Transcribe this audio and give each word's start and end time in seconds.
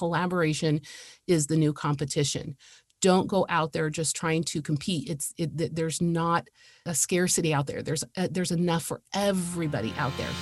collaboration 0.00 0.80
is 1.26 1.46
the 1.46 1.56
new 1.56 1.72
competition. 1.72 2.56
Don't 3.02 3.28
go 3.28 3.46
out 3.48 3.72
there 3.72 3.90
just 3.90 4.16
trying 4.16 4.44
to 4.44 4.60
compete. 4.62 5.08
It's 5.08 5.32
it, 5.38 5.74
there's 5.76 6.00
not 6.00 6.48
a 6.86 6.94
scarcity 6.94 7.52
out 7.54 7.66
there. 7.66 7.82
There's 7.82 8.04
uh, 8.16 8.28
there's 8.30 8.50
enough 8.50 8.84
for 8.84 9.00
everybody 9.14 9.92
out 9.98 10.12
there. 10.16 10.32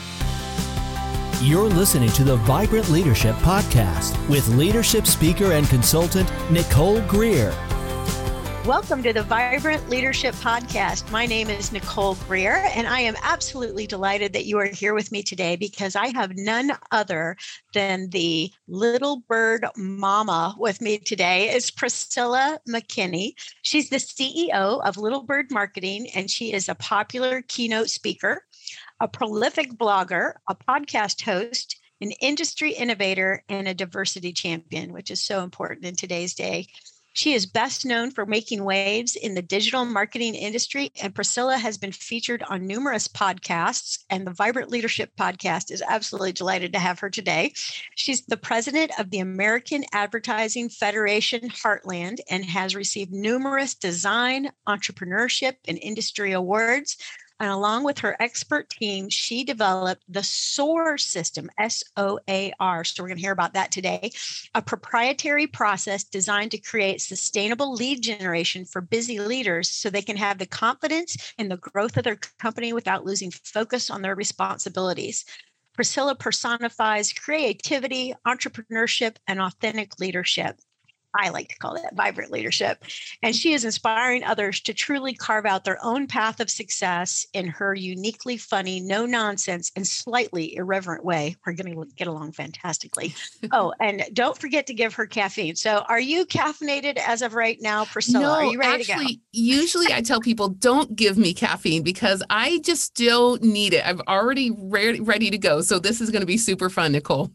You're 1.42 1.68
listening 1.68 2.10
to 2.12 2.24
the 2.24 2.36
Vibrant 2.36 2.88
Leadership 2.88 3.36
Podcast 3.36 4.12
with 4.28 4.48
leadership 4.48 5.06
speaker 5.06 5.52
and 5.52 5.68
consultant 5.68 6.28
Nicole 6.50 7.00
Greer. 7.02 7.54
Welcome 8.68 9.02
to 9.04 9.14
the 9.14 9.22
Vibrant 9.22 9.88
Leadership 9.88 10.34
Podcast. 10.34 11.10
My 11.10 11.24
name 11.24 11.48
is 11.48 11.72
Nicole 11.72 12.16
Greer, 12.16 12.68
and 12.74 12.86
I 12.86 13.00
am 13.00 13.16
absolutely 13.22 13.86
delighted 13.86 14.34
that 14.34 14.44
you 14.44 14.58
are 14.58 14.66
here 14.66 14.92
with 14.92 15.10
me 15.10 15.22
today 15.22 15.56
because 15.56 15.96
I 15.96 16.08
have 16.08 16.36
none 16.36 16.72
other 16.90 17.38
than 17.72 18.10
the 18.10 18.52
little 18.68 19.22
bird 19.26 19.64
mama 19.74 20.54
with 20.58 20.82
me 20.82 20.98
today. 20.98 21.48
Is 21.48 21.70
Priscilla 21.70 22.60
McKinney. 22.68 23.32
She's 23.62 23.88
the 23.88 23.96
CEO 23.96 24.86
of 24.86 24.98
Little 24.98 25.22
Bird 25.22 25.46
Marketing, 25.50 26.06
and 26.14 26.30
she 26.30 26.52
is 26.52 26.68
a 26.68 26.74
popular 26.74 27.40
keynote 27.48 27.88
speaker 27.88 28.42
a 29.00 29.08
prolific 29.08 29.78
blogger, 29.78 30.34
a 30.46 30.54
podcast 30.54 31.22
host, 31.22 31.80
an 32.02 32.10
industry 32.20 32.72
innovator, 32.72 33.42
and 33.48 33.66
a 33.66 33.72
diversity 33.72 34.34
champion, 34.34 34.92
which 34.92 35.10
is 35.10 35.24
so 35.24 35.42
important 35.42 35.86
in 35.86 35.96
today's 35.96 36.34
day. 36.34 36.66
She 37.12 37.34
is 37.34 37.46
best 37.46 37.84
known 37.84 38.12
for 38.12 38.26
making 38.26 38.62
waves 38.62 39.16
in 39.16 39.34
the 39.34 39.42
digital 39.42 39.84
marketing 39.84 40.34
industry, 40.34 40.92
and 41.02 41.14
Priscilla 41.14 41.58
has 41.58 41.76
been 41.76 41.90
featured 41.90 42.44
on 42.48 42.66
numerous 42.66 43.08
podcasts. 43.08 43.98
And 44.08 44.26
the 44.26 44.32
Vibrant 44.32 44.70
Leadership 44.70 45.10
Podcast 45.18 45.72
is 45.72 45.82
absolutely 45.82 46.32
delighted 46.32 46.72
to 46.74 46.78
have 46.78 47.00
her 47.00 47.10
today. 47.10 47.52
She's 47.96 48.24
the 48.26 48.36
president 48.36 48.92
of 49.00 49.10
the 49.10 49.18
American 49.18 49.84
Advertising 49.92 50.68
Federation 50.68 51.48
Heartland 51.48 52.18
and 52.30 52.44
has 52.44 52.76
received 52.76 53.12
numerous 53.12 53.74
design, 53.74 54.50
entrepreneurship, 54.68 55.54
and 55.66 55.78
industry 55.82 56.32
awards. 56.32 56.96
And 57.40 57.50
along 57.50 57.84
with 57.84 57.98
her 57.98 58.16
expert 58.20 58.68
team, 58.68 59.08
she 59.08 59.44
developed 59.44 60.02
the 60.08 60.24
SOAR 60.24 60.98
system, 60.98 61.48
S 61.56 61.84
O 61.96 62.18
A 62.28 62.52
R. 62.58 62.82
So 62.82 63.02
we're 63.02 63.08
going 63.08 63.18
to 63.18 63.22
hear 63.22 63.32
about 63.32 63.54
that 63.54 63.70
today, 63.70 64.10
a 64.54 64.62
proprietary 64.62 65.46
process 65.46 66.02
designed 66.02 66.50
to 66.50 66.58
create 66.58 67.00
sustainable 67.00 67.74
lead 67.74 68.02
generation 68.02 68.64
for 68.64 68.80
busy 68.80 69.20
leaders 69.20 69.70
so 69.70 69.88
they 69.88 70.02
can 70.02 70.16
have 70.16 70.38
the 70.38 70.46
confidence 70.46 71.32
in 71.38 71.48
the 71.48 71.56
growth 71.58 71.96
of 71.96 72.04
their 72.04 72.18
company 72.38 72.72
without 72.72 73.04
losing 73.04 73.30
focus 73.30 73.88
on 73.88 74.02
their 74.02 74.16
responsibilities. 74.16 75.24
Priscilla 75.74 76.16
personifies 76.16 77.12
creativity, 77.12 78.12
entrepreneurship, 78.26 79.14
and 79.28 79.40
authentic 79.40 80.00
leadership. 80.00 80.58
I 81.18 81.30
like 81.30 81.48
to 81.48 81.58
call 81.58 81.74
that 81.74 81.96
vibrant 81.96 82.30
leadership. 82.30 82.84
And 83.22 83.34
she 83.34 83.52
is 83.52 83.64
inspiring 83.64 84.22
others 84.22 84.60
to 84.60 84.72
truly 84.72 85.12
carve 85.12 85.46
out 85.46 85.64
their 85.64 85.84
own 85.84 86.06
path 86.06 86.38
of 86.38 86.48
success 86.48 87.26
in 87.32 87.48
her 87.48 87.74
uniquely 87.74 88.36
funny, 88.36 88.78
no 88.80 89.04
nonsense, 89.04 89.72
and 89.74 89.84
slightly 89.84 90.54
irreverent 90.54 91.04
way. 91.04 91.36
We're 91.44 91.54
going 91.54 91.74
to 91.74 91.86
get 91.96 92.06
along 92.06 92.32
fantastically. 92.32 93.14
oh, 93.50 93.74
and 93.80 94.04
don't 94.12 94.38
forget 94.38 94.68
to 94.68 94.74
give 94.74 94.94
her 94.94 95.06
caffeine. 95.06 95.56
So, 95.56 95.84
are 95.88 96.00
you 96.00 96.24
caffeinated 96.24 96.98
as 96.98 97.22
of 97.22 97.34
right 97.34 97.58
now, 97.60 97.84
Priscilla? 97.84 98.22
No, 98.22 98.32
are 98.32 98.44
you 98.44 98.58
ready 98.60 98.82
actually, 98.82 99.06
to 99.06 99.14
go? 99.14 99.20
usually 99.32 99.92
I 99.92 100.02
tell 100.02 100.20
people 100.20 100.48
don't 100.48 100.94
give 100.94 101.18
me 101.18 101.34
caffeine 101.34 101.82
because 101.82 102.22
I 102.30 102.60
just 102.60 102.94
don't 102.94 103.42
need 103.42 103.74
it. 103.74 103.84
I'm 103.84 104.00
already 104.06 104.52
re- 104.56 105.00
ready 105.00 105.30
to 105.30 105.38
go. 105.38 105.62
So, 105.62 105.80
this 105.80 106.00
is 106.00 106.10
going 106.10 106.22
to 106.22 106.26
be 106.26 106.38
super 106.38 106.70
fun, 106.70 106.92
Nicole. 106.92 107.32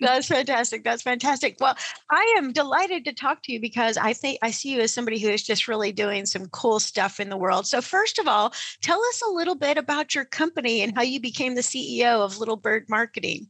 That's 0.00 0.28
fantastic. 0.28 0.84
That's 0.84 1.02
fantastic. 1.02 1.56
Well, 1.60 1.76
I 2.10 2.34
am 2.38 2.52
delighted 2.52 3.04
to 3.04 3.12
talk 3.12 3.42
to 3.44 3.52
you 3.52 3.60
because 3.60 3.96
I 3.96 4.12
think 4.12 4.38
I 4.42 4.50
see 4.50 4.74
you 4.74 4.80
as 4.80 4.92
somebody 4.92 5.18
who 5.18 5.28
is 5.28 5.42
just 5.42 5.66
really 5.66 5.92
doing 5.92 6.26
some 6.26 6.46
cool 6.46 6.78
stuff 6.78 7.18
in 7.18 7.28
the 7.30 7.36
world. 7.36 7.66
So, 7.66 7.80
first 7.80 8.18
of 8.18 8.28
all, 8.28 8.52
tell 8.80 9.00
us 9.00 9.22
a 9.26 9.32
little 9.32 9.56
bit 9.56 9.78
about 9.78 10.14
your 10.14 10.24
company 10.24 10.82
and 10.82 10.94
how 10.94 11.02
you 11.02 11.20
became 11.20 11.54
the 11.54 11.62
CEO 11.62 12.20
of 12.24 12.38
Little 12.38 12.56
Bird 12.56 12.84
Marketing. 12.88 13.48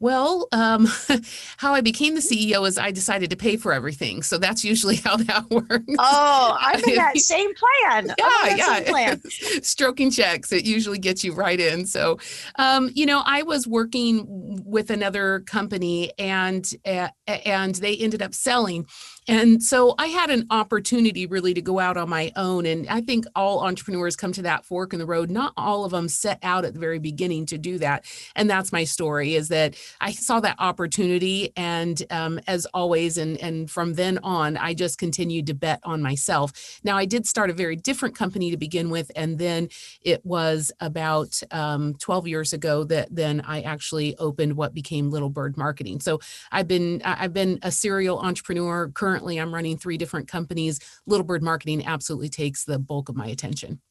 Well, 0.00 0.48
um, 0.52 0.88
how 1.58 1.74
I 1.74 1.80
became 1.80 2.14
the 2.14 2.20
CEO 2.20 2.66
is 2.66 2.78
I 2.78 2.90
decided 2.90 3.30
to 3.30 3.36
pay 3.36 3.56
for 3.56 3.72
everything. 3.72 4.22
So 4.22 4.38
that's 4.38 4.64
usually 4.64 4.96
how 5.04 5.16
that 5.16 5.48
works. 5.50 5.84
Oh, 5.98 6.56
I'm 6.60 6.82
in 6.84 6.94
that 6.96 7.16
same 7.18 7.50
plan. 7.54 8.14
Yeah, 8.18 8.54
yeah. 8.56 8.80
Plan. 8.84 9.22
Stroking 9.62 10.10
checks, 10.10 10.52
it 10.52 10.64
usually 10.64 10.98
gets 10.98 11.22
you 11.22 11.32
right 11.32 11.58
in. 11.58 11.86
So, 11.86 12.18
um, 12.58 12.90
you 12.94 13.06
know, 13.06 13.22
I 13.24 13.42
was 13.42 13.66
working 13.66 14.60
with 14.64 14.90
another 14.90 15.40
company 15.40 16.12
and 16.18 16.68
uh, 16.84 17.08
and 17.26 17.74
they 17.76 17.96
ended 17.96 18.22
up 18.22 18.34
selling 18.34 18.86
and 19.28 19.62
so 19.62 19.94
I 19.98 20.08
had 20.08 20.30
an 20.30 20.46
opportunity 20.50 21.26
really 21.26 21.54
to 21.54 21.62
go 21.62 21.78
out 21.78 21.96
on 21.96 22.08
my 22.08 22.32
own. 22.34 22.66
And 22.66 22.88
I 22.88 23.00
think 23.00 23.24
all 23.36 23.60
entrepreneurs 23.60 24.16
come 24.16 24.32
to 24.32 24.42
that 24.42 24.64
fork 24.64 24.92
in 24.92 24.98
the 24.98 25.06
road. 25.06 25.30
Not 25.30 25.52
all 25.56 25.84
of 25.84 25.92
them 25.92 26.08
set 26.08 26.40
out 26.42 26.64
at 26.64 26.74
the 26.74 26.80
very 26.80 26.98
beginning 26.98 27.46
to 27.46 27.58
do 27.58 27.78
that. 27.78 28.04
And 28.34 28.50
that's 28.50 28.72
my 28.72 28.82
story 28.82 29.36
is 29.36 29.48
that 29.48 29.76
I 30.00 30.10
saw 30.10 30.40
that 30.40 30.56
opportunity. 30.58 31.52
And 31.56 32.02
um, 32.10 32.40
as 32.48 32.66
always, 32.74 33.16
and, 33.16 33.36
and 33.38 33.70
from 33.70 33.94
then 33.94 34.18
on, 34.24 34.56
I 34.56 34.74
just 34.74 34.98
continued 34.98 35.46
to 35.46 35.54
bet 35.54 35.78
on 35.84 36.02
myself. 36.02 36.80
Now, 36.82 36.96
I 36.96 37.04
did 37.04 37.24
start 37.24 37.48
a 37.48 37.54
very 37.54 37.76
different 37.76 38.16
company 38.16 38.50
to 38.50 38.56
begin 38.56 38.90
with. 38.90 39.12
And 39.14 39.38
then 39.38 39.68
it 40.02 40.24
was 40.26 40.72
about 40.80 41.40
um, 41.52 41.94
12 42.00 42.26
years 42.26 42.52
ago 42.52 42.82
that 42.84 43.08
then 43.14 43.40
I 43.42 43.60
actually 43.60 44.16
opened 44.18 44.56
what 44.56 44.74
became 44.74 45.10
Little 45.10 45.30
Bird 45.30 45.56
Marketing. 45.56 46.00
So 46.00 46.18
I've 46.50 46.66
been, 46.66 47.00
I've 47.04 47.32
been 47.32 47.60
a 47.62 47.70
serial 47.70 48.18
entrepreneur 48.18 48.88
currently 48.88 49.11
currently 49.12 49.38
I'm 49.38 49.52
running 49.52 49.76
three 49.76 49.98
different 49.98 50.26
companies. 50.26 50.80
Little 51.06 51.24
Bird 51.24 51.42
Marketing 51.42 51.84
absolutely 51.84 52.30
takes 52.30 52.64
the 52.64 52.78
bulk 52.78 53.10
of 53.10 53.16
my 53.16 53.26
attention. 53.26 53.82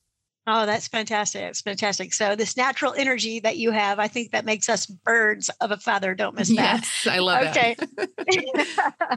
Oh, 0.47 0.65
that's 0.65 0.87
fantastic. 0.87 1.43
It's 1.43 1.61
fantastic. 1.61 2.15
So 2.15 2.35
this 2.35 2.57
natural 2.57 2.95
energy 2.97 3.39
that 3.41 3.57
you 3.57 3.69
have, 3.69 3.99
I 3.99 4.07
think 4.07 4.31
that 4.31 4.45
makes 4.45 4.67
us 4.67 4.87
birds 4.87 5.51
of 5.61 5.69
a 5.69 5.77
feather. 5.77 6.15
Don't 6.15 6.35
miss 6.35 6.49
that. 6.55 6.79
Yes, 6.81 7.07
I 7.07 7.19
love 7.19 7.43
it. 7.43 7.79
okay. 8.19 8.55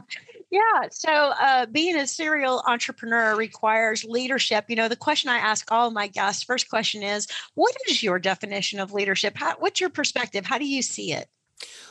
yeah. 0.51 0.87
So 0.91 1.09
uh, 1.11 1.65
being 1.65 1.95
a 1.95 2.05
serial 2.05 2.61
entrepreneur 2.67 3.35
requires 3.35 4.03
leadership. 4.03 4.65
You 4.67 4.75
know, 4.75 4.87
the 4.87 4.95
question 4.95 5.31
I 5.31 5.37
ask 5.37 5.71
all 5.71 5.89
my 5.89 6.05
guests, 6.05 6.43
first 6.43 6.69
question 6.69 7.01
is, 7.01 7.27
what 7.55 7.75
is 7.89 8.03
your 8.03 8.19
definition 8.19 8.79
of 8.79 8.93
leadership? 8.93 9.33
How, 9.35 9.55
what's 9.57 9.81
your 9.81 9.89
perspective? 9.89 10.45
How 10.45 10.59
do 10.59 10.67
you 10.67 10.83
see 10.83 11.11
it? 11.11 11.27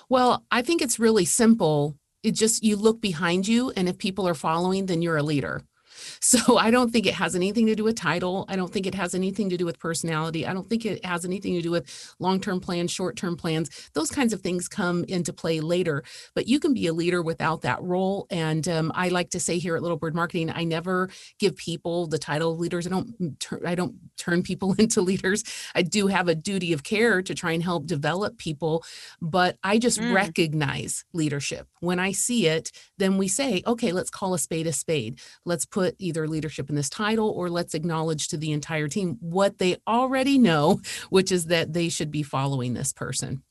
Well, 0.08 0.44
I 0.52 0.62
think 0.62 0.80
it's 0.80 1.00
really 1.00 1.24
simple 1.24 1.96
it 2.24 2.32
just 2.32 2.64
you 2.64 2.74
look 2.76 3.00
behind 3.00 3.46
you 3.46 3.70
and 3.76 3.88
if 3.88 3.98
people 3.98 4.26
are 4.26 4.34
following 4.34 4.86
then 4.86 5.02
you're 5.02 5.16
a 5.16 5.22
leader 5.22 5.62
so 6.20 6.58
I 6.58 6.70
don't 6.70 6.92
think 6.92 7.06
it 7.06 7.14
has 7.14 7.34
anything 7.34 7.66
to 7.66 7.74
do 7.74 7.84
with 7.84 7.96
title. 7.96 8.44
I 8.48 8.56
don't 8.56 8.72
think 8.72 8.86
it 8.86 8.94
has 8.94 9.14
anything 9.14 9.48
to 9.50 9.56
do 9.56 9.64
with 9.64 9.78
personality. 9.78 10.46
I 10.46 10.52
don't 10.52 10.68
think 10.68 10.84
it 10.84 11.04
has 11.04 11.24
anything 11.24 11.54
to 11.54 11.62
do 11.62 11.70
with 11.70 12.14
long 12.18 12.40
term 12.40 12.60
plans, 12.60 12.90
short 12.90 13.16
term 13.16 13.36
plans. 13.36 13.90
Those 13.94 14.10
kinds 14.10 14.32
of 14.32 14.40
things 14.40 14.68
come 14.68 15.04
into 15.04 15.32
play 15.32 15.60
later. 15.60 16.04
But 16.34 16.46
you 16.48 16.60
can 16.60 16.74
be 16.74 16.86
a 16.86 16.92
leader 16.92 17.22
without 17.22 17.62
that 17.62 17.82
role. 17.82 18.26
And 18.30 18.66
um, 18.68 18.92
I 18.94 19.08
like 19.08 19.30
to 19.30 19.40
say 19.40 19.58
here 19.58 19.76
at 19.76 19.82
Little 19.82 19.96
Bird 19.96 20.14
Marketing, 20.14 20.50
I 20.50 20.64
never 20.64 21.08
give 21.38 21.56
people 21.56 22.06
the 22.06 22.18
title 22.18 22.52
of 22.52 22.60
leaders. 22.60 22.86
I 22.86 22.90
don't. 22.90 23.40
Tur- 23.40 23.66
I 23.66 23.74
don't 23.74 23.94
turn 24.16 24.42
people 24.42 24.74
into 24.78 25.00
leaders. 25.00 25.44
I 25.74 25.82
do 25.82 26.06
have 26.06 26.28
a 26.28 26.34
duty 26.34 26.72
of 26.72 26.84
care 26.84 27.22
to 27.22 27.34
try 27.34 27.52
and 27.52 27.62
help 27.62 27.86
develop 27.86 28.38
people, 28.38 28.84
but 29.20 29.58
I 29.62 29.78
just 29.78 30.00
mm. 30.00 30.14
recognize 30.14 31.04
leadership 31.12 31.68
when 31.80 31.98
I 31.98 32.12
see 32.12 32.46
it. 32.46 32.70
Then 32.98 33.18
we 33.18 33.28
say, 33.28 33.62
okay, 33.66 33.92
let's 33.92 34.10
call 34.10 34.34
a 34.34 34.38
spade 34.38 34.66
a 34.66 34.72
spade. 34.72 35.20
Let's 35.44 35.66
put 35.66 35.93
put 35.94 36.04
either 36.04 36.28
leadership 36.28 36.68
in 36.68 36.76
this 36.76 36.88
title 36.88 37.30
or 37.30 37.48
let's 37.48 37.74
acknowledge 37.74 38.28
to 38.28 38.36
the 38.36 38.52
entire 38.52 38.88
team 38.88 39.16
what 39.20 39.58
they 39.58 39.76
already 39.86 40.38
know, 40.38 40.80
which 41.10 41.32
is 41.32 41.46
that 41.46 41.72
they 41.72 41.88
should 41.88 42.10
be 42.10 42.22
following 42.22 42.74
this 42.74 42.92
person. 42.92 43.42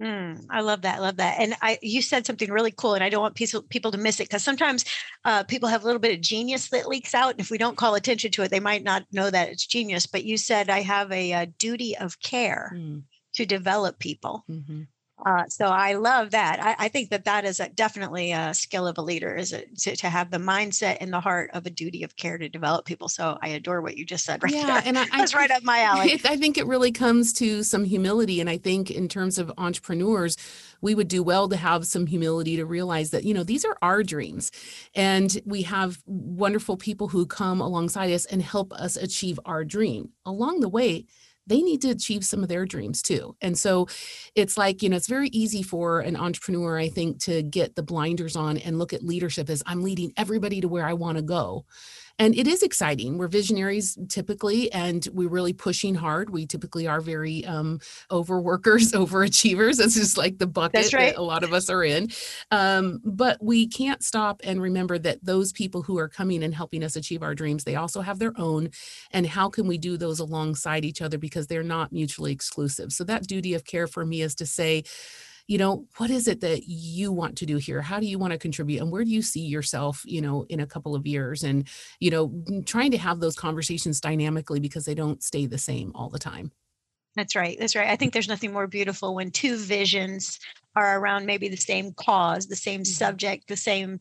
Mm, 0.00 0.46
I 0.48 0.62
love 0.62 0.82
that. 0.82 0.96
I 0.96 1.00
love 1.00 1.16
that. 1.18 1.38
And 1.38 1.54
I, 1.60 1.78
you 1.82 2.00
said 2.00 2.24
something 2.24 2.50
really 2.50 2.70
cool, 2.70 2.94
and 2.94 3.04
I 3.04 3.10
don't 3.10 3.20
want 3.20 3.34
people 3.34 3.60
people 3.68 3.90
to 3.90 3.98
miss 3.98 4.18
it 4.18 4.28
because 4.28 4.42
sometimes 4.42 4.86
uh, 5.26 5.44
people 5.44 5.68
have 5.68 5.82
a 5.82 5.84
little 5.84 6.00
bit 6.00 6.14
of 6.14 6.22
genius 6.22 6.70
that 6.70 6.88
leaks 6.88 7.14
out, 7.14 7.32
and 7.32 7.40
if 7.40 7.50
we 7.50 7.58
don't 7.58 7.76
call 7.76 7.94
attention 7.94 8.30
to 8.30 8.42
it, 8.42 8.50
they 8.50 8.60
might 8.60 8.82
not 8.82 9.04
know 9.12 9.28
that 9.28 9.50
it's 9.50 9.66
genius. 9.66 10.06
But 10.06 10.24
you 10.24 10.38
said 10.38 10.70
I 10.70 10.80
have 10.80 11.12
a, 11.12 11.32
a 11.32 11.46
duty 11.46 11.98
of 11.98 12.18
care 12.20 12.72
mm. 12.74 13.02
to 13.34 13.44
develop 13.44 13.98
people. 13.98 14.42
Mm-hmm. 14.50 14.84
Uh, 15.24 15.46
so 15.48 15.66
I 15.66 15.94
love 15.94 16.30
that. 16.30 16.60
I, 16.62 16.86
I, 16.86 16.88
think 16.88 17.10
that 17.10 17.24
that 17.24 17.44
is 17.44 17.60
a, 17.60 17.68
definitely 17.68 18.32
a 18.32 18.54
skill 18.54 18.86
of 18.86 18.96
a 18.98 19.02
leader 19.02 19.34
is 19.34 19.52
it, 19.52 19.76
to, 19.80 19.96
to, 19.96 20.08
have 20.08 20.30
the 20.30 20.38
mindset 20.38 20.98
and 21.00 21.12
the 21.12 21.20
heart 21.20 21.50
of 21.52 21.66
a 21.66 21.70
duty 21.70 22.02
of 22.04 22.16
care 22.16 22.38
to 22.38 22.48
develop 22.48 22.86
people. 22.86 23.08
So 23.08 23.38
I 23.42 23.48
adore 23.48 23.82
what 23.82 23.96
you 23.96 24.06
just 24.06 24.24
said 24.24 24.42
right 24.42 24.52
yeah, 24.52 24.80
there. 24.80 24.82
and 24.86 24.98
I, 24.98 25.06
that's 25.16 25.34
I, 25.34 25.38
right 25.38 25.50
up 25.50 25.62
my 25.62 25.80
alley. 25.80 26.20
I 26.24 26.36
think 26.36 26.56
it 26.56 26.66
really 26.66 26.92
comes 26.92 27.32
to 27.34 27.62
some 27.62 27.84
humility. 27.84 28.40
And 28.40 28.48
I 28.48 28.58
think 28.58 28.90
in 28.90 29.08
terms 29.08 29.38
of 29.38 29.52
entrepreneurs, 29.58 30.36
we 30.80 30.94
would 30.94 31.08
do 31.08 31.22
well 31.22 31.48
to 31.48 31.56
have 31.56 31.86
some 31.86 32.06
humility 32.06 32.56
to 32.56 32.64
realize 32.64 33.10
that, 33.10 33.24
you 33.24 33.34
know, 33.34 33.44
these 33.44 33.64
are 33.64 33.76
our 33.82 34.02
dreams. 34.02 34.50
And 34.94 35.40
we 35.44 35.62
have 35.62 36.02
wonderful 36.06 36.76
people 36.76 37.08
who 37.08 37.26
come 37.26 37.60
alongside 37.60 38.10
us 38.10 38.24
and 38.24 38.42
help 38.42 38.72
us 38.72 38.96
achieve 38.96 39.38
our 39.44 39.64
dream. 39.64 40.10
Along 40.24 40.60
the 40.60 40.68
way, 40.68 41.06
they 41.50 41.62
need 41.62 41.82
to 41.82 41.90
achieve 41.90 42.24
some 42.24 42.44
of 42.44 42.48
their 42.48 42.64
dreams 42.64 43.02
too. 43.02 43.36
And 43.42 43.58
so 43.58 43.88
it's 44.36 44.56
like, 44.56 44.82
you 44.82 44.88
know, 44.88 44.96
it's 44.96 45.08
very 45.08 45.28
easy 45.30 45.64
for 45.64 45.98
an 46.00 46.16
entrepreneur, 46.16 46.78
I 46.78 46.88
think, 46.88 47.18
to 47.24 47.42
get 47.42 47.74
the 47.74 47.82
blinders 47.82 48.36
on 48.36 48.56
and 48.56 48.78
look 48.78 48.92
at 48.92 49.02
leadership 49.02 49.50
as 49.50 49.60
I'm 49.66 49.82
leading 49.82 50.12
everybody 50.16 50.60
to 50.60 50.68
where 50.68 50.86
I 50.86 50.92
want 50.92 51.18
to 51.18 51.22
go 51.22 51.66
and 52.20 52.36
it 52.36 52.46
is 52.46 52.62
exciting. 52.62 53.16
We're 53.16 53.28
visionaries 53.28 53.96
typically, 54.08 54.70
and 54.72 55.08
we're 55.14 55.30
really 55.30 55.54
pushing 55.54 55.94
hard. 55.94 56.28
We 56.28 56.44
typically 56.44 56.86
are 56.86 57.00
very 57.00 57.46
um, 57.46 57.80
overworkers, 58.10 58.92
overachievers. 58.92 59.78
That's 59.78 59.94
just 59.94 60.18
like 60.18 60.36
the 60.36 60.46
bucket 60.46 60.92
right. 60.92 61.14
that 61.14 61.18
a 61.18 61.22
lot 61.22 61.42
of 61.42 61.54
us 61.54 61.70
are 61.70 61.82
in. 61.82 62.10
Um, 62.50 63.00
but 63.06 63.42
we 63.42 63.66
can't 63.66 64.02
stop 64.02 64.42
and 64.44 64.60
remember 64.60 64.98
that 64.98 65.24
those 65.24 65.50
people 65.50 65.80
who 65.80 65.98
are 65.98 66.10
coming 66.10 66.44
and 66.44 66.54
helping 66.54 66.84
us 66.84 66.94
achieve 66.94 67.22
our 67.22 67.34
dreams, 67.34 67.64
they 67.64 67.76
also 67.76 68.02
have 68.02 68.18
their 68.18 68.34
own. 68.36 68.68
And 69.12 69.26
how 69.26 69.48
can 69.48 69.66
we 69.66 69.78
do 69.78 69.96
those 69.96 70.20
alongside 70.20 70.84
each 70.84 71.00
other 71.00 71.16
because 71.16 71.46
they're 71.46 71.62
not 71.62 71.90
mutually 71.90 72.32
exclusive? 72.32 72.92
So 72.92 73.02
that 73.04 73.26
duty 73.26 73.54
of 73.54 73.64
care 73.64 73.86
for 73.86 74.04
me 74.04 74.20
is 74.20 74.34
to 74.34 74.44
say, 74.44 74.84
you 75.50 75.58
know 75.58 75.84
what 75.96 76.10
is 76.10 76.28
it 76.28 76.40
that 76.42 76.68
you 76.68 77.10
want 77.10 77.36
to 77.38 77.44
do 77.44 77.56
here? 77.56 77.82
How 77.82 77.98
do 77.98 78.06
you 78.06 78.20
want 78.20 78.32
to 78.32 78.38
contribute? 78.38 78.80
And 78.80 78.92
where 78.92 79.02
do 79.02 79.10
you 79.10 79.20
see 79.20 79.40
yourself 79.40 80.00
you 80.06 80.20
know 80.20 80.46
in 80.48 80.60
a 80.60 80.66
couple 80.66 80.94
of 80.94 81.08
years? 81.08 81.42
And 81.42 81.66
you 81.98 82.12
know 82.12 82.32
trying 82.66 82.92
to 82.92 82.98
have 82.98 83.18
those 83.18 83.34
conversations 83.34 84.00
dynamically 84.00 84.60
because 84.60 84.84
they 84.84 84.94
don't 84.94 85.20
stay 85.24 85.46
the 85.46 85.58
same 85.58 85.90
all 85.96 86.08
the 86.08 86.20
time. 86.20 86.52
That's 87.16 87.34
right 87.34 87.56
that's 87.58 87.74
right. 87.74 87.88
I 87.88 87.96
think 87.96 88.12
there's 88.12 88.28
nothing 88.28 88.52
more 88.52 88.68
beautiful 88.68 89.16
when 89.16 89.32
two 89.32 89.56
visions 89.56 90.38
are 90.76 91.00
around 91.00 91.26
maybe 91.26 91.48
the 91.48 91.56
same 91.56 91.94
cause 91.94 92.46
the 92.46 92.54
same 92.54 92.82
mm-hmm. 92.82 92.92
subject 92.92 93.48
the 93.48 93.56
same 93.56 93.98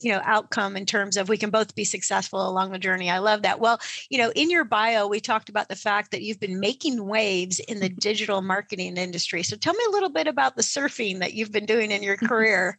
you 0.00 0.12
know 0.12 0.20
outcome 0.24 0.76
in 0.76 0.86
terms 0.86 1.16
of 1.16 1.28
we 1.28 1.38
can 1.38 1.50
both 1.50 1.74
be 1.74 1.84
successful 1.84 2.48
along 2.48 2.72
the 2.72 2.78
journey. 2.78 3.10
I 3.10 3.18
love 3.18 3.42
that. 3.42 3.60
Well 3.60 3.80
you 4.08 4.18
know 4.18 4.32
in 4.34 4.50
your 4.50 4.64
bio 4.64 5.06
we 5.06 5.20
talked 5.20 5.48
about 5.48 5.68
the 5.68 5.76
fact 5.76 6.10
that 6.10 6.22
you've 6.22 6.40
been 6.40 6.60
making 6.60 7.04
waves 7.06 7.58
in 7.60 7.80
the 7.80 7.88
mm-hmm. 7.88 7.98
digital 7.98 8.42
marketing 8.42 8.96
industry. 8.96 9.42
So 9.42 9.56
tell 9.56 9.74
me 9.74 9.84
a 9.88 9.92
little 9.92 10.10
bit 10.10 10.26
about 10.26 10.56
the 10.56 10.62
surfing 10.62 11.20
that 11.20 11.34
you've 11.34 11.52
been 11.52 11.66
doing 11.66 11.90
in 11.90 12.02
your 12.02 12.16
mm-hmm. 12.16 12.26
career. 12.26 12.78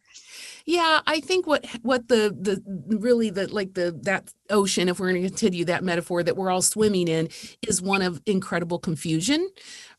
Yeah 0.64 1.00
i 1.06 1.20
think 1.20 1.46
what 1.46 1.66
what 1.82 2.08
the 2.08 2.34
the 2.38 2.62
really 2.98 3.30
the 3.30 3.52
like 3.52 3.74
the 3.74 3.98
that 4.02 4.32
ocean 4.50 4.88
if 4.88 5.00
we're 5.00 5.10
going 5.10 5.22
to 5.22 5.28
continue 5.28 5.64
that 5.64 5.82
metaphor 5.82 6.22
that 6.22 6.36
we're 6.36 6.50
all 6.50 6.62
swimming 6.62 7.08
in 7.08 7.28
is 7.66 7.82
one 7.82 8.02
of 8.02 8.20
incredible 8.26 8.78
confusion 8.78 9.48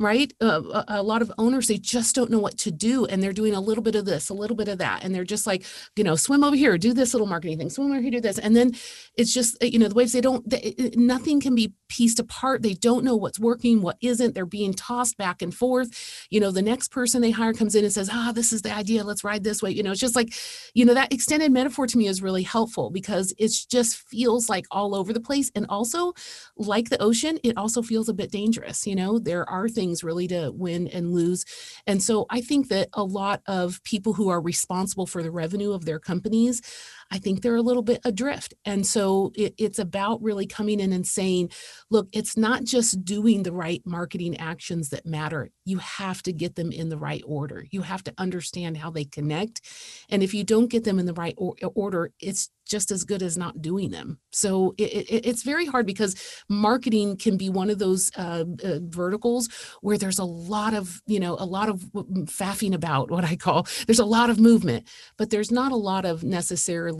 right? 0.03 0.33
Uh, 0.41 0.83
a, 0.87 1.03
lot 1.03 1.21
of 1.21 1.31
owners 1.37 1.67
they 1.67 1.77
just 1.77 2.15
don't 2.15 2.31
know 2.31 2.39
what 2.39 2.57
to 2.57 2.71
do 2.71 3.05
and 3.05 3.21
they're 3.21 3.33
doing 3.33 3.53
a 3.53 3.59
little 3.59 3.83
bit 3.83 3.95
of 3.95 4.05
this 4.05 4.29
a 4.29 4.33
little 4.33 4.55
bit 4.55 4.67
of 4.67 4.77
that 4.77 5.03
and 5.03 5.13
they're 5.13 5.23
just 5.23 5.45
like 5.45 5.65
you 5.97 6.03
know 6.03 6.15
swim 6.15 6.43
over 6.43 6.55
here 6.55 6.77
do 6.77 6.93
this 6.93 7.13
little 7.13 7.27
marketing 7.27 7.57
thing 7.57 7.69
swim 7.69 7.91
over 7.91 8.01
here 8.01 8.11
do 8.11 8.21
this 8.21 8.39
and 8.39 8.55
then 8.55 8.71
it's 9.17 9.33
just 9.33 9.61
you 9.61 9.77
know 9.77 9.87
the 9.87 9.95
waves 9.95 10.13
they 10.13 10.21
don't 10.21 10.49
they, 10.49 10.91
nothing 10.95 11.41
can 11.41 11.53
be 11.53 11.73
pieced 11.89 12.19
apart 12.19 12.61
they 12.61 12.73
don't 12.73 13.03
know 13.03 13.15
what's 13.15 13.39
working 13.39 13.81
what 13.81 13.97
isn't 14.01 14.33
they're 14.33 14.45
being 14.45 14.73
tossed 14.73 15.17
back 15.17 15.41
and 15.41 15.53
forth 15.53 16.25
you 16.29 16.39
know 16.39 16.51
the 16.51 16.61
next 16.61 16.89
person 16.89 17.21
they 17.21 17.31
hire 17.31 17.53
comes 17.53 17.75
in 17.75 17.83
and 17.83 17.93
says 17.93 18.09
ah 18.11 18.31
this 18.33 18.53
is 18.53 18.61
the 18.61 18.73
idea 18.73 19.03
let's 19.03 19.23
ride 19.23 19.43
this 19.43 19.61
way 19.61 19.69
you 19.69 19.83
know 19.83 19.91
it's 19.91 19.99
just 19.99 20.15
like 20.15 20.33
you 20.73 20.85
know 20.85 20.93
that 20.93 21.11
extended 21.11 21.51
metaphor 21.51 21.85
to 21.85 21.97
me 21.97 22.07
is 22.07 22.21
really 22.21 22.43
helpful 22.43 22.89
because 22.89 23.33
it's 23.37 23.65
just 23.65 23.97
feels 23.97 24.49
like 24.49 24.65
all 24.71 24.95
over 24.95 25.11
the 25.11 25.19
place 25.19 25.51
and 25.55 25.65
also 25.69 26.13
like 26.57 26.89
the 26.89 27.01
ocean 27.01 27.37
it 27.43 27.57
also 27.57 27.81
feels 27.81 28.09
a 28.09 28.13
bit 28.13 28.31
dangerous 28.31 28.87
you 28.87 28.95
know 28.95 29.19
there 29.19 29.47
are 29.49 29.67
things 29.67 29.92
really 30.01 30.27
to 30.29 30.51
win 30.55 30.87
and 30.87 31.11
lose. 31.11 31.43
And 31.85 32.01
so 32.01 32.25
i 32.29 32.39
think 32.41 32.69
that 32.69 32.87
a 32.93 33.03
lot 33.03 33.41
of 33.47 33.83
people 33.83 34.13
who 34.13 34.29
are 34.29 34.41
responsible 34.41 35.05
for 35.05 35.21
the 35.21 35.31
revenue 35.31 35.73
of 35.73 35.85
their 35.85 35.99
companies 35.99 36.61
I 37.11 37.17
think 37.17 37.41
they're 37.41 37.55
a 37.55 37.61
little 37.61 37.83
bit 37.83 38.01
adrift. 38.05 38.53
And 38.65 38.85
so 38.85 39.31
it, 39.35 39.53
it's 39.57 39.79
about 39.79 40.21
really 40.21 40.47
coming 40.47 40.79
in 40.79 40.93
and 40.93 41.05
saying, 41.05 41.51
look, 41.89 42.07
it's 42.11 42.35
not 42.37 42.63
just 42.63 43.03
doing 43.05 43.43
the 43.43 43.51
right 43.51 43.81
marketing 43.85 44.37
actions 44.37 44.89
that 44.89 45.05
matter. 45.05 45.49
You 45.65 45.77
have 45.77 46.23
to 46.23 46.33
get 46.33 46.55
them 46.55 46.71
in 46.71 46.89
the 46.89 46.97
right 46.97 47.23
order. 47.25 47.65
You 47.71 47.81
have 47.81 48.03
to 48.05 48.13
understand 48.17 48.77
how 48.77 48.89
they 48.89 49.05
connect. 49.05 49.61
And 50.09 50.23
if 50.23 50.33
you 50.33 50.43
don't 50.43 50.69
get 50.69 50.83
them 50.83 50.99
in 50.99 51.05
the 51.05 51.13
right 51.13 51.35
or- 51.37 51.55
order, 51.75 52.11
it's 52.19 52.49
just 52.65 52.91
as 52.91 53.03
good 53.03 53.21
as 53.21 53.37
not 53.37 53.61
doing 53.61 53.91
them. 53.91 54.17
So 54.31 54.73
it, 54.77 54.83
it, 54.83 55.25
it's 55.27 55.43
very 55.43 55.65
hard 55.65 55.85
because 55.85 56.15
marketing 56.49 57.17
can 57.17 57.35
be 57.35 57.49
one 57.49 57.69
of 57.69 57.77
those 57.77 58.09
uh, 58.15 58.45
uh, 58.63 58.79
verticals 58.83 59.49
where 59.81 59.97
there's 59.97 60.19
a 60.19 60.23
lot 60.23 60.73
of, 60.73 61.01
you 61.05 61.19
know, 61.19 61.35
a 61.37 61.45
lot 61.45 61.67
of 61.69 61.81
faffing 62.25 62.73
about 62.73 63.11
what 63.11 63.25
I 63.25 63.35
call, 63.35 63.67
there's 63.85 63.99
a 63.99 64.05
lot 64.05 64.29
of 64.29 64.39
movement, 64.39 64.87
but 65.17 65.29
there's 65.29 65.51
not 65.51 65.71
a 65.71 65.75
lot 65.75 66.05
of 66.05 66.23
necessarily 66.23 66.92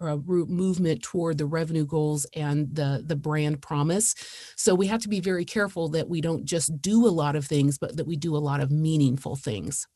uh, 0.00 0.16
movement 0.16 1.02
toward 1.02 1.38
the 1.38 1.46
revenue 1.46 1.86
goals 1.86 2.26
and 2.34 2.74
the, 2.74 3.02
the 3.04 3.16
brand 3.16 3.62
promise. 3.62 4.14
So 4.56 4.74
we 4.74 4.86
have 4.86 5.00
to 5.02 5.08
be 5.08 5.20
very 5.20 5.44
careful 5.44 5.88
that 5.90 6.08
we 6.08 6.20
don't 6.20 6.44
just 6.44 6.80
do 6.80 7.06
a 7.06 7.10
lot 7.10 7.36
of 7.36 7.46
things, 7.46 7.78
but 7.78 7.96
that 7.96 8.06
we 8.06 8.16
do 8.16 8.36
a 8.36 8.38
lot 8.38 8.60
of 8.60 8.70
meaningful 8.70 9.36
things. 9.36 9.86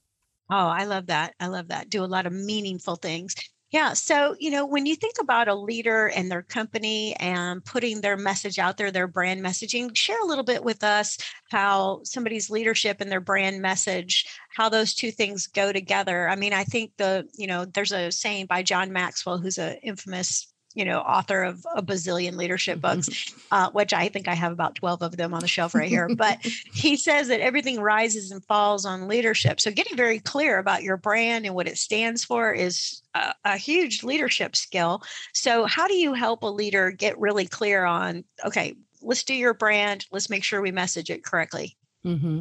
Oh, 0.50 0.69
I 0.69 0.84
love 0.84 1.06
that. 1.06 1.34
I 1.40 1.46
love 1.46 1.69
that. 1.69 1.88
Do 1.88 2.04
a 2.04 2.06
lot 2.06 2.26
of 2.26 2.32
meaningful 2.32 2.96
things. 2.96 3.34
Yeah. 3.72 3.94
So, 3.94 4.36
you 4.38 4.50
know, 4.50 4.66
when 4.66 4.84
you 4.84 4.94
think 4.94 5.14
about 5.19 5.48
a 5.48 5.54
leader 5.54 6.08
and 6.08 6.30
their 6.30 6.42
company 6.42 7.16
and 7.16 7.64
putting 7.64 8.02
their 8.02 8.19
message 8.19 8.58
out 8.58 8.76
there, 8.76 8.90
their 8.90 9.06
brand 9.06 9.42
messaging, 9.42 9.96
share 9.96 10.20
a 10.22 10.26
little 10.26 10.44
bit 10.44 10.62
with 10.62 10.84
us 10.84 11.16
how 11.50 12.02
somebody's 12.04 12.50
leadership 12.50 13.00
and 13.00 13.10
their 13.10 13.19
brand 13.19 13.62
message, 13.62 14.26
how 14.54 14.69
those 14.69 14.92
two 14.92 15.10
things 15.10 15.46
go 15.46 15.72
together. 15.72 16.28
I 16.28 16.36
mean, 16.36 16.52
I 16.52 16.64
think 16.64 16.92
the, 16.98 17.26
you 17.34 17.46
know, 17.46 17.64
there's 17.64 17.92
a 17.92 18.12
saying 18.12 18.44
by 18.44 18.62
John 18.62 18.92
Maxwell, 18.92 19.38
who's 19.38 19.56
an 19.56 19.78
infamous 19.82 20.51
you 20.74 20.84
know, 20.84 21.00
author 21.00 21.42
of 21.42 21.66
a 21.74 21.82
bazillion 21.82 22.36
leadership 22.36 22.80
books, 22.80 23.34
uh, 23.50 23.70
which 23.70 23.92
I 23.92 24.08
think 24.08 24.28
I 24.28 24.34
have 24.34 24.52
about 24.52 24.74
12 24.74 25.02
of 25.02 25.16
them 25.16 25.34
on 25.34 25.40
the 25.40 25.48
shelf 25.48 25.74
right 25.74 25.88
here. 25.88 26.08
But 26.14 26.38
he 26.72 26.96
says 26.96 27.28
that 27.28 27.40
everything 27.40 27.80
rises 27.80 28.30
and 28.30 28.44
falls 28.44 28.84
on 28.84 29.08
leadership. 29.08 29.60
So 29.60 29.70
getting 29.70 29.96
very 29.96 30.19
clear 30.19 30.58
about 30.58 30.82
your 30.82 30.96
brand 30.96 31.46
and 31.46 31.54
what 31.54 31.69
it 31.69 31.78
stands 31.78 32.24
for 32.24 32.52
is 32.52 33.02
a, 33.14 33.34
a 33.44 33.56
huge 33.56 34.02
leadership 34.02 34.56
skill. 34.56 35.02
So, 35.32 35.66
how 35.66 35.88
do 35.88 35.94
you 35.94 36.14
help 36.14 36.42
a 36.42 36.46
leader 36.46 36.90
get 36.90 37.19
really 37.19 37.46
clear 37.46 37.84
on, 37.84 38.24
okay, 38.44 38.74
let's 39.02 39.24
do 39.24 39.34
your 39.34 39.54
brand, 39.54 40.06
let's 40.10 40.30
make 40.30 40.44
sure 40.44 40.62
we 40.62 40.72
message 40.72 41.10
it 41.10 41.24
correctly? 41.24 41.76
Mm-hmm. 42.04 42.40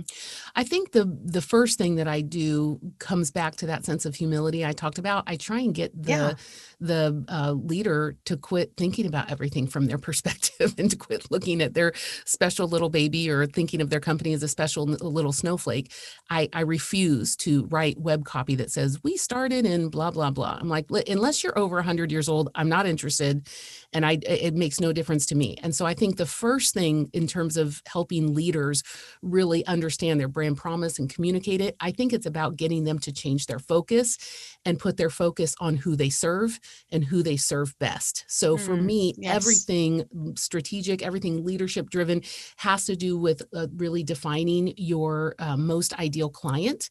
I 0.55 0.63
think 0.63 0.91
the 0.91 1.05
the 1.23 1.41
first 1.41 1.77
thing 1.77 1.95
that 1.97 2.07
I 2.07 2.21
do 2.21 2.79
comes 2.97 3.29
back 3.29 3.57
to 3.57 3.67
that 3.67 3.85
sense 3.85 4.07
of 4.07 4.15
humility 4.15 4.65
I 4.65 4.71
talked 4.71 4.97
about. 4.97 5.23
I 5.27 5.35
try 5.35 5.59
and 5.59 5.73
get 5.73 5.91
the 6.01 6.09
yeah. 6.09 6.33
the 6.79 7.23
uh, 7.27 7.51
leader 7.51 8.17
to 8.25 8.37
quit 8.37 8.73
thinking 8.75 9.05
about 9.05 9.31
everything 9.31 9.67
from 9.67 9.85
their 9.85 9.97
perspective 9.99 10.73
and 10.79 10.89
to 10.89 10.97
quit 10.97 11.29
looking 11.29 11.61
at 11.61 11.75
their 11.75 11.93
special 12.25 12.67
little 12.67 12.89
baby 12.89 13.29
or 13.29 13.45
thinking 13.45 13.81
of 13.81 13.91
their 13.91 13.99
company 13.99 14.33
as 14.33 14.41
a 14.41 14.47
special 14.47 14.85
little 14.85 15.31
snowflake. 15.31 15.93
I, 16.31 16.49
I 16.53 16.61
refuse 16.61 17.35
to 17.37 17.65
write 17.65 17.99
web 17.99 18.25
copy 18.25 18.55
that 18.55 18.71
says 18.71 18.99
we 19.03 19.15
started 19.15 19.67
in 19.67 19.89
blah 19.89 20.09
blah 20.09 20.31
blah. 20.31 20.57
I'm 20.59 20.69
like, 20.69 20.87
unless 21.07 21.43
you're 21.43 21.57
over 21.57 21.75
100 21.75 22.11
years 22.11 22.27
old, 22.27 22.49
I'm 22.55 22.69
not 22.69 22.87
interested, 22.87 23.47
and 23.93 24.07
I 24.07 24.17
it 24.23 24.55
makes 24.55 24.79
no 24.79 24.91
difference 24.91 25.27
to 25.27 25.35
me. 25.35 25.57
And 25.61 25.75
so 25.75 25.85
I 25.85 25.93
think 25.93 26.17
the 26.17 26.25
first 26.25 26.73
thing 26.73 27.11
in 27.13 27.27
terms 27.27 27.57
of 27.57 27.83
helping 27.85 28.33
leaders 28.33 28.81
really 29.21 29.50
really 29.51 29.65
understand 29.65 30.19
their 30.19 30.27
brand 30.29 30.57
promise 30.57 30.97
and 30.97 31.13
communicate 31.13 31.59
it. 31.61 31.75
I 31.79 31.91
think 31.91 32.13
it's 32.13 32.25
about 32.25 32.55
getting 32.55 32.85
them 32.85 32.99
to 32.99 33.11
change 33.11 33.47
their 33.47 33.59
focus 33.59 34.17
and 34.65 34.79
put 34.79 34.95
their 34.95 35.09
focus 35.09 35.55
on 35.59 35.75
who 35.75 35.95
they 35.95 36.09
serve 36.09 36.59
and 36.91 37.03
who 37.03 37.21
they 37.21 37.35
serve 37.35 37.77
best. 37.79 38.23
So 38.27 38.55
mm, 38.55 38.59
for 38.59 38.75
me, 38.77 39.13
yes. 39.17 39.35
everything 39.35 40.05
strategic, 40.37 41.03
everything 41.03 41.43
leadership 41.43 41.89
driven 41.89 42.21
has 42.57 42.85
to 42.85 42.95
do 42.95 43.17
with 43.17 43.41
uh, 43.53 43.67
really 43.75 44.03
defining 44.03 44.73
your 44.77 45.35
uh, 45.37 45.57
most 45.57 45.93
ideal 45.99 46.29
client 46.29 46.89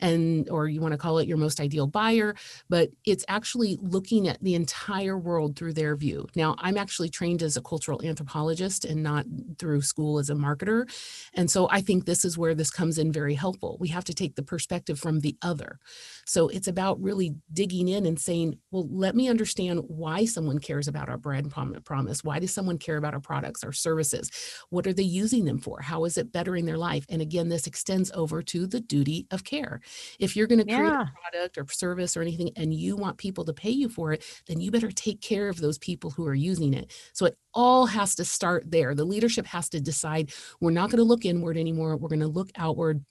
and 0.00 0.48
or 0.50 0.68
you 0.68 0.80
want 0.80 0.92
to 0.92 0.98
call 0.98 1.18
it 1.18 1.28
your 1.28 1.36
most 1.36 1.60
ideal 1.60 1.86
buyer 1.86 2.34
but 2.68 2.90
it's 3.04 3.24
actually 3.28 3.78
looking 3.80 4.28
at 4.28 4.42
the 4.42 4.54
entire 4.54 5.18
world 5.18 5.56
through 5.56 5.72
their 5.72 5.96
view 5.96 6.26
now 6.34 6.56
i'm 6.58 6.76
actually 6.76 7.08
trained 7.08 7.42
as 7.42 7.56
a 7.56 7.62
cultural 7.62 8.00
anthropologist 8.04 8.84
and 8.84 9.02
not 9.02 9.24
through 9.58 9.80
school 9.80 10.18
as 10.18 10.30
a 10.30 10.34
marketer 10.34 10.90
and 11.34 11.50
so 11.50 11.68
i 11.70 11.80
think 11.80 11.99
this 12.00 12.24
is 12.24 12.38
where 12.38 12.54
this 12.54 12.70
comes 12.70 12.98
in 12.98 13.12
very 13.12 13.34
helpful 13.34 13.76
we 13.80 13.88
have 13.88 14.04
to 14.04 14.14
take 14.14 14.34
the 14.36 14.42
perspective 14.42 14.98
from 14.98 15.20
the 15.20 15.36
other 15.42 15.78
so 16.26 16.48
it's 16.48 16.68
about 16.68 17.02
really 17.02 17.34
digging 17.52 17.88
in 17.88 18.06
and 18.06 18.18
saying, 18.18 18.58
well, 18.70 18.86
let 18.90 19.14
me 19.14 19.28
understand 19.28 19.80
why 19.88 20.24
someone 20.24 20.58
cares 20.58 20.88
about 20.88 21.08
our 21.08 21.18
brand 21.18 21.50
promise. 21.50 22.22
Why 22.22 22.38
does 22.38 22.52
someone 22.52 22.78
care 22.78 22.96
about 22.96 23.14
our 23.14 23.20
products, 23.20 23.64
our 23.64 23.72
services? 23.72 24.30
What 24.70 24.86
are 24.86 24.92
they 24.92 25.02
using 25.02 25.44
them 25.44 25.58
for? 25.58 25.80
How 25.80 26.04
is 26.04 26.16
it 26.16 26.32
bettering 26.32 26.66
their 26.66 26.78
life? 26.78 27.04
And 27.08 27.20
again, 27.20 27.48
this 27.48 27.66
extends 27.66 28.12
over 28.12 28.42
to 28.42 28.66
the 28.66 28.80
duty 28.80 29.26
of 29.30 29.44
care. 29.44 29.80
If 30.18 30.36
you're 30.36 30.46
going 30.46 30.60
to 30.60 30.64
create 30.64 30.78
yeah. 30.78 31.02
a 31.02 31.30
product 31.30 31.58
or 31.58 31.66
service 31.68 32.16
or 32.16 32.22
anything 32.22 32.50
and 32.56 32.72
you 32.72 32.96
want 32.96 33.18
people 33.18 33.44
to 33.46 33.52
pay 33.52 33.70
you 33.70 33.88
for 33.88 34.12
it, 34.12 34.24
then 34.46 34.60
you 34.60 34.70
better 34.70 34.92
take 34.92 35.20
care 35.20 35.48
of 35.48 35.60
those 35.60 35.78
people 35.78 36.10
who 36.10 36.26
are 36.26 36.34
using 36.34 36.74
it. 36.74 36.92
So 37.12 37.26
it 37.26 37.36
all 37.54 37.86
has 37.86 38.14
to 38.14 38.24
start 38.24 38.70
there. 38.70 38.94
The 38.94 39.04
leadership 39.04 39.46
has 39.46 39.68
to 39.70 39.80
decide 39.80 40.32
we're 40.60 40.70
not 40.70 40.90
going 40.90 40.98
to 40.98 41.04
look 41.04 41.24
inward 41.24 41.56
anymore. 41.56 41.89
We're 41.96 42.08
going 42.08 42.20
to 42.20 42.28
look 42.28 42.50
outward 42.56 43.04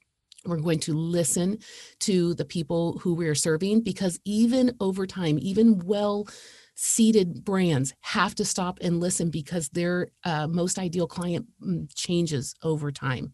we're 0.45 0.57
going 0.57 0.79
to 0.79 0.93
listen 0.93 1.59
to 2.00 2.33
the 2.36 2.45
people 2.45 2.98
who 3.00 3.13
we're 3.13 3.36
serving 3.36 3.81
because 3.81 4.19
even 4.25 4.75
over 4.79 5.05
time, 5.05 5.38
even 5.41 5.79
well 5.86 6.27
seated 6.75 7.43
brands 7.43 7.93
have 8.00 8.33
to 8.36 8.45
stop 8.45 8.79
and 8.81 9.01
listen 9.01 9.29
because 9.29 9.67
their 9.69 10.07
uh, 10.24 10.48
most 10.48 10.79
ideal 10.79 11.07
client 11.07 11.45
mm, 11.62 11.93
changes 11.93 12.55
over 12.63 12.89
time 12.89 13.33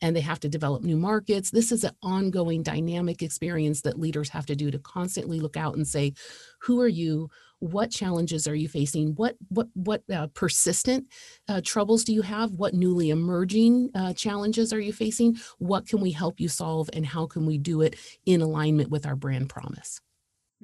and 0.00 0.14
they 0.14 0.20
have 0.20 0.38
to 0.38 0.48
develop 0.48 0.82
new 0.82 0.96
markets. 0.96 1.50
This 1.50 1.72
is 1.72 1.82
an 1.82 1.96
ongoing 2.02 2.62
dynamic 2.62 3.22
experience 3.22 3.80
that 3.82 3.98
leaders 3.98 4.28
have 4.28 4.46
to 4.46 4.54
do 4.54 4.70
to 4.70 4.78
constantly 4.78 5.40
look 5.40 5.56
out 5.56 5.74
and 5.74 5.88
say, 5.88 6.12
who 6.60 6.80
are 6.80 6.88
you? 6.88 7.28
What 7.60 7.90
challenges 7.90 8.46
are 8.46 8.54
you 8.54 8.68
facing? 8.68 9.14
What 9.14 9.36
what 9.48 9.68
what 9.74 10.02
uh, 10.12 10.28
persistent 10.34 11.06
uh, 11.48 11.60
troubles 11.64 12.04
do 12.04 12.12
you 12.12 12.22
have? 12.22 12.52
What 12.52 12.74
newly 12.74 13.10
emerging 13.10 13.90
uh, 13.94 14.12
challenges 14.12 14.72
are 14.72 14.80
you 14.80 14.92
facing? 14.92 15.36
What 15.58 15.86
can 15.86 16.00
we 16.00 16.10
help 16.10 16.40
you 16.40 16.48
solve, 16.48 16.90
and 16.92 17.06
how 17.06 17.26
can 17.26 17.46
we 17.46 17.58
do 17.58 17.80
it 17.80 17.96
in 18.26 18.42
alignment 18.42 18.90
with 18.90 19.06
our 19.06 19.16
brand 19.16 19.48
promise? 19.48 20.00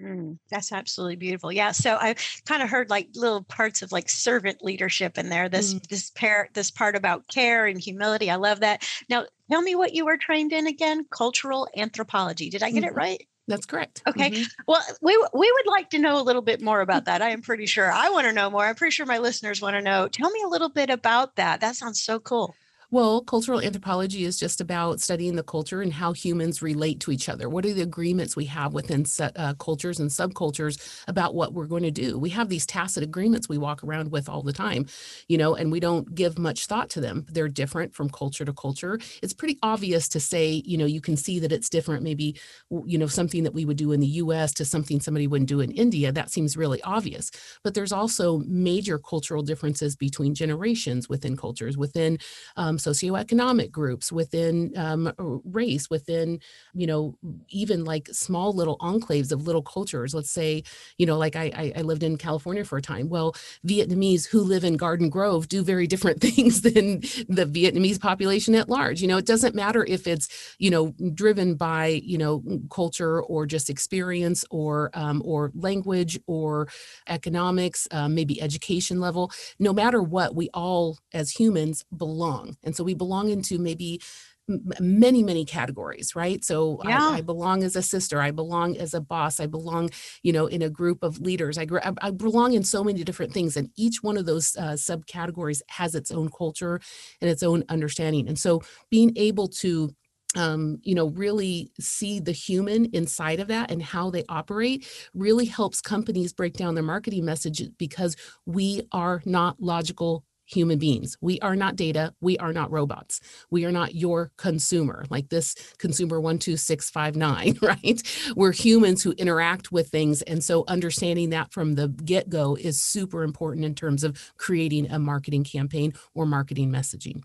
Mm, 0.00 0.38
that's 0.50 0.72
absolutely 0.72 1.16
beautiful. 1.16 1.52
Yeah. 1.52 1.72
So 1.72 1.96
I 1.96 2.14
kind 2.46 2.62
of 2.62 2.70
heard 2.70 2.88
like 2.88 3.08
little 3.14 3.42
parts 3.44 3.82
of 3.82 3.92
like 3.92 4.08
servant 4.08 4.62
leadership 4.62 5.18
in 5.18 5.28
there. 5.28 5.48
This 5.48 5.74
mm. 5.74 5.86
this 5.88 6.10
pair 6.10 6.48
this 6.54 6.70
part 6.70 6.96
about 6.96 7.28
care 7.28 7.66
and 7.66 7.78
humility. 7.78 8.30
I 8.30 8.36
love 8.36 8.60
that. 8.60 8.88
Now 9.08 9.26
tell 9.50 9.60
me 9.60 9.74
what 9.74 9.94
you 9.94 10.06
were 10.06 10.16
trained 10.16 10.52
in 10.52 10.66
again. 10.66 11.04
Cultural 11.10 11.68
anthropology. 11.76 12.48
Did 12.48 12.62
I 12.62 12.70
get 12.70 12.84
mm-hmm. 12.84 12.88
it 12.88 12.94
right? 12.94 13.26
That's 13.48 13.66
correct. 13.66 14.02
Okay. 14.06 14.30
Mm-hmm. 14.30 14.62
Well, 14.68 14.82
we 15.00 15.16
we 15.34 15.52
would 15.52 15.66
like 15.66 15.90
to 15.90 15.98
know 15.98 16.20
a 16.20 16.22
little 16.22 16.42
bit 16.42 16.62
more 16.62 16.80
about 16.80 17.06
that. 17.06 17.22
I 17.22 17.30
am 17.30 17.42
pretty 17.42 17.66
sure 17.66 17.90
I 17.90 18.08
want 18.10 18.26
to 18.26 18.32
know 18.32 18.50
more. 18.50 18.64
I'm 18.64 18.76
pretty 18.76 18.92
sure 18.92 19.04
my 19.04 19.18
listeners 19.18 19.60
want 19.60 19.74
to 19.74 19.82
know. 19.82 20.08
Tell 20.08 20.30
me 20.30 20.42
a 20.44 20.48
little 20.48 20.68
bit 20.68 20.90
about 20.90 21.36
that. 21.36 21.60
That 21.60 21.76
sounds 21.76 22.00
so 22.00 22.20
cool. 22.20 22.54
Well, 22.92 23.22
cultural 23.22 23.62
anthropology 23.62 24.24
is 24.24 24.38
just 24.38 24.60
about 24.60 25.00
studying 25.00 25.34
the 25.34 25.42
culture 25.42 25.80
and 25.80 25.94
how 25.94 26.12
humans 26.12 26.60
relate 26.60 27.00
to 27.00 27.10
each 27.10 27.26
other. 27.30 27.48
What 27.48 27.64
are 27.64 27.72
the 27.72 27.80
agreements 27.80 28.36
we 28.36 28.44
have 28.46 28.74
within 28.74 29.06
uh, 29.18 29.54
cultures 29.54 29.98
and 29.98 30.10
subcultures 30.10 31.02
about 31.08 31.34
what 31.34 31.54
we're 31.54 31.64
going 31.66 31.84
to 31.84 31.90
do? 31.90 32.18
We 32.18 32.28
have 32.30 32.50
these 32.50 32.66
tacit 32.66 33.02
agreements 33.02 33.48
we 33.48 33.56
walk 33.56 33.82
around 33.82 34.12
with 34.12 34.28
all 34.28 34.42
the 34.42 34.52
time, 34.52 34.84
you 35.26 35.38
know, 35.38 35.54
and 35.54 35.72
we 35.72 35.80
don't 35.80 36.14
give 36.14 36.38
much 36.38 36.66
thought 36.66 36.90
to 36.90 37.00
them. 37.00 37.24
They're 37.30 37.48
different 37.48 37.94
from 37.94 38.10
culture 38.10 38.44
to 38.44 38.52
culture. 38.52 38.98
It's 39.22 39.32
pretty 39.32 39.58
obvious 39.62 40.06
to 40.10 40.20
say, 40.20 40.62
you 40.66 40.76
know, 40.76 40.84
you 40.84 41.00
can 41.00 41.16
see 41.16 41.38
that 41.38 41.50
it's 41.52 41.70
different, 41.70 42.02
maybe, 42.02 42.38
you 42.84 42.98
know, 42.98 43.06
something 43.06 43.42
that 43.44 43.54
we 43.54 43.64
would 43.64 43.78
do 43.78 43.92
in 43.92 44.00
the 44.00 44.06
US 44.06 44.52
to 44.54 44.66
something 44.66 45.00
somebody 45.00 45.26
wouldn't 45.26 45.48
do 45.48 45.60
in 45.60 45.70
India. 45.70 46.12
That 46.12 46.30
seems 46.30 46.58
really 46.58 46.82
obvious. 46.82 47.30
But 47.64 47.72
there's 47.72 47.92
also 47.92 48.40
major 48.46 48.98
cultural 48.98 49.42
differences 49.42 49.96
between 49.96 50.34
generations 50.34 51.08
within 51.08 51.38
cultures, 51.38 51.78
within 51.78 52.18
um, 52.56 52.78
socioeconomic 52.82 53.70
groups, 53.70 54.12
within 54.12 54.72
um, 54.76 55.12
race, 55.44 55.88
within, 55.90 56.40
you 56.74 56.86
know, 56.86 57.16
even 57.48 57.84
like 57.84 58.08
small 58.12 58.52
little 58.52 58.78
enclaves 58.78 59.32
of 59.32 59.46
little 59.46 59.62
cultures. 59.62 60.14
Let's 60.14 60.30
say, 60.30 60.62
you 60.98 61.06
know, 61.06 61.18
like 61.18 61.36
I, 61.36 61.72
I 61.76 61.82
lived 61.82 62.02
in 62.02 62.16
California 62.16 62.64
for 62.64 62.78
a 62.78 62.82
time. 62.82 63.08
Well, 63.08 63.34
Vietnamese 63.66 64.26
who 64.26 64.40
live 64.40 64.64
in 64.64 64.76
Garden 64.76 65.08
Grove 65.08 65.48
do 65.48 65.62
very 65.62 65.86
different 65.86 66.20
things 66.28 66.62
than 66.62 67.00
the 67.28 67.46
Vietnamese 67.46 68.00
population 68.00 68.54
at 68.54 68.68
large. 68.68 69.00
You 69.00 69.08
know, 69.08 69.18
it 69.18 69.26
doesn't 69.26 69.54
matter 69.54 69.84
if 69.84 70.06
it's, 70.06 70.54
you 70.58 70.70
know, 70.70 70.94
driven 71.14 71.54
by, 71.54 72.00
you 72.04 72.18
know, 72.18 72.42
culture 72.70 73.22
or 73.22 73.46
just 73.46 73.70
experience 73.70 74.44
or 74.50 74.90
um, 74.94 75.22
or 75.24 75.50
language 75.54 76.18
or 76.26 76.68
economics, 77.08 77.86
um, 77.90 78.14
maybe 78.14 78.40
education 78.40 79.00
level. 79.00 79.30
No 79.58 79.72
matter 79.72 80.02
what, 80.02 80.34
we 80.34 80.48
all 80.54 80.98
as 81.12 81.30
humans 81.30 81.84
belong. 81.96 82.56
And 82.64 82.71
so 82.74 82.84
we 82.84 82.94
belong 82.94 83.30
into 83.30 83.58
maybe 83.58 84.00
many 84.48 85.22
many 85.22 85.44
categories 85.44 86.16
right? 86.16 86.44
So 86.44 86.80
yeah. 86.84 87.10
I, 87.10 87.18
I, 87.18 87.20
belong 87.20 87.62
as 87.62 87.76
a 87.76 87.82
sister 87.82 88.20
i 88.20 88.32
belong 88.32 88.76
as 88.76 88.92
a 88.92 89.00
boss 89.00 89.38
i 89.38 89.46
belong 89.46 89.90
you 90.22 90.32
know 90.32 90.46
in 90.46 90.62
a 90.62 90.68
group 90.68 91.02
of 91.02 91.20
leaders. 91.20 91.58
I, 91.58 91.66
I 92.02 92.10
belong 92.10 92.54
in 92.54 92.64
so 92.64 92.82
many 92.82 93.04
different 93.04 93.32
things 93.32 93.56
and 93.56 93.70
each 93.76 94.02
one 94.02 94.16
of 94.16 94.26
those 94.26 94.56
uh, 94.56 94.72
subcategories 94.72 95.62
has 95.68 95.94
its 95.94 96.10
own 96.10 96.28
culture 96.36 96.80
and 97.20 97.30
its 97.30 97.42
own 97.42 97.64
understanding. 97.68 98.28
And 98.28 98.38
so 98.38 98.62
being 98.90 99.12
able 99.16 99.48
to 99.48 99.94
um, 100.34 100.78
you 100.82 100.94
know, 100.94 101.08
really 101.08 101.70
see 101.78 102.20
the 102.20 102.32
human 102.32 102.86
inside 102.86 103.40
of 103.40 103.48
that 103.48 103.70
and 103.70 103.82
how 103.82 104.10
they 104.10 104.24
operate 104.28 104.86
really 105.14 105.44
helps 105.44 105.80
companies 105.80 106.32
break 106.32 106.54
down 106.54 106.74
their 106.74 106.82
marketing 106.82 107.24
message 107.24 107.62
because 107.78 108.16
we 108.46 108.82
are 108.92 109.22
not 109.24 109.60
logical 109.60 110.24
human 110.46 110.78
beings. 110.78 111.16
We 111.20 111.40
are 111.40 111.56
not 111.56 111.76
data. 111.76 112.14
We 112.20 112.38
are 112.38 112.52
not 112.52 112.70
robots. 112.70 113.20
We 113.50 113.64
are 113.64 113.72
not 113.72 113.94
your 113.94 114.32
consumer, 114.36 115.04
like 115.10 115.28
this 115.28 115.54
consumer 115.78 116.20
12659, 116.20 117.58
right? 117.62 118.02
We're 118.36 118.52
humans 118.52 119.02
who 119.02 119.12
interact 119.12 119.72
with 119.72 119.88
things. 119.88 120.22
And 120.22 120.42
so 120.42 120.64
understanding 120.68 121.30
that 121.30 121.52
from 121.52 121.74
the 121.74 121.88
get 121.88 122.28
go 122.28 122.56
is 122.56 122.80
super 122.80 123.22
important 123.22 123.64
in 123.64 123.74
terms 123.74 124.04
of 124.04 124.32
creating 124.36 124.90
a 124.90 124.98
marketing 124.98 125.44
campaign 125.44 125.94
or 126.14 126.26
marketing 126.26 126.70
messaging. 126.70 127.22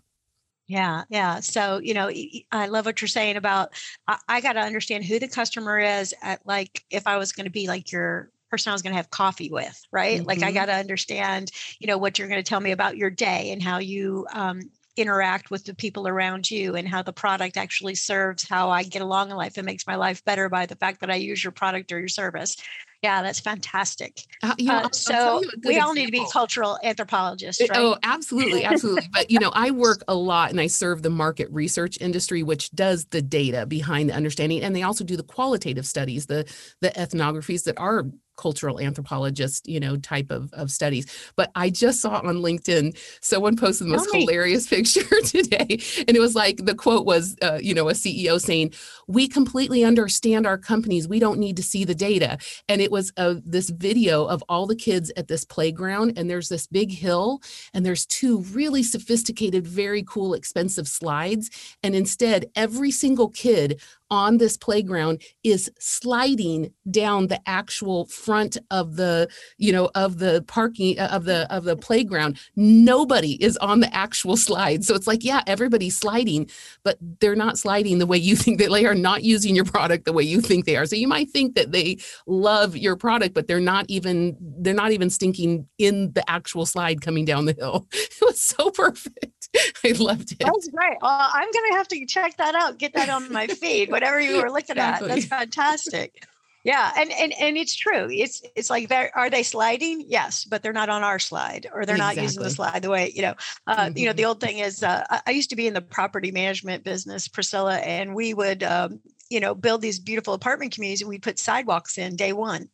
Yeah, 0.68 1.04
yeah. 1.08 1.40
So, 1.40 1.80
you 1.82 1.94
know, 1.94 2.10
I 2.52 2.66
love 2.66 2.84
what 2.84 3.00
you're 3.00 3.08
saying 3.08 3.36
about 3.36 3.72
I, 4.06 4.18
I 4.28 4.40
got 4.42 4.52
to 4.52 4.60
understand 4.60 5.04
who 5.04 5.18
the 5.18 5.26
customer 5.26 5.78
is 5.78 6.14
at 6.22 6.46
like 6.46 6.84
if 6.90 7.06
I 7.06 7.16
was 7.16 7.32
going 7.32 7.46
to 7.46 7.50
be 7.50 7.66
like 7.66 7.90
your 7.90 8.30
person 8.50 8.70
I 8.70 8.74
was 8.74 8.82
going 8.82 8.92
to 8.92 8.96
have 8.96 9.10
coffee 9.10 9.50
with, 9.50 9.80
right? 9.92 10.18
Mm-hmm. 10.18 10.28
Like 10.28 10.38
I 10.38 10.46
mm-hmm. 10.46 10.54
got 10.54 10.66
to 10.66 10.74
understand, 10.74 11.50
you 11.78 11.86
know, 11.86 11.98
what 11.98 12.18
you're 12.18 12.28
going 12.28 12.42
to 12.42 12.48
tell 12.48 12.60
me 12.60 12.72
about 12.72 12.96
your 12.96 13.10
day 13.10 13.50
and 13.52 13.62
how 13.62 13.78
you 13.78 14.26
um, 14.32 14.60
interact 14.98 15.50
with 15.50 15.64
the 15.64 15.74
people 15.74 16.08
around 16.08 16.50
you 16.50 16.74
and 16.74 16.88
how 16.88 17.02
the 17.02 17.12
product 17.12 17.56
actually 17.56 17.94
serves 17.94 18.46
how 18.48 18.68
I 18.68 18.82
get 18.82 19.00
along 19.00 19.30
in 19.30 19.36
life 19.36 19.56
and 19.56 19.64
makes 19.64 19.86
my 19.86 19.94
life 19.94 20.24
better 20.24 20.48
by 20.48 20.66
the 20.66 20.74
fact 20.74 21.00
that 21.00 21.10
I 21.10 21.14
use 21.14 21.42
your 21.42 21.52
product 21.52 21.92
or 21.92 21.98
your 22.00 22.08
service. 22.08 22.56
Yeah, 23.02 23.22
that's 23.22 23.38
fantastic. 23.38 24.24
Uh, 24.42 24.56
you 24.58 24.66
know, 24.66 24.78
uh, 24.78 24.88
so 24.90 25.38
we 25.38 25.46
example. 25.46 25.82
all 25.82 25.94
need 25.94 26.06
to 26.06 26.12
be 26.12 26.26
cultural 26.32 26.78
anthropologists, 26.82 27.62
right? 27.70 27.78
Oh, 27.78 27.96
absolutely, 28.02 28.64
absolutely. 28.64 29.08
but 29.12 29.30
you 29.30 29.38
know, 29.38 29.52
I 29.54 29.70
work 29.70 30.02
a 30.08 30.16
lot 30.16 30.50
and 30.50 30.60
I 30.60 30.66
serve 30.66 31.02
the 31.02 31.10
market 31.10 31.48
research 31.52 31.96
industry, 32.00 32.42
which 32.42 32.72
does 32.72 33.04
the 33.06 33.22
data 33.22 33.66
behind 33.66 34.10
the 34.10 34.14
understanding, 34.14 34.62
and 34.62 34.74
they 34.74 34.82
also 34.82 35.04
do 35.04 35.16
the 35.16 35.22
qualitative 35.22 35.86
studies, 35.86 36.26
the 36.26 36.44
the 36.80 36.90
ethnographies 36.90 37.62
that 37.64 37.78
are 37.78 38.06
cultural 38.38 38.80
anthropologist, 38.80 39.68
you 39.68 39.78
know, 39.78 39.96
type 39.98 40.30
of, 40.30 40.50
of 40.54 40.70
studies. 40.70 41.06
But 41.36 41.50
I 41.54 41.68
just 41.68 42.00
saw 42.00 42.20
on 42.20 42.36
LinkedIn, 42.36 42.96
someone 43.20 43.56
posted 43.56 43.88
the 43.88 43.90
most 43.90 44.08
hilarious 44.14 44.66
picture 44.74 45.04
today. 45.26 45.78
And 46.06 46.16
it 46.16 46.20
was 46.20 46.34
like, 46.34 46.64
the 46.64 46.74
quote 46.74 47.04
was, 47.04 47.36
uh, 47.42 47.58
you 47.60 47.74
know, 47.74 47.90
a 47.90 47.92
CEO 47.92 48.40
saying, 48.40 48.72
we 49.06 49.28
completely 49.28 49.84
understand 49.84 50.46
our 50.46 50.56
companies. 50.56 51.06
We 51.06 51.18
don't 51.18 51.38
need 51.38 51.56
to 51.56 51.62
see 51.62 51.84
the 51.84 51.94
data. 51.94 52.38
And 52.68 52.80
it 52.80 52.90
was 52.90 53.12
uh, 53.16 53.34
this 53.44 53.68
video 53.68 54.24
of 54.24 54.42
all 54.48 54.66
the 54.66 54.76
kids 54.76 55.12
at 55.16 55.28
this 55.28 55.44
playground. 55.44 56.14
And 56.16 56.30
there's 56.30 56.48
this 56.48 56.66
big 56.66 56.92
hill 56.92 57.42
and 57.74 57.84
there's 57.84 58.06
two 58.06 58.40
really 58.52 58.82
sophisticated, 58.82 59.66
very 59.66 60.04
cool, 60.04 60.32
expensive 60.32 60.88
slides. 60.88 61.50
And 61.82 61.94
instead, 61.94 62.46
every 62.54 62.90
single 62.90 63.28
kid 63.28 63.80
on 64.10 64.38
this 64.38 64.56
playground 64.56 65.22
is 65.44 65.70
sliding 65.78 66.72
down 66.90 67.26
the 67.26 67.40
actual 67.48 68.06
front 68.06 68.56
of 68.70 68.96
the 68.96 69.28
you 69.58 69.72
know 69.72 69.90
of 69.94 70.18
the 70.18 70.44
parking 70.46 70.98
uh, 70.98 71.08
of 71.12 71.24
the 71.24 71.52
of 71.54 71.64
the 71.64 71.76
playground. 71.76 72.38
Nobody 72.56 73.42
is 73.42 73.56
on 73.58 73.80
the 73.80 73.94
actual 73.94 74.36
slide. 74.36 74.84
So 74.84 74.94
it's 74.94 75.06
like 75.06 75.24
yeah 75.24 75.42
everybody's 75.46 75.96
sliding 75.96 76.48
but 76.82 76.98
they're 77.20 77.36
not 77.36 77.58
sliding 77.58 77.98
the 77.98 78.06
way 78.06 78.18
you 78.18 78.36
think 78.36 78.58
that 78.58 78.70
they 78.70 78.86
are 78.86 78.94
not 78.94 79.22
using 79.22 79.54
your 79.54 79.64
product 79.64 80.04
the 80.04 80.12
way 80.12 80.22
you 80.22 80.40
think 80.40 80.64
they 80.64 80.76
are. 80.76 80.86
So 80.86 80.96
you 80.96 81.08
might 81.08 81.30
think 81.30 81.54
that 81.54 81.72
they 81.72 81.98
love 82.26 82.76
your 82.76 82.96
product 82.96 83.34
but 83.34 83.46
they're 83.46 83.60
not 83.60 83.86
even 83.88 84.36
they're 84.60 84.74
not 84.74 84.92
even 84.92 85.10
stinking 85.10 85.66
in 85.78 86.12
the 86.12 86.28
actual 86.30 86.66
slide 86.66 87.00
coming 87.00 87.24
down 87.24 87.44
the 87.44 87.54
hill. 87.54 87.86
It 88.20 88.24
was 88.24 88.42
so 88.42 88.70
perfect. 88.70 89.48
I 89.84 89.92
loved 89.92 90.32
it. 90.32 90.38
That's 90.40 90.68
great. 90.68 90.96
Well, 91.00 91.30
i'm 91.32 91.50
gonna 91.52 91.76
have 91.76 91.88
to 91.88 92.06
check 92.06 92.36
that 92.36 92.54
out 92.54 92.78
get 92.78 92.92
that 92.94 93.08
on 93.08 93.30
my 93.32 93.46
feed 93.46 93.90
whatever 94.00 94.20
you 94.20 94.42
were 94.42 94.50
looking 94.50 94.76
exactly. 94.76 95.10
at. 95.10 95.14
That's 95.14 95.26
fantastic. 95.38 96.24
Yeah, 96.64 96.90
and 96.98 97.10
and 97.12 97.32
and 97.40 97.56
it's 97.56 97.74
true. 97.74 98.08
It's 98.10 98.42
it's 98.56 98.68
like 98.68 98.90
are 99.14 99.30
they 99.30 99.42
sliding? 99.42 100.04
Yes, 100.08 100.44
but 100.44 100.62
they're 100.62 100.72
not 100.72 100.88
on 100.88 101.02
our 101.02 101.18
slide, 101.18 101.66
or 101.72 101.86
they're 101.86 101.96
exactly. 101.96 102.16
not 102.16 102.22
using 102.22 102.42
the 102.42 102.50
slide 102.50 102.82
the 102.82 102.90
way 102.90 103.12
you 103.14 103.22
know. 103.22 103.34
Uh, 103.66 103.76
mm-hmm. 103.86 103.98
You 103.98 104.06
know, 104.06 104.12
the 104.12 104.22
mm-hmm. 104.22 104.28
old 104.28 104.40
thing 104.40 104.58
is, 104.58 104.82
uh, 104.82 105.04
I 105.26 105.30
used 105.30 105.50
to 105.50 105.56
be 105.56 105.66
in 105.66 105.74
the 105.74 105.80
property 105.80 106.30
management 106.30 106.84
business, 106.84 107.28
Priscilla, 107.28 107.76
and 107.76 108.14
we 108.14 108.34
would, 108.34 108.62
um, 108.64 109.00
you 109.30 109.40
know, 109.40 109.54
build 109.54 109.82
these 109.82 110.00
beautiful 110.00 110.34
apartment 110.34 110.74
communities, 110.74 111.00
and 111.00 111.08
we 111.08 111.18
put 111.18 111.38
sidewalks 111.38 111.96
in 111.96 112.16
day 112.16 112.32
one, 112.32 112.68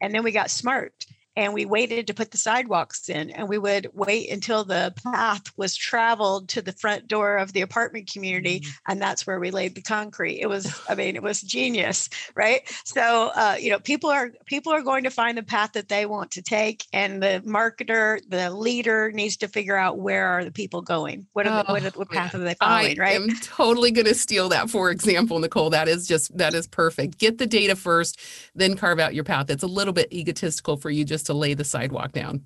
and 0.00 0.14
then 0.14 0.22
we 0.22 0.30
got 0.30 0.50
smart 0.50 1.04
and 1.36 1.52
we 1.52 1.64
waited 1.64 2.06
to 2.06 2.14
put 2.14 2.30
the 2.30 2.38
sidewalks 2.38 3.08
in 3.08 3.30
and 3.30 3.48
we 3.48 3.58
would 3.58 3.88
wait 3.92 4.30
until 4.30 4.64
the 4.64 4.92
path 5.04 5.44
was 5.56 5.76
traveled 5.76 6.48
to 6.48 6.62
the 6.62 6.72
front 6.72 7.06
door 7.06 7.36
of 7.36 7.52
the 7.52 7.60
apartment 7.60 8.10
community 8.10 8.60
mm-hmm. 8.60 8.90
and 8.92 9.00
that's 9.00 9.26
where 9.26 9.38
we 9.38 9.50
laid 9.50 9.74
the 9.74 9.82
concrete. 9.82 10.40
It 10.40 10.48
was 10.48 10.80
i 10.88 10.94
mean 10.94 11.16
it 11.16 11.22
was 11.22 11.40
genius 11.40 12.08
right? 12.34 12.62
So 12.84 13.30
uh, 13.34 13.56
you 13.58 13.70
know 13.70 13.78
people 13.78 14.10
are 14.10 14.32
people 14.46 14.72
are 14.72 14.82
going 14.82 15.04
to 15.04 15.10
find 15.10 15.38
the 15.38 15.42
path 15.42 15.72
that 15.72 15.88
they 15.88 16.06
want 16.06 16.32
to 16.32 16.42
take 16.42 16.84
and 16.92 17.22
the 17.22 17.42
marketer 17.46 18.20
the 18.28 18.50
leader 18.50 19.12
needs 19.12 19.36
to 19.38 19.48
figure 19.48 19.76
out 19.76 19.98
where 19.98 20.26
are 20.26 20.44
the 20.44 20.52
people 20.52 20.82
going. 20.82 21.26
What, 21.32 21.46
are 21.46 21.64
the, 21.64 21.72
what, 21.72 21.96
what, 21.96 22.10
path 22.10 22.32
yeah. 22.34 22.40
are 22.40 22.44
they 22.44 22.54
following 22.54 23.00
I 23.00 23.02
right? 23.02 23.16
i'm 23.16 23.30
totally 23.40 23.90
going 23.90 24.06
to 24.06 24.14
steal 24.14 24.48
that 24.50 24.70
for 24.70 24.90
example 24.90 25.38
nicole. 25.38 25.70
That 25.70 25.88
is 25.88 26.06
just 26.06 26.36
that 26.36 26.54
is 26.54 26.66
perfect. 26.66 27.18
Get 27.18 27.38
the 27.38 27.46
data 27.46 27.76
first 27.76 28.20
then 28.54 28.76
carve 28.76 28.98
out 28.98 29.14
your 29.14 29.24
path. 29.24 29.50
It's 29.50 29.62
a 29.62 29.68
little 29.68 29.92
bit 29.92 30.12
egotistical 30.12 30.76
for 30.76 30.90
you 30.90 31.04
just 31.04 31.25
to 31.26 31.34
lay 31.34 31.54
the 31.54 31.64
sidewalk 31.64 32.12
down. 32.12 32.42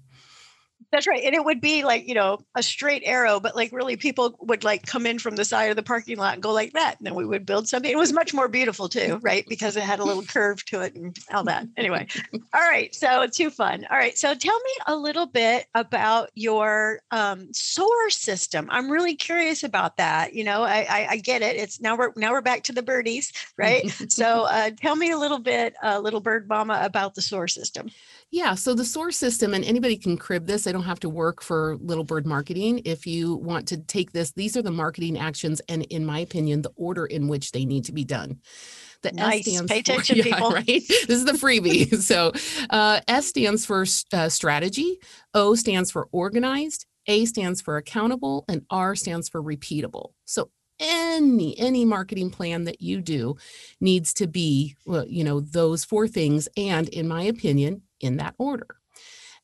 That's 0.92 1.06
right. 1.06 1.22
And 1.24 1.34
it 1.34 1.44
would 1.44 1.60
be 1.60 1.84
like, 1.84 2.08
you 2.08 2.14
know, 2.14 2.38
a 2.56 2.62
straight 2.62 3.02
arrow, 3.04 3.38
but 3.38 3.54
like 3.54 3.70
really 3.70 3.96
people 3.96 4.36
would 4.40 4.64
like 4.64 4.86
come 4.86 5.06
in 5.06 5.18
from 5.18 5.36
the 5.36 5.44
side 5.44 5.70
of 5.70 5.76
the 5.76 5.82
parking 5.84 6.18
lot 6.18 6.34
and 6.34 6.42
go 6.42 6.52
like 6.52 6.72
that. 6.72 6.96
And 6.98 7.06
then 7.06 7.14
we 7.14 7.24
would 7.24 7.46
build 7.46 7.68
something. 7.68 7.90
It 7.90 7.96
was 7.96 8.12
much 8.12 8.34
more 8.34 8.48
beautiful 8.48 8.88
too, 8.88 9.20
right? 9.22 9.44
Because 9.48 9.76
it 9.76 9.84
had 9.84 10.00
a 10.00 10.04
little 10.04 10.24
curve 10.24 10.64
to 10.66 10.80
it 10.80 10.96
and 10.96 11.16
all 11.32 11.44
that. 11.44 11.66
Anyway. 11.76 12.08
All 12.54 12.60
right. 12.60 12.92
So 12.94 13.22
it's 13.22 13.36
too 13.36 13.50
fun. 13.50 13.86
All 13.90 13.96
right. 13.96 14.18
So 14.18 14.34
tell 14.34 14.58
me 14.58 14.70
a 14.88 14.96
little 14.96 15.26
bit 15.26 15.66
about 15.74 16.30
your 16.34 17.00
um, 17.12 17.52
SOAR 17.52 18.10
system. 18.10 18.66
I'm 18.70 18.90
really 18.90 19.14
curious 19.14 19.62
about 19.62 19.96
that. 19.98 20.34
You 20.34 20.42
know, 20.42 20.62
I, 20.62 20.86
I, 20.90 21.06
I 21.10 21.16
get 21.18 21.42
it. 21.42 21.56
It's 21.56 21.80
now 21.80 21.96
we're 21.96 22.12
now 22.16 22.32
we're 22.32 22.40
back 22.40 22.64
to 22.64 22.72
the 22.72 22.82
birdies, 22.82 23.32
right? 23.56 23.88
so 24.08 24.44
uh, 24.44 24.70
tell 24.76 24.96
me 24.96 25.12
a 25.12 25.18
little 25.18 25.38
bit, 25.38 25.74
uh, 25.82 26.00
little 26.00 26.20
bird 26.20 26.48
mama, 26.48 26.80
about 26.82 27.14
the 27.14 27.22
SOAR 27.22 27.46
system. 27.46 27.90
Yeah, 28.32 28.54
so 28.54 28.74
the 28.74 28.84
SOAR 28.84 29.10
system, 29.10 29.54
and 29.54 29.64
anybody 29.64 29.96
can 29.96 30.16
crib 30.16 30.46
this. 30.46 30.68
I 30.68 30.72
don't 30.72 30.84
have 30.84 31.00
to 31.00 31.08
work 31.08 31.42
for 31.42 31.76
Little 31.80 32.04
Bird 32.04 32.26
Marketing. 32.26 32.80
If 32.84 33.04
you 33.04 33.34
want 33.34 33.66
to 33.68 33.78
take 33.78 34.12
this, 34.12 34.30
these 34.30 34.56
are 34.56 34.62
the 34.62 34.70
marketing 34.70 35.18
actions, 35.18 35.60
and 35.68 35.82
in 35.84 36.06
my 36.06 36.20
opinion, 36.20 36.62
the 36.62 36.70
order 36.76 37.06
in 37.06 37.26
which 37.26 37.50
they 37.50 37.64
need 37.64 37.84
to 37.86 37.92
be 37.92 38.04
done. 38.04 38.38
The 39.02 39.10
nice. 39.12 39.48
S 39.48 39.54
stands 39.54 39.72
Pay 39.72 39.78
attention, 39.80 40.16
for, 40.16 40.18
yeah, 40.28 40.34
people. 40.34 40.50
Right? 40.52 40.64
This 40.66 41.08
is 41.08 41.24
the 41.24 41.32
freebie. 41.32 41.96
so 42.02 42.32
uh, 42.70 43.00
S 43.08 43.26
stands 43.26 43.66
for 43.66 43.84
uh, 44.12 44.28
strategy, 44.28 45.00
O 45.34 45.56
stands 45.56 45.90
for 45.90 46.08
organized, 46.12 46.86
A 47.08 47.24
stands 47.24 47.60
for 47.60 47.78
accountable, 47.78 48.44
and 48.48 48.64
R 48.70 48.94
stands 48.94 49.28
for 49.28 49.42
repeatable. 49.42 50.12
So 50.24 50.50
any 50.78 51.58
any 51.58 51.84
marketing 51.84 52.30
plan 52.30 52.64
that 52.64 52.80
you 52.80 53.02
do 53.02 53.36
needs 53.80 54.14
to 54.14 54.26
be 54.26 54.76
well, 54.86 55.06
you 55.06 55.24
know 55.24 55.40
those 55.40 55.84
four 55.84 56.08
things 56.08 56.48
and 56.56 56.88
in 56.88 57.06
my 57.06 57.22
opinion 57.22 57.82
in 58.00 58.16
that 58.16 58.34
order. 58.38 58.66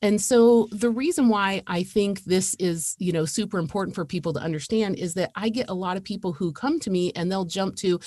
And 0.03 0.21
so 0.21 0.69
the 0.73 0.91
reason 0.91 1.29
why 1.29 1.63
I 1.67 1.83
think 1.83 2.25
this 2.25 2.55
is, 2.59 2.97
you 2.99 3.13
know, 3.13 3.25
super 3.25 3.59
important 3.59 3.95
for 3.95 4.05
people 4.05 4.33
to 4.35 4.41
understand 4.41 4.97
is 4.97 5.15
that 5.15 5.31
I 5.35 5.49
get 5.49 5.71
a 5.71 5.75
lot 5.75 5.97
of 5.97 6.05
people 6.05 6.35
who 6.35 6.53
come 6.53 6.79
to 6.81 6.91
me 6.91 7.13
and 7.17 7.33
they'll 7.33 7.47
jump 7.47 7.77
to 7.77 7.99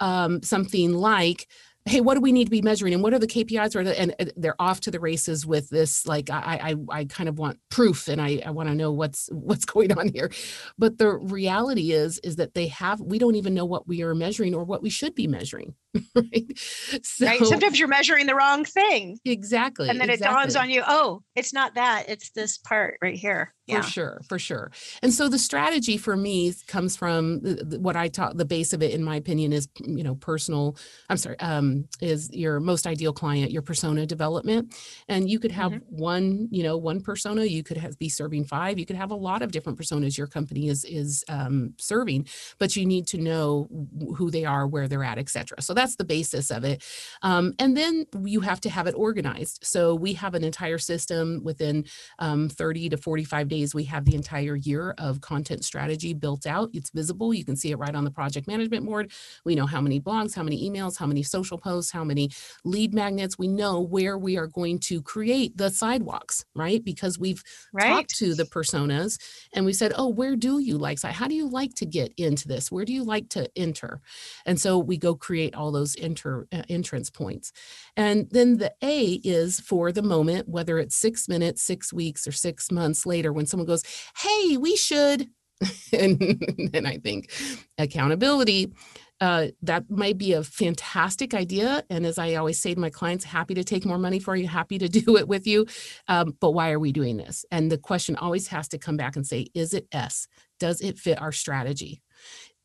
um, 0.00 0.42
something 0.42 0.92
like, 0.92 1.48
hey 1.86 2.00
what 2.00 2.14
do 2.14 2.20
we 2.20 2.32
need 2.32 2.44
to 2.44 2.50
be 2.50 2.60
measuring 2.60 2.92
and 2.92 3.02
what 3.02 3.14
are 3.14 3.18
the 3.18 3.26
kpis 3.26 3.74
or 3.74 3.80
and 3.80 4.14
they're 4.36 4.60
off 4.60 4.80
to 4.80 4.90
the 4.90 5.00
races 5.00 5.46
with 5.46 5.70
this 5.70 6.06
like 6.06 6.28
i 6.28 6.74
i, 6.90 6.98
I 7.00 7.04
kind 7.06 7.28
of 7.28 7.38
want 7.38 7.58
proof 7.70 8.06
and 8.06 8.20
i, 8.20 8.40
I 8.44 8.50
want 8.50 8.68
to 8.68 8.74
know 8.74 8.92
what's 8.92 9.30
what's 9.32 9.64
going 9.64 9.96
on 9.96 10.08
here 10.08 10.30
but 10.78 10.98
the 10.98 11.16
reality 11.16 11.92
is 11.92 12.18
is 12.18 12.36
that 12.36 12.52
they 12.54 12.66
have 12.68 13.00
we 13.00 13.18
don't 13.18 13.34
even 13.34 13.54
know 13.54 13.64
what 13.64 13.88
we 13.88 14.02
are 14.02 14.14
measuring 14.14 14.54
or 14.54 14.64
what 14.64 14.82
we 14.82 14.90
should 14.90 15.14
be 15.14 15.26
measuring 15.26 15.74
right? 16.14 16.58
So, 17.02 17.26
right? 17.26 17.44
Sometimes 17.44 17.78
you're 17.78 17.88
measuring 17.88 18.26
the 18.26 18.34
wrong 18.34 18.64
thing. 18.64 19.18
Exactly 19.24 19.88
and 19.88 20.00
then 20.00 20.10
exactly. 20.10 20.34
it 20.34 20.40
dawns 20.40 20.56
on 20.56 20.70
you 20.70 20.82
oh 20.86 21.22
it's 21.36 21.52
not 21.52 21.74
that 21.74 22.04
it's 22.08 22.30
this 22.30 22.58
part 22.58 22.98
right 23.02 23.14
here. 23.14 23.52
Yeah. 23.66 23.82
for 23.82 23.88
sure 23.88 24.20
for 24.28 24.38
sure. 24.38 24.72
And 25.02 25.14
so 25.14 25.28
the 25.28 25.38
strategy 25.38 25.96
for 25.96 26.16
me 26.16 26.52
comes 26.66 26.96
from 26.96 27.40
what 27.78 27.96
i 27.96 28.08
taught 28.08 28.36
the 28.36 28.44
base 28.44 28.72
of 28.72 28.82
it 28.82 28.92
in 28.92 29.04
my 29.04 29.16
opinion 29.16 29.52
is 29.52 29.68
you 29.80 30.02
know 30.02 30.16
personal 30.16 30.76
i'm 31.08 31.16
sorry 31.16 31.38
um 31.38 31.86
is 32.00 32.30
your 32.32 32.58
most 32.58 32.86
ideal 32.86 33.12
client 33.12 33.50
your 33.50 33.62
persona 33.62 34.06
development. 34.06 34.74
And 35.08 35.28
you 35.28 35.38
could 35.38 35.52
have 35.52 35.72
mm-hmm. 35.72 35.96
one 35.96 36.48
you 36.50 36.62
know 36.62 36.76
one 36.76 37.00
persona 37.00 37.44
you 37.44 37.62
could 37.62 37.76
have 37.76 37.98
be 37.98 38.08
serving 38.08 38.44
five 38.44 38.78
you 38.78 38.86
could 38.86 38.96
have 38.96 39.10
a 39.10 39.14
lot 39.14 39.42
of 39.42 39.52
different 39.52 39.78
personas 39.78 40.18
your 40.18 40.26
company 40.26 40.68
is 40.68 40.84
is 40.84 41.24
um, 41.28 41.74
serving 41.78 42.26
but 42.58 42.76
you 42.76 42.86
need 42.86 43.06
to 43.08 43.18
know 43.18 43.68
who 44.16 44.30
they 44.30 44.44
are 44.44 44.66
where 44.66 44.88
they're 44.88 45.04
at 45.04 45.18
etc 45.18 45.60
so 45.60 45.74
that's 45.80 45.96
the 45.96 46.04
basis 46.04 46.50
of 46.50 46.64
it 46.64 46.84
um, 47.22 47.54
and 47.58 47.76
then 47.76 48.06
you 48.22 48.40
have 48.40 48.60
to 48.60 48.70
have 48.70 48.86
it 48.86 48.94
organized 48.96 49.58
so 49.62 49.94
we 49.94 50.12
have 50.12 50.34
an 50.34 50.44
entire 50.44 50.78
system 50.78 51.40
within 51.42 51.84
um, 52.18 52.48
30 52.48 52.90
to 52.90 52.96
45 52.96 53.48
days 53.48 53.74
we 53.74 53.84
have 53.84 54.04
the 54.04 54.14
entire 54.14 54.56
year 54.56 54.94
of 54.98 55.20
content 55.20 55.64
strategy 55.64 56.12
built 56.14 56.46
out. 56.46 56.70
It's 56.72 56.90
visible. 56.90 57.32
You 57.34 57.44
can 57.44 57.56
see 57.56 57.70
it 57.70 57.76
right 57.76 57.94
on 57.94 58.04
the 58.04 58.10
project 58.10 58.46
management 58.46 58.84
board. 58.84 59.12
We 59.44 59.54
know 59.54 59.66
how 59.66 59.80
many 59.80 60.00
blogs, 60.00 60.34
how 60.34 60.42
many 60.42 60.68
emails, 60.68 60.98
how 60.98 61.06
many 61.06 61.22
social 61.22 61.58
posts, 61.58 61.90
how 61.90 62.04
many 62.04 62.30
lead 62.64 62.94
magnets. 62.94 63.38
We 63.38 63.48
know 63.48 63.80
where 63.80 64.18
we 64.18 64.36
are 64.36 64.46
going 64.46 64.78
to 64.80 65.02
create 65.02 65.56
the 65.56 65.70
sidewalks, 65.70 66.44
right? 66.54 66.84
Because 66.84 67.18
we've 67.18 67.42
right. 67.72 67.88
talked 67.88 68.16
to 68.16 68.34
the 68.34 68.44
personas 68.44 69.18
and 69.52 69.64
we 69.64 69.72
said, 69.72 69.92
oh, 69.96 70.08
where 70.08 70.36
do 70.36 70.58
you 70.58 70.78
like? 70.78 71.00
How 71.02 71.28
do 71.28 71.34
you 71.34 71.48
like 71.48 71.74
to 71.76 71.86
get 71.86 72.12
into 72.16 72.48
this? 72.48 72.70
Where 72.70 72.84
do 72.84 72.92
you 72.92 73.04
like 73.04 73.28
to 73.30 73.48
enter? 73.56 74.00
And 74.46 74.60
so 74.60 74.78
we 74.78 74.96
go 74.96 75.14
create 75.14 75.54
all 75.54 75.69
those 75.70 75.96
enter 75.98 76.46
uh, 76.52 76.62
entrance 76.68 77.10
points. 77.10 77.52
And 77.96 78.28
then 78.30 78.58
the 78.58 78.72
A 78.82 79.20
is 79.24 79.60
for 79.60 79.92
the 79.92 80.02
moment, 80.02 80.48
whether 80.48 80.78
it's 80.78 80.96
six 80.96 81.28
minutes, 81.28 81.62
six 81.62 81.92
weeks, 81.92 82.26
or 82.26 82.32
six 82.32 82.70
months 82.70 83.06
later 83.06 83.32
when 83.32 83.46
someone 83.46 83.66
goes, 83.66 83.82
hey, 84.18 84.56
we 84.56 84.76
should. 84.76 85.28
and, 85.92 86.70
and 86.74 86.88
I 86.88 86.98
think 86.98 87.30
accountability, 87.76 88.72
uh, 89.20 89.48
that 89.62 89.90
might 89.90 90.16
be 90.16 90.32
a 90.32 90.42
fantastic 90.42 91.34
idea. 91.34 91.84
And 91.90 92.06
as 92.06 92.18
I 92.18 92.34
always 92.36 92.60
say 92.60 92.74
to 92.74 92.80
my 92.80 92.88
clients, 92.88 93.24
happy 93.24 93.54
to 93.54 93.64
take 93.64 93.84
more 93.84 93.98
money 93.98 94.18
for 94.18 94.34
you, 94.34 94.48
happy 94.48 94.78
to 94.78 94.88
do 95.00 95.16
it 95.16 95.28
with 95.28 95.46
you. 95.46 95.66
Um, 96.08 96.36
but 96.40 96.52
why 96.52 96.70
are 96.70 96.78
we 96.78 96.92
doing 96.92 97.18
this? 97.18 97.44
And 97.50 97.70
the 97.70 97.78
question 97.78 98.16
always 98.16 98.48
has 98.48 98.68
to 98.68 98.78
come 98.78 98.96
back 98.96 99.16
and 99.16 99.26
say, 99.26 99.46
is 99.54 99.74
it 99.74 99.86
S? 99.92 100.26
Does 100.58 100.80
it 100.80 100.98
fit 100.98 101.20
our 101.20 101.32
strategy? 101.32 102.02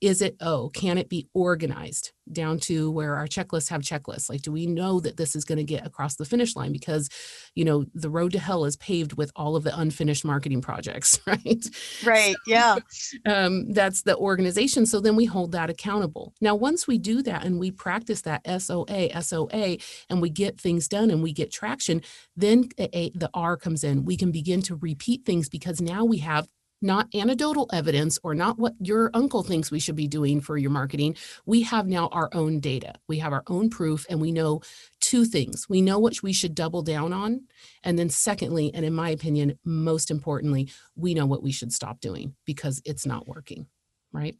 Is 0.02 0.22
it 0.22 0.36
oh 0.42 0.70
can 0.74 0.98
it 0.98 1.10
be 1.10 1.28
organized 1.34 2.12
down 2.32 2.58
to 2.58 2.90
where 2.92 3.16
our 3.16 3.28
checklists 3.28 3.70
have 3.70 3.82
checklists? 3.82 4.30
Like 4.30 4.42
do 4.42 4.52
we 4.52 4.66
know 4.66 5.00
that 5.00 5.18
this 5.18 5.36
is 5.36 5.46
going 5.46 5.58
to 5.58 5.64
get 5.64 5.86
across 5.86 6.16
the 6.16 6.26
finish 6.26 6.56
line 6.56 6.72
because 6.72 7.10
you 7.54 7.64
know 7.64 7.86
the 7.94 8.10
road 8.10 8.32
to 8.34 8.40
hell 8.40 8.66
is 8.66 8.76
paved 8.78 9.14
with 9.14 9.32
all 9.36 9.56
of 9.56 9.64
the 9.64 9.78
unfinished 9.78 10.26
marketing 10.26 10.62
projects 10.62 11.20
right? 11.28 11.66
Right 12.04 12.36
yeah. 12.48 12.78
um, 13.26 13.72
that's 13.72 14.02
the 14.02 14.18
organization 14.18 14.86
so 14.86 15.00
then 15.00 15.16
we 15.16 15.26
hold 15.26 15.52
that 15.54 15.70
accountable. 15.70 16.34
Now 16.42 16.56
once 16.56 16.88
we 16.88 16.98
do 16.98 17.22
that 17.24 17.44
and 17.44 17.60
we 17.60 17.72
practice 17.72 18.22
that 18.22 18.42
soa 18.62 19.22
soa 19.22 19.78
and 20.10 20.22
we 20.22 20.30
get 20.30 20.60
things 20.60 20.88
done 20.88 21.10
and 21.10 21.22
we 21.22 21.34
get 21.34 21.52
traction 21.52 22.02
then 22.36 22.70
the 22.78 23.30
r 23.34 23.58
comes 23.58 23.84
in. 23.84 24.06
We 24.06 24.18
can 24.18 24.32
begin 24.32 24.62
to 24.64 24.76
repeat 24.76 25.26
things 25.26 25.50
because 25.50 25.82
now 25.82 26.06
we 26.06 26.18
have 26.20 26.48
not 26.82 27.08
anecdotal 27.16 27.70
evidence 27.74 28.20
or 28.24 28.36
not 28.36 28.60
what 28.60 28.74
your 28.80 29.10
uncle 29.14 29.44
thinks 29.44 29.72
we 29.72 29.80
should 29.80 29.96
be 29.96 30.08
doing 30.08 30.42
for 30.42 30.58
your 30.58 30.72
marketing. 30.72 31.16
We 31.46 31.64
have 31.64 31.88
now 31.88 32.08
our 32.10 32.30
own 32.34 32.60
data. 32.60 32.96
We 33.08 33.20
have 33.20 33.34
our 33.34 33.44
own 33.48 33.70
proof, 33.70 34.06
and 34.10 34.22
we 34.22 34.32
know 34.32 34.62
two 35.00 35.26
things. 35.26 35.68
We 35.70 35.82
know 35.82 36.00
what 36.00 36.22
we 36.22 36.34
should 36.34 36.56
double 36.56 36.82
down 36.82 37.14
on. 37.14 37.42
And 37.84 37.98
then, 37.98 38.10
secondly, 38.10 38.72
and 38.74 38.86
in 38.86 38.94
my 38.94 39.10
opinion, 39.10 39.58
most 39.64 40.12
importantly, 40.12 40.70
we 40.96 41.14
know 41.14 41.26
what 41.26 41.44
we 41.44 41.52
should 41.52 41.74
stop 41.74 42.00
doing 42.00 42.36
because 42.46 42.82
it's 42.86 43.06
not 43.06 43.28
working. 43.28 43.68
Right. 44.12 44.36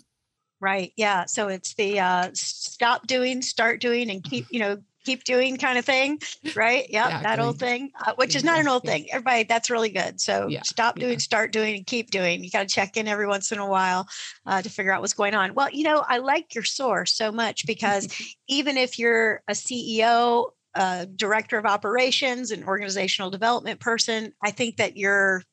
Right. 0.62 0.94
Yeah. 0.96 1.26
So 1.26 1.50
it's 1.50 1.74
the 1.76 2.00
uh, 2.00 2.30
stop 2.34 3.08
doing, 3.08 3.42
start 3.42 3.82
doing, 3.82 4.10
and 4.10 4.24
keep, 4.24 4.46
you 4.50 4.60
know, 4.60 4.78
keep 5.06 5.24
doing 5.24 5.58
kind 5.58 5.78
of 5.78 5.86
thing, 5.86 6.20
right? 6.56 6.86
Yeah, 6.96 7.06
exactly. 7.06 7.24
that 7.24 7.40
old 7.40 7.60
thing, 7.60 7.92
uh, 8.06 8.14
which 8.16 8.36
is 8.36 8.44
not 8.44 8.60
an 8.60 8.68
old 8.68 8.84
thing. 8.84 9.08
Everybody, 9.12 9.44
that's 9.44 9.70
really 9.70 9.90
good. 9.90 10.22
So 10.22 10.48
yeah. 10.48 10.62
stop 10.64 10.98
doing, 10.98 11.14
yeah. 11.14 11.18
start 11.18 11.52
doing, 11.52 11.76
and 11.76 11.86
keep 11.86 12.10
doing. 12.10 12.44
You 12.44 12.50
got 12.50 12.68
to 12.68 12.74
check 12.74 12.96
in 12.96 13.08
every 13.08 13.28
once 13.28 13.52
in 13.52 13.60
a 13.60 13.68
while 13.68 14.08
uh, 14.46 14.62
to 14.62 14.70
figure 14.70 14.94
out 14.94 15.02
what's 15.02 15.14
going 15.14 15.36
on. 15.36 15.54
Well, 15.54 15.70
you 15.72 15.84
know, 15.84 16.06
I 16.08 16.20
like 16.20 16.56
your 16.56 16.64
SOAR 16.64 17.06
so 17.06 17.32
much 17.32 17.66
because 17.66 18.08
even 18.48 18.78
if 18.78 18.98
you're 18.98 19.42
a 19.48 19.54
CEO, 19.54 20.52
a 20.74 21.06
director 21.06 21.58
of 21.58 21.66
operations, 21.66 22.52
an 22.52 22.64
organizational 22.64 23.30
development 23.30 23.80
person, 23.80 24.34
I 24.42 24.52
think 24.52 24.78
that 24.78 24.96
you're 24.96 25.44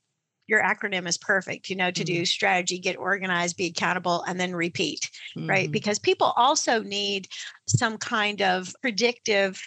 your 0.47 0.63
acronym 0.63 1.07
is 1.07 1.19
perfect, 1.19 1.71
you 1.71 1.77
know, 1.77 1.91
to 1.91 2.05
mm-hmm. 2.05 2.15
do 2.15 2.27
strategy, 2.27 2.79
get 2.79 2.97
organized, 2.97 3.57
be 3.57 3.67
accountable, 3.67 4.23
and 4.27 4.39
then 4.39 4.55
repeat, 4.55 5.11
mm-hmm. 5.37 5.49
right? 5.49 5.71
Because 5.71 5.99
people 5.99 6.33
also 6.37 6.83
need 6.83 7.29
some 7.67 7.97
kind 7.99 8.43
of 8.43 8.75
predictive 8.83 9.63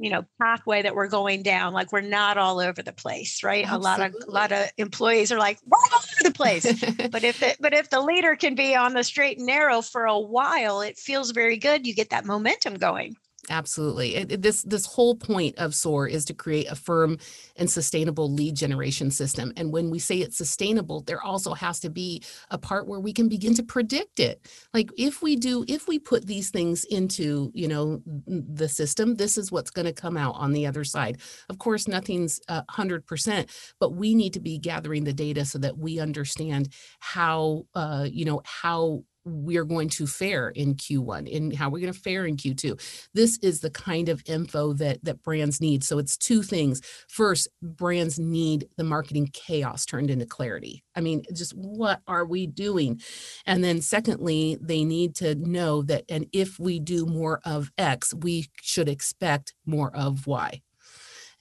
you 0.00 0.08
know 0.08 0.24
pathway 0.40 0.80
that 0.80 0.94
we're 0.94 1.08
going 1.08 1.42
down 1.42 1.74
like 1.74 1.92
we're 1.92 2.00
not 2.00 2.38
all 2.38 2.58
over 2.58 2.82
the 2.82 2.92
place 2.92 3.42
right 3.42 3.66
Absolutely. 3.66 3.86
a 3.86 3.90
lot 3.90 4.00
of 4.00 4.14
a 4.28 4.30
lot 4.30 4.52
of 4.52 4.66
employees 4.78 5.30
are 5.30 5.38
like 5.38 5.58
we're 5.66 5.76
all 5.76 5.98
over 5.98 6.24
the 6.24 6.32
place 6.32 6.64
but 7.10 7.22
if 7.22 7.42
it 7.42 7.58
but 7.60 7.74
if 7.74 7.90
the 7.90 8.00
leader 8.00 8.34
can 8.34 8.54
be 8.54 8.74
on 8.74 8.94
the 8.94 9.04
straight 9.04 9.36
and 9.36 9.46
narrow 9.46 9.82
for 9.82 10.06
a 10.06 10.18
while 10.18 10.80
it 10.80 10.96
feels 10.96 11.32
very 11.32 11.58
good 11.58 11.86
you 11.86 11.94
get 11.94 12.10
that 12.10 12.24
momentum 12.24 12.74
going 12.74 13.14
Absolutely. 13.50 14.14
It, 14.14 14.32
it, 14.32 14.42
this 14.42 14.62
this 14.62 14.86
whole 14.86 15.16
point 15.16 15.58
of 15.58 15.74
SOAR 15.74 16.06
is 16.06 16.24
to 16.26 16.34
create 16.34 16.70
a 16.70 16.76
firm 16.76 17.18
and 17.56 17.68
sustainable 17.68 18.32
lead 18.32 18.54
generation 18.54 19.10
system. 19.10 19.52
And 19.56 19.72
when 19.72 19.90
we 19.90 19.98
say 19.98 20.18
it's 20.18 20.38
sustainable, 20.38 21.00
there 21.02 21.20
also 21.20 21.54
has 21.54 21.80
to 21.80 21.90
be 21.90 22.22
a 22.50 22.58
part 22.58 22.86
where 22.86 23.00
we 23.00 23.12
can 23.12 23.28
begin 23.28 23.54
to 23.54 23.64
predict 23.64 24.20
it. 24.20 24.48
Like 24.72 24.90
if 24.96 25.20
we 25.20 25.34
do, 25.34 25.64
if 25.66 25.88
we 25.88 25.98
put 25.98 26.26
these 26.26 26.50
things 26.50 26.84
into, 26.84 27.50
you 27.52 27.66
know, 27.66 28.00
the 28.28 28.68
system, 28.68 29.16
this 29.16 29.36
is 29.36 29.50
what's 29.50 29.70
going 29.70 29.86
to 29.86 29.92
come 29.92 30.16
out 30.16 30.36
on 30.36 30.52
the 30.52 30.66
other 30.66 30.84
side. 30.84 31.20
Of 31.48 31.58
course, 31.58 31.88
nothing's 31.88 32.40
hundred 32.70 33.04
percent, 33.04 33.50
but 33.80 33.94
we 33.94 34.14
need 34.14 34.32
to 34.34 34.40
be 34.40 34.58
gathering 34.58 35.02
the 35.02 35.12
data 35.12 35.44
so 35.44 35.58
that 35.58 35.76
we 35.76 35.98
understand 35.98 36.72
how, 37.00 37.64
uh, 37.74 38.06
you 38.08 38.24
know, 38.24 38.42
how 38.44 39.02
we're 39.24 39.64
going 39.64 39.88
to 39.90 40.06
fare 40.06 40.48
in 40.48 40.74
Q1 40.74 41.34
and 41.34 41.54
how 41.54 41.68
we're 41.68 41.80
going 41.80 41.92
to 41.92 41.98
fare 41.98 42.26
in 42.26 42.36
Q2. 42.36 43.08
This 43.14 43.38
is 43.42 43.60
the 43.60 43.70
kind 43.70 44.08
of 44.08 44.22
info 44.26 44.72
that 44.74 45.04
that 45.04 45.22
brands 45.22 45.60
need. 45.60 45.84
So 45.84 45.98
it's 45.98 46.16
two 46.16 46.42
things. 46.42 46.80
First, 47.08 47.48
brands 47.62 48.18
need 48.18 48.66
the 48.76 48.84
marketing 48.84 49.30
chaos 49.32 49.84
turned 49.84 50.10
into 50.10 50.26
clarity. 50.26 50.82
I 50.94 51.00
mean, 51.00 51.22
just 51.34 51.52
what 51.52 52.00
are 52.06 52.24
we 52.24 52.46
doing? 52.46 53.00
And 53.46 53.62
then 53.62 53.80
secondly, 53.80 54.58
they 54.60 54.84
need 54.84 55.14
to 55.16 55.34
know 55.34 55.82
that 55.82 56.04
and 56.08 56.26
if 56.32 56.58
we 56.58 56.80
do 56.80 57.06
more 57.06 57.40
of 57.44 57.70
X, 57.78 58.14
we 58.14 58.46
should 58.60 58.88
expect 58.88 59.54
more 59.66 59.94
of 59.94 60.26
Y. 60.26 60.62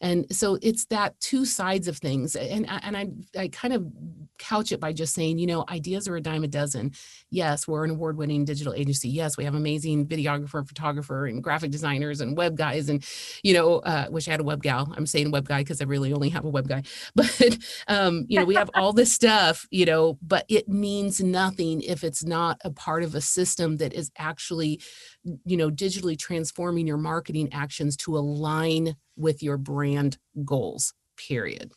And 0.01 0.25
so 0.33 0.57
it's 0.61 0.85
that 0.85 1.19
two 1.19 1.45
sides 1.45 1.87
of 1.87 1.97
things. 1.97 2.35
And, 2.35 2.67
and 2.69 2.95
I, 2.95 3.09
I 3.37 3.47
kind 3.49 3.73
of 3.73 3.85
couch 4.37 4.71
it 4.71 4.79
by 4.79 4.93
just 4.93 5.13
saying, 5.13 5.37
you 5.37 5.47
know, 5.47 5.65
ideas 5.69 6.07
are 6.07 6.15
a 6.15 6.21
dime 6.21 6.43
a 6.43 6.47
dozen. 6.47 6.93
Yes, 7.29 7.67
we're 7.67 7.83
an 7.83 7.91
award 7.91 8.17
winning 8.17 8.45
digital 8.45 8.73
agency. 8.73 9.09
Yes, 9.09 9.37
we 9.37 9.43
have 9.43 9.55
amazing 9.55 10.07
videographer, 10.07 10.65
photographer, 10.65 11.25
and 11.25 11.43
graphic 11.43 11.71
designers 11.71 12.21
and 12.21 12.37
web 12.37 12.55
guys. 12.55 12.89
And, 12.89 13.03
you 13.43 13.53
know, 13.53 13.79
uh, 13.79 14.07
wish 14.09 14.27
I 14.27 14.31
had 14.31 14.39
a 14.39 14.43
web 14.43 14.63
gal. 14.63 14.93
I'm 14.95 15.05
saying 15.05 15.31
web 15.31 15.47
guy 15.47 15.61
because 15.61 15.81
I 15.81 15.85
really 15.85 16.13
only 16.13 16.29
have 16.29 16.45
a 16.45 16.49
web 16.49 16.67
guy. 16.67 16.83
But, 17.15 17.57
um, 17.87 18.25
you 18.29 18.39
know, 18.39 18.45
we 18.45 18.55
have 18.55 18.69
all 18.75 18.93
this 18.93 19.11
stuff, 19.11 19.67
you 19.71 19.85
know, 19.85 20.17
but 20.21 20.45
it 20.47 20.69
means 20.69 21.21
nothing 21.21 21.81
if 21.81 22.03
it's 22.03 22.23
not 22.23 22.59
a 22.63 22.71
part 22.71 23.03
of 23.03 23.13
a 23.13 23.21
system 23.21 23.77
that 23.77 23.93
is 23.93 24.09
actually, 24.17 24.79
you 25.45 25.57
know, 25.57 25.69
digitally 25.69 26.17
transforming 26.17 26.87
your 26.87 26.97
marketing 26.97 27.49
actions 27.51 27.95
to 27.97 28.17
align 28.17 28.95
with 29.17 29.43
your 29.43 29.57
brand 29.57 30.17
goals, 30.45 30.93
period. 31.17 31.71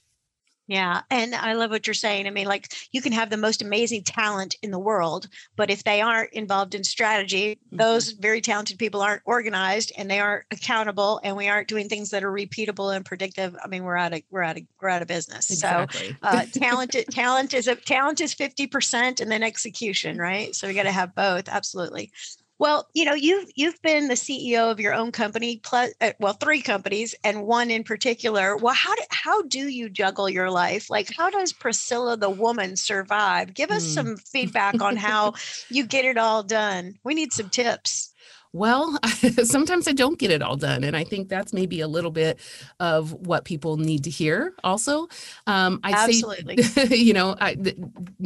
Yeah. 0.68 1.02
And 1.10 1.34
I 1.34 1.54
love 1.54 1.70
what 1.70 1.86
you're 1.86 1.92
saying. 1.92 2.26
I 2.26 2.30
mean, 2.30 2.46
like 2.46 2.72
you 2.92 3.02
can 3.02 3.12
have 3.12 3.30
the 3.30 3.36
most 3.36 3.62
amazing 3.62 4.04
talent 4.04 4.54
in 4.62 4.70
the 4.70 4.78
world, 4.78 5.28
but 5.56 5.70
if 5.70 5.84
they 5.84 6.00
aren't 6.00 6.32
involved 6.32 6.74
in 6.74 6.84
strategy, 6.84 7.56
mm-hmm. 7.56 7.76
those 7.76 8.12
very 8.12 8.40
talented 8.40 8.78
people 8.78 9.02
aren't 9.02 9.22
organized 9.24 9.92
and 9.98 10.10
they 10.10 10.20
aren't 10.20 10.44
accountable 10.50 11.20
and 11.24 11.36
we 11.36 11.48
aren't 11.48 11.68
doing 11.68 11.88
things 11.88 12.10
that 12.10 12.22
are 12.22 12.32
repeatable 12.32 12.94
and 12.94 13.04
predictive. 13.04 13.56
I 13.62 13.68
mean, 13.68 13.82
we're 13.82 13.98
out 13.98 14.14
of 14.14 14.22
we're 14.30 14.42
out 14.42 14.56
of 14.56 14.62
we're 14.80 14.88
out 14.88 15.02
of 15.02 15.08
business. 15.08 15.50
Exactly. 15.50 16.08
So 16.08 16.16
uh, 16.22 16.46
talent 16.52 16.96
talent 17.10 17.54
is 17.54 17.66
a 17.66 17.74
talent 17.74 18.20
is 18.20 18.34
50% 18.34 19.20
and 19.20 19.30
then 19.30 19.42
execution, 19.42 20.16
right? 20.16 20.54
So 20.54 20.68
we 20.68 20.74
got 20.74 20.84
to 20.84 20.92
have 20.92 21.14
both. 21.14 21.48
Absolutely. 21.48 22.12
Well, 22.62 22.88
you 22.94 23.04
know, 23.04 23.14
you've 23.14 23.50
you've 23.56 23.82
been 23.82 24.06
the 24.06 24.14
CEO 24.14 24.70
of 24.70 24.78
your 24.78 24.94
own 24.94 25.10
company, 25.10 25.56
plus, 25.64 25.90
uh, 26.00 26.12
well, 26.20 26.34
three 26.34 26.62
companies, 26.62 27.12
and 27.24 27.42
one 27.42 27.72
in 27.72 27.82
particular. 27.82 28.56
Well, 28.56 28.72
how 28.72 28.94
do 28.94 29.02
how 29.10 29.42
do 29.42 29.66
you 29.66 29.88
juggle 29.88 30.28
your 30.28 30.48
life? 30.48 30.88
Like, 30.88 31.12
how 31.12 31.28
does 31.28 31.52
Priscilla 31.52 32.16
the 32.16 32.30
woman 32.30 32.76
survive? 32.76 33.52
Give 33.52 33.72
us 33.72 33.84
mm. 33.84 33.94
some 33.94 34.16
feedback 34.16 34.80
on 34.80 34.94
how 34.94 35.34
you 35.70 35.84
get 35.84 36.04
it 36.04 36.16
all 36.16 36.44
done. 36.44 37.00
We 37.02 37.14
need 37.14 37.32
some 37.32 37.48
tips. 37.48 38.11
Well, 38.54 38.98
sometimes 39.44 39.88
I 39.88 39.92
don't 39.92 40.18
get 40.18 40.30
it 40.30 40.42
all 40.42 40.56
done. 40.56 40.84
And 40.84 40.94
I 40.94 41.04
think 41.04 41.30
that's 41.30 41.54
maybe 41.54 41.80
a 41.80 41.88
little 41.88 42.10
bit 42.10 42.38
of 42.80 43.12
what 43.26 43.46
people 43.46 43.78
need 43.78 44.04
to 44.04 44.10
hear 44.10 44.52
also. 44.62 45.08
Um, 45.46 45.80
I 45.82 45.92
Absolutely. 45.92 46.62
say, 46.62 46.94
you 46.96 47.14
know, 47.14 47.34
I, 47.40 47.56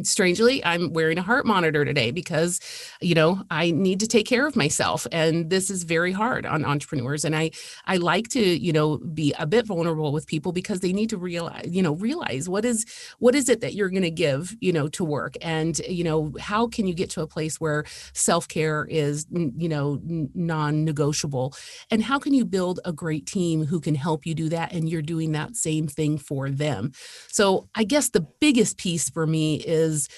strangely, 0.03 0.65
I'm 0.65 0.93
wearing 0.93 1.19
a 1.19 1.23
heart 1.23 1.47
monitor 1.47 1.85
today 1.85 2.11
because, 2.11 2.61
you 3.01 3.15
know, 3.15 3.45
I 3.53 3.71
need 3.71 4.01
to 4.01 4.09
take 4.09 4.27
care 4.27 4.49
of 4.49 4.57
myself. 4.57 5.07
And 5.13 5.49
this 5.49 5.71
is 5.71 5.85
very 5.85 6.11
hard 6.11 6.45
on 6.45 6.65
entrepreneurs. 6.65 7.25
And 7.25 7.37
I, 7.37 7.53
I 7.87 7.97
like 7.99 8.27
to, 8.31 8.41
you 8.41 8.73
know, 8.73 8.99
be 8.99 9.33
a 9.39 9.47
bit 9.47 9.65
vulnerable 9.67 10.11
with 10.11 10.27
people 10.27 10.51
because 10.51 10.81
they 10.81 10.93
need 10.93 11.11
to 11.11 11.19
realize, 11.19 11.69
you 11.71 11.83
know, 11.83 11.93
realize 11.95 12.49
what 12.49 12.65
is, 12.65 12.85
what 13.21 13.37
is 13.37 13.49
it 13.49 13.61
that 13.61 13.75
you're 13.75 13.91
going 13.91 14.03
to 14.03 14.11
give, 14.11 14.57
you 14.61 14.73
know, 14.73 14.89
to 14.89 15.05
work? 15.05 15.37
And, 15.41 15.79
you 15.89 16.03
know, 16.03 16.33
how 16.41 16.67
can 16.67 16.89
you 16.89 16.95
get 16.95 17.11
to 17.11 17.23
a 17.23 17.29
place 17.29 17.61
where 17.61 17.85
self-care 18.13 18.87
is, 18.91 19.27
you 19.31 19.69
know, 19.69 20.01
non-negotiable. 20.35 21.55
And 21.91 22.03
how 22.03 22.19
can 22.19 22.35
you 22.35 22.45
build 22.45 22.81
a 22.85 22.93
great 22.93 23.27
team 23.27 23.67
who 23.67 23.81
can 23.81 23.95
help 23.95 24.27
you 24.27 24.35
do 24.35 24.49
that 24.49 24.73
and 24.73 24.89
you're 24.89 25.03
doing 25.03 25.33
that 25.33 25.57
same 25.57 25.87
thing 25.87 26.19
for 26.19 26.51
them? 26.51 26.93
So 27.29 27.69
i 27.75 27.85
guess 27.85 28.11
the 28.11 28.27
biggest 28.41 28.79
piece 28.79 29.09
for 29.11 29.27
me 29.27 29.57
is 29.57 30.09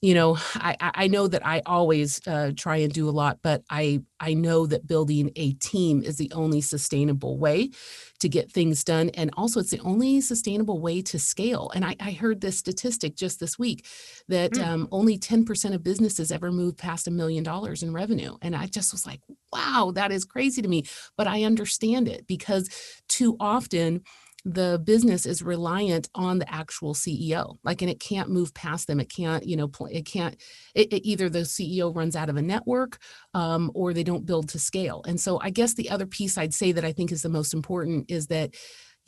you 0.00 0.14
know 0.14 0.38
i 0.54 0.74
i 0.80 1.06
know 1.06 1.28
that 1.28 1.46
i 1.46 1.60
always 1.66 2.20
uh, 2.26 2.50
try 2.56 2.76
and 2.76 2.92
do 2.92 3.08
a 3.08 3.10
lot 3.10 3.38
but 3.42 3.62
i 3.70 4.00
i 4.18 4.32
know 4.32 4.66
that 4.66 4.86
building 4.86 5.30
a 5.36 5.52
team 5.54 6.02
is 6.02 6.16
the 6.16 6.30
only 6.34 6.60
sustainable 6.60 7.38
way 7.38 7.70
to 8.18 8.28
get 8.28 8.50
things 8.50 8.82
done 8.84 9.10
and 9.10 9.30
also 9.36 9.60
it's 9.60 9.70
the 9.70 9.80
only 9.80 10.20
sustainable 10.20 10.80
way 10.80 11.02
to 11.02 11.18
scale 11.18 11.70
and 11.74 11.84
i, 11.84 11.94
I 12.00 12.12
heard 12.12 12.40
this 12.40 12.58
statistic 12.58 13.14
just 13.14 13.40
this 13.40 13.58
week 13.58 13.86
that 14.28 14.52
mm. 14.52 14.66
um, 14.66 14.88
only 14.92 15.18
10% 15.18 15.74
of 15.74 15.82
businesses 15.82 16.32
ever 16.32 16.50
move 16.52 16.76
past 16.76 17.06
a 17.06 17.10
million 17.10 17.44
dollars 17.44 17.82
in 17.82 17.92
revenue 17.92 18.36
and 18.42 18.56
i 18.56 18.66
just 18.66 18.92
was 18.92 19.06
like 19.06 19.20
wow 19.52 19.92
that 19.94 20.12
is 20.12 20.24
crazy 20.24 20.62
to 20.62 20.68
me 20.68 20.84
but 21.16 21.26
i 21.26 21.44
understand 21.44 22.08
it 22.08 22.26
because 22.26 22.68
too 23.08 23.36
often 23.38 24.02
the 24.44 24.80
business 24.84 25.26
is 25.26 25.42
reliant 25.42 26.08
on 26.14 26.38
the 26.38 26.52
actual 26.52 26.94
CEO. 26.94 27.58
Like, 27.62 27.82
and 27.82 27.90
it 27.90 28.00
can't 28.00 28.30
move 28.30 28.54
past 28.54 28.86
them. 28.86 29.00
It 29.00 29.08
can't, 29.08 29.46
you 29.46 29.56
know, 29.56 29.70
it 29.90 30.06
can't. 30.06 30.36
It, 30.74 30.92
it 30.92 31.06
either 31.08 31.28
the 31.28 31.40
CEO 31.40 31.94
runs 31.94 32.16
out 32.16 32.28
of 32.28 32.36
a 32.36 32.42
network, 32.42 32.98
um, 33.34 33.70
or 33.74 33.92
they 33.92 34.04
don't 34.04 34.26
build 34.26 34.48
to 34.50 34.58
scale. 34.58 35.02
And 35.06 35.20
so, 35.20 35.40
I 35.40 35.50
guess 35.50 35.74
the 35.74 35.90
other 35.90 36.06
piece 36.06 36.38
I'd 36.38 36.54
say 36.54 36.72
that 36.72 36.84
I 36.84 36.92
think 36.92 37.12
is 37.12 37.22
the 37.22 37.28
most 37.28 37.54
important 37.54 38.10
is 38.10 38.28
that 38.28 38.54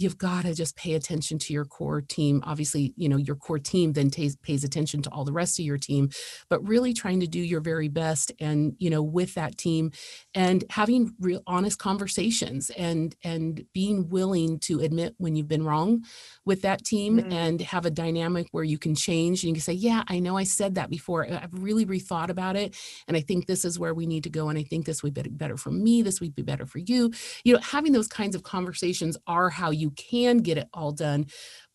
you've 0.02 0.18
got 0.18 0.42
to 0.44 0.54
just 0.54 0.76
pay 0.76 0.94
attention 0.94 1.38
to 1.38 1.52
your 1.52 1.64
core 1.64 2.00
team. 2.00 2.42
Obviously 2.44 2.92
you 2.96 3.08
know 3.08 3.16
your 3.16 3.36
core 3.36 3.58
team 3.58 3.92
then 3.92 4.10
t- 4.10 4.30
pays 4.42 4.64
attention 4.64 5.02
to 5.02 5.10
all 5.10 5.24
the 5.24 5.32
rest 5.32 5.58
of 5.58 5.64
your 5.64 5.78
team 5.78 6.10
but 6.48 6.66
really 6.66 6.92
trying 6.92 7.20
to 7.20 7.26
do 7.26 7.40
your 7.40 7.60
very 7.60 7.88
best 7.88 8.32
and 8.40 8.74
you 8.78 8.90
know 8.90 9.02
with 9.02 9.34
that 9.34 9.56
team 9.58 9.90
and 10.34 10.64
having 10.70 11.14
real 11.20 11.42
honest 11.46 11.78
conversations 11.78 12.70
and 12.70 13.16
and 13.24 13.64
being 13.72 14.08
willing 14.08 14.58
to 14.58 14.80
admit 14.80 15.14
when 15.18 15.36
you've 15.36 15.48
been 15.48 15.64
wrong 15.64 16.04
with 16.44 16.62
that 16.62 16.84
team 16.84 17.18
mm-hmm. 17.18 17.32
and 17.32 17.60
have 17.60 17.86
a 17.86 17.90
dynamic 17.90 18.46
where 18.52 18.64
you 18.64 18.78
can 18.78 18.94
change 18.94 19.42
and 19.42 19.48
you 19.48 19.54
can 19.54 19.62
say 19.62 19.72
yeah 19.72 20.02
i 20.08 20.18
know 20.18 20.36
i 20.36 20.44
said 20.44 20.74
that 20.74 20.90
before. 20.90 21.26
I've 21.26 21.52
really 21.52 21.86
rethought 21.86 22.28
about 22.28 22.56
it 22.56 22.76
and 23.08 23.16
i 23.16 23.20
think 23.20 23.46
this 23.46 23.64
is 23.64 23.78
where 23.78 23.94
we 23.94 24.06
need 24.06 24.24
to 24.24 24.30
go 24.30 24.48
and 24.48 24.58
i 24.58 24.62
think 24.62 24.86
this 24.86 25.02
would 25.02 25.14
be 25.14 25.22
better 25.22 25.56
for 25.56 25.70
me 25.70 26.02
this 26.02 26.20
would 26.20 26.34
be 26.34 26.42
better 26.42 26.66
for 26.66 26.78
you. 26.78 27.12
You 27.44 27.54
know 27.54 27.60
having 27.60 27.92
those 27.92 28.08
kinds 28.08 28.34
of 28.34 28.42
conversations 28.42 29.16
are 29.26 29.50
how 29.50 29.70
you 29.70 29.90
can 29.92 30.38
get 30.38 30.58
it 30.58 30.68
all 30.72 30.92
done 30.92 31.26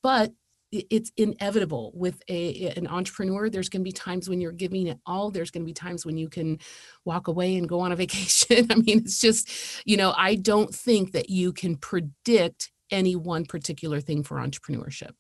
but 0.03 0.31
it's 0.71 1.11
inevitable 1.15 1.91
with 1.95 2.21
a 2.27 2.73
an 2.75 2.87
entrepreneur 2.87 3.49
there's 3.49 3.69
going 3.69 3.81
to 3.81 3.87
be 3.87 3.91
times 3.91 4.29
when 4.29 4.41
you're 4.41 4.51
giving 4.51 4.87
it 4.87 4.99
all 5.05 5.31
there's 5.31 5.51
going 5.51 5.63
to 5.63 5.65
be 5.65 5.73
times 5.73 6.05
when 6.05 6.17
you 6.17 6.27
can 6.27 6.59
walk 7.05 7.29
away 7.29 7.55
and 7.55 7.69
go 7.69 7.79
on 7.79 7.93
a 7.93 7.95
vacation. 8.03 8.67
I 8.69 8.75
mean 8.75 8.99
it's 8.99 9.19
just 9.19 9.49
you 9.85 9.95
know 9.97 10.13
i 10.17 10.35
don't 10.35 10.73
think 10.73 11.13
that 11.13 11.29
you 11.29 11.53
can 11.53 11.77
predict 11.77 12.71
any 12.91 13.15
one 13.15 13.45
particular 13.45 14.01
thing 14.01 14.23
for 14.23 14.37
entrepreneurship 14.37 15.11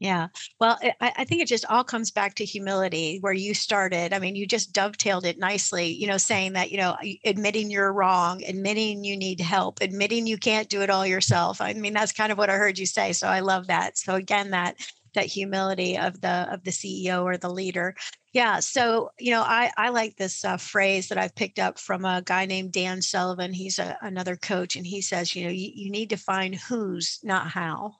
yeah. 0.00 0.28
Well, 0.58 0.78
I, 0.82 1.12
I, 1.18 1.24
think 1.26 1.42
it 1.42 1.48
just 1.48 1.66
all 1.66 1.84
comes 1.84 2.10
back 2.10 2.34
to 2.36 2.44
humility 2.44 3.18
where 3.20 3.34
you 3.34 3.52
started. 3.52 4.14
I 4.14 4.18
mean, 4.18 4.34
you 4.34 4.46
just 4.46 4.72
dovetailed 4.72 5.26
it 5.26 5.38
nicely, 5.38 5.88
you 5.88 6.06
know, 6.06 6.16
saying 6.16 6.54
that, 6.54 6.70
you 6.70 6.78
know, 6.78 6.96
admitting 7.26 7.70
you're 7.70 7.92
wrong, 7.92 8.42
admitting 8.44 9.04
you 9.04 9.14
need 9.14 9.40
help, 9.40 9.82
admitting 9.82 10.26
you 10.26 10.38
can't 10.38 10.70
do 10.70 10.80
it 10.80 10.88
all 10.88 11.06
yourself. 11.06 11.60
I 11.60 11.74
mean, 11.74 11.92
that's 11.92 12.12
kind 12.12 12.32
of 12.32 12.38
what 12.38 12.48
I 12.48 12.54
heard 12.54 12.78
you 12.78 12.86
say. 12.86 13.12
So 13.12 13.28
I 13.28 13.40
love 13.40 13.66
that. 13.66 13.98
So 13.98 14.14
again, 14.14 14.50
that 14.52 14.76
that 15.14 15.26
humility 15.26 15.98
of 15.98 16.18
the 16.22 16.48
of 16.50 16.64
the 16.64 16.70
CEO 16.70 17.22
or 17.24 17.36
the 17.36 17.50
leader. 17.50 17.94
Yeah. 18.32 18.60
So, 18.60 19.10
you 19.18 19.32
know, 19.32 19.42
I, 19.42 19.70
I 19.76 19.90
like 19.90 20.16
this 20.16 20.44
uh, 20.44 20.56
phrase 20.56 21.08
that 21.08 21.18
I've 21.18 21.34
picked 21.34 21.58
up 21.58 21.78
from 21.78 22.06
a 22.06 22.22
guy 22.24 22.46
named 22.46 22.72
Dan 22.72 23.02
Sullivan. 23.02 23.52
He's 23.52 23.78
a, 23.78 23.98
another 24.00 24.36
coach, 24.36 24.76
and 24.76 24.86
he 24.86 25.02
says, 25.02 25.34
you 25.34 25.44
know, 25.44 25.50
you, 25.50 25.72
you 25.74 25.90
need 25.90 26.10
to 26.10 26.16
find 26.16 26.54
who's, 26.54 27.18
not 27.24 27.48
how. 27.48 27.96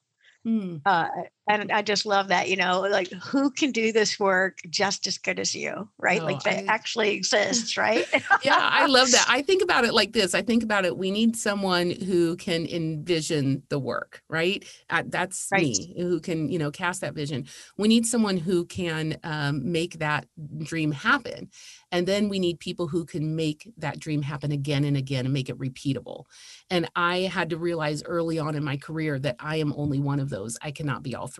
Mm. 0.46 0.80
Uh, 0.86 1.08
and 1.50 1.72
I 1.72 1.82
just 1.82 2.06
love 2.06 2.28
that, 2.28 2.48
you 2.48 2.56
know, 2.56 2.80
like 2.80 3.10
who 3.12 3.50
can 3.50 3.72
do 3.72 3.92
this 3.92 4.18
work 4.20 4.58
just 4.70 5.06
as 5.06 5.18
good 5.18 5.38
as 5.38 5.54
you, 5.54 5.88
right? 5.98 6.22
Oh, 6.22 6.24
like 6.24 6.42
that 6.44 6.64
I, 6.64 6.66
actually 6.66 7.10
exists, 7.10 7.76
right? 7.76 8.06
yeah, 8.44 8.58
I 8.58 8.86
love 8.86 9.10
that. 9.10 9.26
I 9.28 9.42
think 9.42 9.62
about 9.62 9.84
it 9.84 9.92
like 9.92 10.12
this. 10.12 10.34
I 10.34 10.42
think 10.42 10.62
about 10.62 10.84
it. 10.84 10.96
We 10.96 11.10
need 11.10 11.36
someone 11.36 11.90
who 11.90 12.36
can 12.36 12.66
envision 12.66 13.62
the 13.68 13.78
work, 13.78 14.22
right? 14.28 14.64
That's 15.06 15.48
right. 15.50 15.62
me, 15.62 15.94
who 15.98 16.20
can, 16.20 16.48
you 16.50 16.58
know, 16.58 16.70
cast 16.70 17.00
that 17.00 17.14
vision. 17.14 17.46
We 17.76 17.88
need 17.88 18.06
someone 18.06 18.36
who 18.36 18.64
can 18.66 19.18
um, 19.24 19.72
make 19.72 19.98
that 19.98 20.26
dream 20.58 20.92
happen. 20.92 21.50
And 21.92 22.06
then 22.06 22.28
we 22.28 22.38
need 22.38 22.60
people 22.60 22.86
who 22.86 23.04
can 23.04 23.34
make 23.34 23.68
that 23.78 23.98
dream 23.98 24.22
happen 24.22 24.52
again 24.52 24.84
and 24.84 24.96
again 24.96 25.24
and 25.24 25.34
make 25.34 25.48
it 25.48 25.58
repeatable. 25.58 26.26
And 26.70 26.88
I 26.94 27.22
had 27.22 27.50
to 27.50 27.56
realize 27.56 28.04
early 28.04 28.38
on 28.38 28.54
in 28.54 28.62
my 28.62 28.76
career 28.76 29.18
that 29.18 29.36
I 29.40 29.56
am 29.56 29.74
only 29.76 29.98
one 29.98 30.20
of 30.20 30.30
those. 30.30 30.56
I 30.62 30.70
cannot 30.70 31.02
be 31.02 31.16
all 31.16 31.26
three 31.26 31.39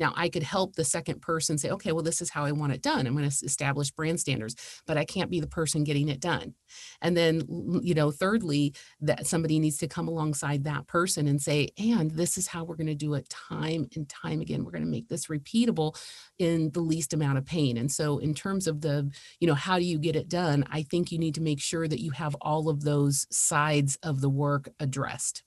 Now, 0.00 0.12
I 0.16 0.28
could 0.28 0.42
help 0.42 0.74
the 0.74 0.84
second 0.84 1.22
person 1.22 1.58
say, 1.58 1.70
okay, 1.70 1.92
well, 1.92 2.02
this 2.02 2.20
is 2.20 2.30
how 2.30 2.44
I 2.44 2.52
want 2.52 2.72
it 2.72 2.82
done. 2.82 3.06
I'm 3.06 3.16
going 3.16 3.28
to 3.28 3.44
establish 3.44 3.90
brand 3.90 4.20
standards, 4.20 4.56
but 4.86 4.96
I 4.96 5.04
can't 5.04 5.30
be 5.30 5.40
the 5.40 5.46
person 5.46 5.84
getting 5.84 6.08
it 6.08 6.20
done. 6.20 6.54
And 7.00 7.16
then, 7.16 7.42
you 7.82 7.94
know, 7.94 8.10
thirdly, 8.10 8.74
that 9.00 9.26
somebody 9.26 9.58
needs 9.58 9.78
to 9.78 9.88
come 9.88 10.08
alongside 10.08 10.64
that 10.64 10.86
person 10.86 11.28
and 11.28 11.40
say, 11.40 11.68
and 11.78 12.10
this 12.10 12.36
is 12.38 12.46
how 12.46 12.64
we're 12.64 12.76
going 12.76 12.86
to 12.86 12.94
do 12.94 13.14
it 13.14 13.28
time 13.28 13.88
and 13.94 14.08
time 14.08 14.40
again. 14.40 14.64
We're 14.64 14.72
going 14.72 14.84
to 14.84 14.90
make 14.90 15.08
this 15.08 15.26
repeatable 15.26 15.96
in 16.38 16.70
the 16.72 16.80
least 16.80 17.12
amount 17.12 17.38
of 17.38 17.44
pain. 17.44 17.76
And 17.76 17.90
so, 17.90 18.18
in 18.18 18.34
terms 18.34 18.66
of 18.66 18.80
the, 18.80 19.10
you 19.40 19.46
know, 19.46 19.54
how 19.54 19.78
do 19.78 19.84
you 19.84 19.98
get 19.98 20.16
it 20.16 20.28
done? 20.28 20.64
I 20.70 20.82
think 20.82 21.12
you 21.12 21.18
need 21.18 21.34
to 21.36 21.42
make 21.42 21.60
sure 21.60 21.86
that 21.86 22.00
you 22.00 22.10
have 22.12 22.34
all 22.40 22.68
of 22.68 22.82
those 22.82 23.26
sides 23.30 23.96
of 24.02 24.20
the 24.20 24.30
work 24.30 24.68
addressed. 24.80 25.42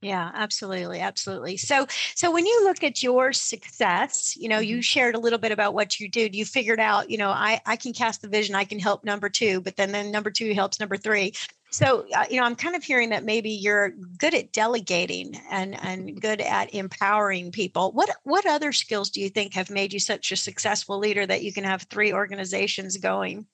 Yeah, 0.00 0.30
absolutely, 0.32 1.00
absolutely. 1.00 1.56
So, 1.56 1.86
so 2.14 2.30
when 2.30 2.46
you 2.46 2.62
look 2.62 2.84
at 2.84 3.02
your 3.02 3.32
success, 3.32 4.36
you 4.36 4.48
know, 4.48 4.60
you 4.60 4.76
mm-hmm. 4.76 4.82
shared 4.82 5.16
a 5.16 5.18
little 5.18 5.40
bit 5.40 5.50
about 5.50 5.74
what 5.74 5.98
you 5.98 6.08
did. 6.08 6.36
You 6.36 6.44
figured 6.44 6.78
out, 6.78 7.10
you 7.10 7.18
know, 7.18 7.30
I 7.30 7.60
I 7.66 7.74
can 7.74 7.92
cast 7.92 8.22
the 8.22 8.28
vision, 8.28 8.54
I 8.54 8.64
can 8.64 8.78
help 8.78 9.02
number 9.04 9.28
two, 9.28 9.60
but 9.60 9.74
then 9.76 9.90
then 9.90 10.12
number 10.12 10.30
two 10.30 10.54
helps 10.54 10.78
number 10.78 10.96
three. 10.96 11.32
So, 11.70 12.06
uh, 12.16 12.24
you 12.30 12.38
know, 12.38 12.46
I'm 12.46 12.54
kind 12.54 12.76
of 12.76 12.84
hearing 12.84 13.10
that 13.10 13.24
maybe 13.24 13.50
you're 13.50 13.90
good 14.18 14.34
at 14.34 14.52
delegating 14.52 15.34
and 15.50 15.74
and 15.82 16.20
good 16.20 16.40
at 16.40 16.72
empowering 16.74 17.50
people. 17.50 17.90
What 17.90 18.10
what 18.22 18.46
other 18.46 18.72
skills 18.72 19.10
do 19.10 19.20
you 19.20 19.28
think 19.28 19.54
have 19.54 19.68
made 19.68 19.92
you 19.92 19.98
such 19.98 20.30
a 20.30 20.36
successful 20.36 20.98
leader 20.98 21.26
that 21.26 21.42
you 21.42 21.52
can 21.52 21.64
have 21.64 21.82
three 21.82 22.12
organizations 22.12 22.96
going? 22.98 23.46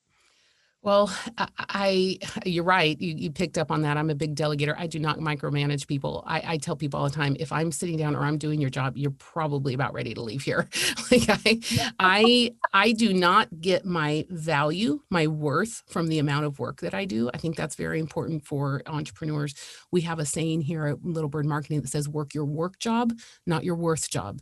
Well, 0.85 1.11
I, 1.57 2.19
you're 2.45 2.63
right. 2.63 2.95
You, 3.01 3.15
you, 3.17 3.31
picked 3.31 3.57
up 3.57 3.71
on 3.71 3.81
that. 3.81 3.97
I'm 3.97 4.11
a 4.11 4.15
big 4.15 4.35
delegator. 4.35 4.75
I 4.77 4.85
do 4.85 4.99
not 4.99 5.17
micromanage 5.17 5.87
people. 5.87 6.23
I, 6.27 6.43
I, 6.45 6.57
tell 6.57 6.75
people 6.75 6.99
all 6.99 7.09
the 7.09 7.15
time, 7.15 7.35
if 7.39 7.51
I'm 7.51 7.71
sitting 7.71 7.97
down 7.97 8.15
or 8.15 8.21
I'm 8.21 8.37
doing 8.37 8.61
your 8.61 8.69
job, 8.69 8.95
you're 8.95 9.09
probably 9.09 9.73
about 9.73 9.95
ready 9.95 10.13
to 10.13 10.21
leave 10.21 10.43
here. 10.43 10.69
like 11.11 11.27
I, 11.27 11.89
I, 11.99 12.55
I 12.71 12.91
do 12.91 13.15
not 13.15 13.61
get 13.61 13.83
my 13.83 14.27
value, 14.29 14.99
my 15.09 15.25
worth 15.25 15.81
from 15.87 16.05
the 16.07 16.19
amount 16.19 16.45
of 16.45 16.59
work 16.59 16.81
that 16.81 16.93
I 16.93 17.05
do. 17.05 17.31
I 17.33 17.37
think 17.37 17.55
that's 17.55 17.73
very 17.73 17.99
important 17.99 18.45
for 18.45 18.83
entrepreneurs. 18.85 19.55
We 19.91 20.01
have 20.01 20.19
a 20.19 20.25
saying 20.25 20.61
here 20.61 20.85
at 20.85 21.03
Little 21.03 21.31
Bird 21.31 21.47
Marketing 21.47 21.81
that 21.81 21.89
says, 21.89 22.07
"Work 22.07 22.35
your 22.35 22.45
work 22.45 22.77
job, 22.77 23.11
not 23.47 23.63
your 23.63 23.75
worth 23.75 24.07
job." 24.11 24.39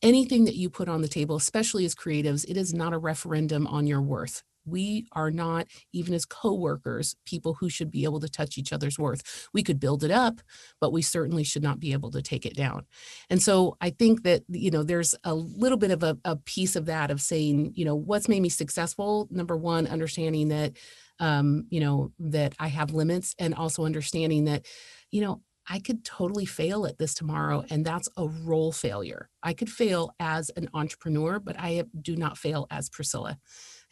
Anything 0.00 0.46
that 0.46 0.56
you 0.56 0.70
put 0.70 0.88
on 0.88 1.02
the 1.02 1.08
table, 1.08 1.36
especially 1.36 1.84
as 1.84 1.94
creatives, 1.94 2.46
it 2.48 2.56
is 2.56 2.72
not 2.72 2.94
a 2.94 2.98
referendum 2.98 3.66
on 3.66 3.86
your 3.86 4.00
worth 4.00 4.42
we 4.66 5.06
are 5.12 5.30
not 5.30 5.66
even 5.92 6.14
as 6.14 6.24
co-workers 6.24 7.16
people 7.24 7.54
who 7.54 7.68
should 7.68 7.90
be 7.90 8.04
able 8.04 8.20
to 8.20 8.28
touch 8.28 8.58
each 8.58 8.72
other's 8.72 8.98
worth 8.98 9.48
we 9.52 9.62
could 9.62 9.80
build 9.80 10.04
it 10.04 10.10
up 10.10 10.40
but 10.80 10.92
we 10.92 11.02
certainly 11.02 11.44
should 11.44 11.62
not 11.62 11.80
be 11.80 11.92
able 11.92 12.10
to 12.10 12.22
take 12.22 12.44
it 12.44 12.56
down 12.56 12.84
and 13.30 13.42
so 13.42 13.76
i 13.80 13.90
think 13.90 14.22
that 14.22 14.42
you 14.48 14.70
know 14.70 14.82
there's 14.82 15.14
a 15.24 15.34
little 15.34 15.78
bit 15.78 15.90
of 15.90 16.02
a, 16.02 16.18
a 16.24 16.36
piece 16.36 16.76
of 16.76 16.86
that 16.86 17.10
of 17.10 17.20
saying 17.20 17.72
you 17.74 17.84
know 17.84 17.94
what's 17.94 18.28
made 18.28 18.40
me 18.40 18.48
successful 18.48 19.28
number 19.30 19.56
one 19.56 19.86
understanding 19.86 20.48
that 20.48 20.72
um, 21.18 21.66
you 21.70 21.80
know 21.80 22.12
that 22.18 22.54
i 22.58 22.68
have 22.68 22.92
limits 22.92 23.34
and 23.38 23.54
also 23.54 23.84
understanding 23.84 24.44
that 24.44 24.66
you 25.10 25.20
know 25.20 25.40
I 25.68 25.80
could 25.80 26.04
totally 26.04 26.46
fail 26.46 26.86
at 26.86 26.98
this 26.98 27.14
tomorrow, 27.14 27.64
and 27.70 27.84
that's 27.84 28.08
a 28.16 28.28
role 28.28 28.72
failure. 28.72 29.28
I 29.42 29.52
could 29.52 29.68
fail 29.68 30.14
as 30.20 30.50
an 30.50 30.68
entrepreneur, 30.74 31.40
but 31.40 31.56
I 31.58 31.84
do 32.00 32.16
not 32.16 32.38
fail 32.38 32.66
as 32.70 32.88
Priscilla. 32.88 33.38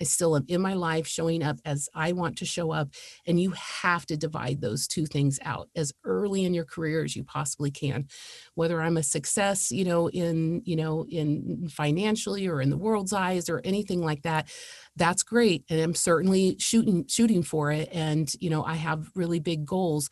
I 0.00 0.04
still 0.04 0.36
am 0.36 0.44
in 0.48 0.60
my 0.60 0.74
life 0.74 1.06
showing 1.06 1.42
up 1.42 1.58
as 1.64 1.88
I 1.94 2.12
want 2.12 2.36
to 2.38 2.44
show 2.44 2.72
up. 2.72 2.88
And 3.26 3.40
you 3.40 3.52
have 3.52 4.06
to 4.06 4.16
divide 4.16 4.60
those 4.60 4.86
two 4.86 5.06
things 5.06 5.38
out 5.42 5.68
as 5.76 5.92
early 6.04 6.44
in 6.44 6.54
your 6.54 6.64
career 6.64 7.04
as 7.04 7.16
you 7.16 7.24
possibly 7.24 7.70
can. 7.70 8.06
Whether 8.54 8.80
I'm 8.80 8.96
a 8.96 9.02
success, 9.02 9.70
you 9.70 9.84
know, 9.84 10.08
in, 10.08 10.62
you 10.64 10.76
know, 10.76 11.06
in 11.08 11.68
financially 11.68 12.46
or 12.46 12.60
in 12.60 12.70
the 12.70 12.76
world's 12.78 13.12
eyes 13.12 13.48
or 13.48 13.60
anything 13.64 14.00
like 14.00 14.22
that, 14.22 14.48
that's 14.96 15.22
great. 15.22 15.64
And 15.70 15.80
I'm 15.80 15.94
certainly 15.94 16.56
shooting, 16.58 17.06
shooting 17.08 17.42
for 17.42 17.70
it. 17.70 17.88
And, 17.92 18.32
you 18.40 18.50
know, 18.50 18.64
I 18.64 18.74
have 18.74 19.10
really 19.14 19.40
big 19.40 19.64
goals 19.64 20.08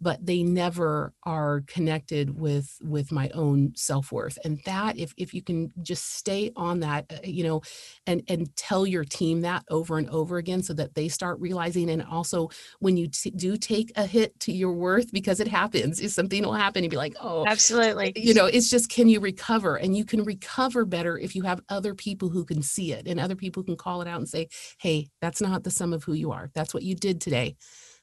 but 0.00 0.24
they 0.24 0.42
never 0.42 1.12
are 1.24 1.62
connected 1.66 2.38
with 2.38 2.78
with 2.82 3.12
my 3.12 3.28
own 3.30 3.72
self-worth. 3.76 4.38
And 4.44 4.60
that 4.64 4.98
if 4.98 5.12
if 5.16 5.34
you 5.34 5.42
can 5.42 5.72
just 5.82 6.14
stay 6.16 6.52
on 6.56 6.80
that 6.80 7.06
uh, 7.10 7.16
you 7.24 7.44
know 7.44 7.62
and 8.06 8.22
and 8.28 8.54
tell 8.56 8.86
your 8.86 9.04
team 9.04 9.42
that 9.42 9.64
over 9.70 9.98
and 9.98 10.08
over 10.10 10.38
again 10.38 10.62
so 10.62 10.72
that 10.74 10.94
they 10.94 11.08
start 11.08 11.38
realizing 11.40 11.90
and 11.90 12.02
also 12.02 12.48
when 12.78 12.96
you 12.96 13.08
t- 13.08 13.30
do 13.30 13.56
take 13.56 13.92
a 13.96 14.06
hit 14.06 14.38
to 14.40 14.52
your 14.52 14.72
worth 14.72 15.12
because 15.12 15.40
it 15.40 15.48
happens 15.48 16.00
if 16.00 16.10
something 16.10 16.42
will 16.42 16.52
happen 16.52 16.84
and 16.84 16.90
be 16.90 16.96
like 16.96 17.14
oh 17.20 17.44
absolutely. 17.46 18.12
you 18.16 18.34
know 18.34 18.46
it's 18.46 18.70
just 18.70 18.90
can 18.90 19.08
you 19.08 19.20
recover? 19.20 19.76
And 19.76 19.96
you 19.96 20.04
can 20.04 20.24
recover 20.24 20.84
better 20.84 21.18
if 21.18 21.34
you 21.34 21.42
have 21.42 21.60
other 21.68 21.94
people 21.94 22.28
who 22.28 22.44
can 22.44 22.62
see 22.62 22.92
it 22.92 23.06
and 23.06 23.20
other 23.20 23.36
people 23.36 23.62
can 23.62 23.76
call 23.76 24.02
it 24.02 24.08
out 24.08 24.18
and 24.18 24.28
say 24.28 24.48
hey 24.78 25.08
that's 25.20 25.40
not 25.40 25.64
the 25.64 25.70
sum 25.70 25.92
of 25.92 26.04
who 26.04 26.14
you 26.14 26.32
are. 26.32 26.50
That's 26.54 26.74
what 26.74 26.82
you 26.82 26.94
did 26.94 27.20
today. 27.20 27.56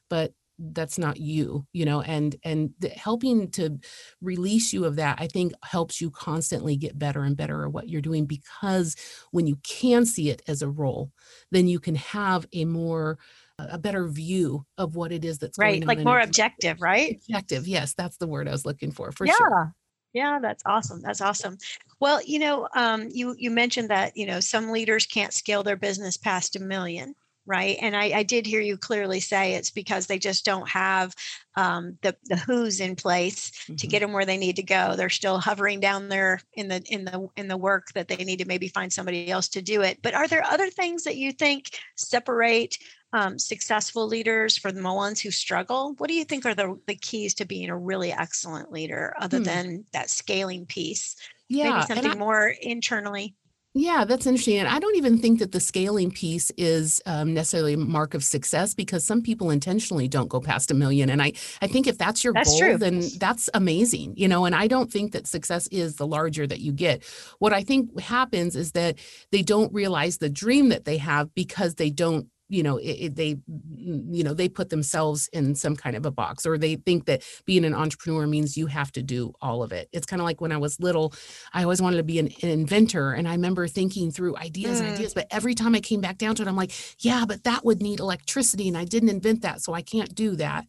But 0.08 0.32
that's 0.58 0.98
not 0.98 1.18
you 1.18 1.64
you 1.72 1.84
know 1.84 2.00
and 2.02 2.36
and 2.42 2.72
helping 2.96 3.50
to 3.50 3.78
release 4.20 4.72
you 4.72 4.84
of 4.84 4.96
that 4.96 5.16
i 5.20 5.26
think 5.26 5.52
helps 5.62 6.00
you 6.00 6.10
constantly 6.10 6.76
get 6.76 6.98
better 6.98 7.22
and 7.22 7.36
better 7.36 7.64
at 7.64 7.72
what 7.72 7.88
you're 7.88 8.00
doing 8.00 8.26
because 8.26 8.96
when 9.30 9.46
you 9.46 9.56
can 9.62 10.04
see 10.04 10.30
it 10.30 10.42
as 10.48 10.62
a 10.62 10.68
role 10.68 11.10
then 11.52 11.68
you 11.68 11.78
can 11.78 11.94
have 11.94 12.46
a 12.52 12.64
more 12.64 13.18
a 13.58 13.78
better 13.78 14.06
view 14.08 14.64
of 14.76 14.94
what 14.96 15.12
it 15.12 15.24
is 15.24 15.38
that's 15.38 15.58
right 15.58 15.84
like 15.86 16.00
more 16.00 16.20
objective 16.20 16.80
right? 16.80 17.20
Objective 17.28 17.66
yes 17.66 17.94
that's 17.94 18.16
the 18.16 18.26
word 18.26 18.48
i 18.48 18.52
was 18.52 18.66
looking 18.66 18.90
for 18.90 19.12
for 19.12 19.26
yeah. 19.26 19.34
sure 19.36 19.74
yeah 20.12 20.38
that's 20.40 20.62
awesome 20.66 21.00
that's 21.02 21.20
awesome. 21.20 21.58
Well 22.00 22.20
you 22.24 22.38
know 22.38 22.68
um, 22.74 23.08
you 23.10 23.34
you 23.38 23.50
mentioned 23.50 23.90
that 23.90 24.16
you 24.16 24.26
know 24.26 24.40
some 24.40 24.70
leaders 24.70 25.06
can't 25.06 25.32
scale 25.32 25.62
their 25.62 25.76
business 25.76 26.16
past 26.16 26.56
a 26.56 26.60
million 26.60 27.14
right? 27.48 27.78
And 27.80 27.96
I, 27.96 28.18
I, 28.18 28.22
did 28.22 28.46
hear 28.46 28.60
you 28.60 28.76
clearly 28.76 29.20
say 29.20 29.54
it's 29.54 29.70
because 29.70 30.06
they 30.06 30.18
just 30.18 30.44
don't 30.44 30.68
have 30.68 31.14
um, 31.56 31.98
the 32.02 32.14
the 32.26 32.36
who's 32.36 32.78
in 32.78 32.94
place 32.94 33.50
mm-hmm. 33.50 33.76
to 33.76 33.86
get 33.86 34.00
them 34.00 34.12
where 34.12 34.26
they 34.26 34.36
need 34.36 34.56
to 34.56 34.62
go. 34.62 34.94
They're 34.94 35.08
still 35.08 35.38
hovering 35.38 35.80
down 35.80 36.08
there 36.08 36.40
in 36.52 36.68
the 36.68 36.82
in 36.86 37.06
the 37.06 37.28
in 37.36 37.48
the 37.48 37.56
work 37.56 37.88
that 37.94 38.06
they 38.06 38.16
need 38.16 38.40
to 38.40 38.44
maybe 38.44 38.68
find 38.68 38.92
somebody 38.92 39.30
else 39.30 39.48
to 39.48 39.62
do 39.62 39.80
it. 39.80 40.00
But 40.02 40.14
are 40.14 40.28
there 40.28 40.44
other 40.44 40.68
things 40.68 41.04
that 41.04 41.16
you 41.16 41.32
think 41.32 41.70
separate 41.96 42.78
um, 43.14 43.38
successful 43.38 44.06
leaders 44.06 44.58
from 44.58 44.74
the 44.74 44.92
ones 44.92 45.20
who 45.20 45.30
struggle? 45.30 45.94
What 45.96 46.08
do 46.08 46.14
you 46.14 46.24
think 46.24 46.44
are 46.44 46.54
the 46.54 46.78
the 46.86 46.96
keys 46.96 47.34
to 47.34 47.46
being 47.46 47.70
a 47.70 47.78
really 47.78 48.12
excellent 48.12 48.70
leader, 48.70 49.14
other 49.18 49.38
hmm. 49.38 49.44
than 49.44 49.84
that 49.92 50.10
scaling 50.10 50.66
piece? 50.66 51.16
Yeah, 51.48 51.72
maybe 51.72 51.86
something 51.86 52.10
I, 52.10 52.14
more 52.14 52.52
internally. 52.60 53.34
Yeah, 53.80 54.04
that's 54.04 54.26
interesting. 54.26 54.58
And 54.58 54.66
I 54.66 54.80
don't 54.80 54.96
even 54.96 55.18
think 55.18 55.38
that 55.38 55.52
the 55.52 55.60
scaling 55.60 56.10
piece 56.10 56.50
is 56.56 57.00
um, 57.06 57.32
necessarily 57.32 57.74
a 57.74 57.78
mark 57.78 58.12
of 58.12 58.24
success 58.24 58.74
because 58.74 59.04
some 59.04 59.22
people 59.22 59.50
intentionally 59.50 60.08
don't 60.08 60.28
go 60.28 60.40
past 60.40 60.72
a 60.72 60.74
million. 60.74 61.08
And 61.08 61.22
I, 61.22 61.32
I 61.62 61.68
think 61.68 61.86
if 61.86 61.96
that's 61.96 62.24
your 62.24 62.32
that's 62.32 62.50
goal, 62.50 62.58
true. 62.58 62.76
then 62.76 63.04
that's 63.20 63.48
amazing, 63.54 64.14
you 64.16 64.26
know. 64.26 64.46
And 64.46 64.54
I 64.56 64.66
don't 64.66 64.90
think 64.90 65.12
that 65.12 65.28
success 65.28 65.68
is 65.68 65.94
the 65.94 66.08
larger 66.08 66.44
that 66.44 66.58
you 66.58 66.72
get. 66.72 67.04
What 67.38 67.52
I 67.52 67.62
think 67.62 68.00
happens 68.00 68.56
is 68.56 68.72
that 68.72 68.98
they 69.30 69.42
don't 69.42 69.72
realize 69.72 70.18
the 70.18 70.28
dream 70.28 70.70
that 70.70 70.84
they 70.84 70.96
have 70.96 71.32
because 71.36 71.76
they 71.76 71.90
don't 71.90 72.26
you 72.48 72.62
know 72.62 72.76
it, 72.78 72.92
it, 72.92 73.16
they 73.16 73.36
you 73.76 74.24
know 74.24 74.34
they 74.34 74.48
put 74.48 74.70
themselves 74.70 75.28
in 75.32 75.54
some 75.54 75.76
kind 75.76 75.96
of 75.96 76.06
a 76.06 76.10
box 76.10 76.46
or 76.46 76.58
they 76.58 76.76
think 76.76 77.06
that 77.06 77.22
being 77.44 77.64
an 77.64 77.74
entrepreneur 77.74 78.26
means 78.26 78.56
you 78.56 78.66
have 78.66 78.90
to 78.92 79.02
do 79.02 79.32
all 79.40 79.62
of 79.62 79.72
it 79.72 79.88
it's 79.92 80.06
kind 80.06 80.20
of 80.20 80.24
like 80.24 80.40
when 80.40 80.52
i 80.52 80.56
was 80.56 80.80
little 80.80 81.12
i 81.52 81.62
always 81.62 81.82
wanted 81.82 81.98
to 81.98 82.02
be 82.02 82.18
an, 82.18 82.28
an 82.42 82.48
inventor 82.48 83.12
and 83.12 83.28
i 83.28 83.32
remember 83.32 83.66
thinking 83.68 84.10
through 84.10 84.36
ideas 84.36 84.80
mm. 84.80 84.84
and 84.84 84.94
ideas 84.94 85.14
but 85.14 85.26
every 85.30 85.54
time 85.54 85.74
i 85.74 85.80
came 85.80 86.00
back 86.00 86.18
down 86.18 86.34
to 86.34 86.42
it 86.42 86.48
i'm 86.48 86.56
like 86.56 86.72
yeah 87.00 87.24
but 87.26 87.44
that 87.44 87.64
would 87.64 87.82
need 87.82 88.00
electricity 88.00 88.68
and 88.68 88.76
i 88.76 88.84
didn't 88.84 89.10
invent 89.10 89.42
that 89.42 89.60
so 89.60 89.72
i 89.74 89.82
can't 89.82 90.14
do 90.14 90.36
that 90.36 90.66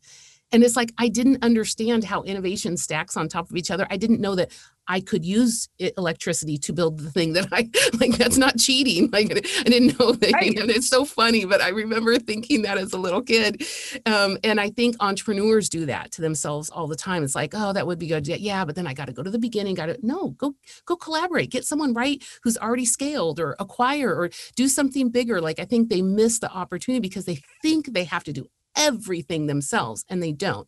and 0.52 0.64
it's 0.64 0.76
like 0.76 0.94
I 0.98 1.10
didn't 1.10 1.44
understand 1.44 2.04
how 2.04 2.24
innovation 2.24 2.78
stacks 2.78 3.16
on 3.18 3.28
top 3.28 3.50
of 3.50 3.56
each 3.56 3.72
other. 3.72 3.86
I 3.90 3.98
didn't 3.98 4.22
know 4.22 4.36
that 4.36 4.52
I 4.88 5.02
could 5.02 5.24
use 5.24 5.70
electricity 5.78 6.58
to 6.58 6.74
build 6.74 7.00
the 7.00 7.12
thing 7.12 7.34
that 7.34 7.48
I 7.52 7.70
like. 8.00 8.18
That's 8.18 8.38
not 8.38 8.58
cheating. 8.58 9.10
Like 9.20 9.32
I 9.32 9.64
didn't 9.64 10.00
know 10.00 10.14
that. 10.14 10.34
Right. 10.34 10.58
And 10.58 10.70
it's 10.70 10.88
so 10.88 11.04
funny, 11.04 11.44
but 11.44 11.62
I 11.62 11.70
remember 11.70 12.18
thinking 12.20 12.62
that 12.62 12.78
as 12.78 12.94
a 12.94 12.98
little 12.98 13.22
kid. 13.22 13.64
Um, 14.06 14.38
and 14.44 14.62
I 14.62 14.70
think 14.70 14.96
entrepreneurs 15.00 15.68
do 15.68 15.86
that 15.88 16.12
to 16.14 16.22
themselves 16.22 16.70
all 16.70 16.88
the 16.88 16.96
time. 16.96 17.24
It's 17.24 17.36
like, 17.36 17.54
oh, 17.54 17.74
that 17.74 17.86
would 17.86 18.00
be 18.00 18.08
good. 18.08 18.28
Yeah, 18.28 18.64
but 18.64 18.76
then 18.76 18.88
I 18.88 18.94
got 18.94 19.06
to 19.08 19.14
go 19.14 19.24
to 19.24 19.30
the 19.32 19.40
beginning. 19.40 19.76
Got 19.76 19.88
to 19.88 19.98
no, 20.02 20.30
go 20.30 20.56
go 20.86 20.96
collaborate. 20.96 21.50
Get 21.50 21.66
someone 21.66 21.94
right 21.94 22.24
who's 22.44 22.58
already 22.58 22.86
scaled 22.86 23.40
or 23.40 23.56
acquire 23.60 24.16
or 24.16 24.30
do 24.56 24.68
something 24.68 25.10
bigger. 25.10 25.42
Like 25.42 25.60
I 25.60 25.66
think 25.66 25.90
they 25.90 26.02
miss 26.02 26.40
the 26.40 26.52
opportunity 26.52 27.02
because 27.02 27.26
they 27.26 27.42
think 27.62 27.94
they 27.94 28.06
have 28.06 28.24
to 28.26 28.34
do 28.34 28.48
everything 28.80 29.46
themselves 29.46 30.06
and 30.10 30.24
they 30.24 30.32
don't. 30.32 30.68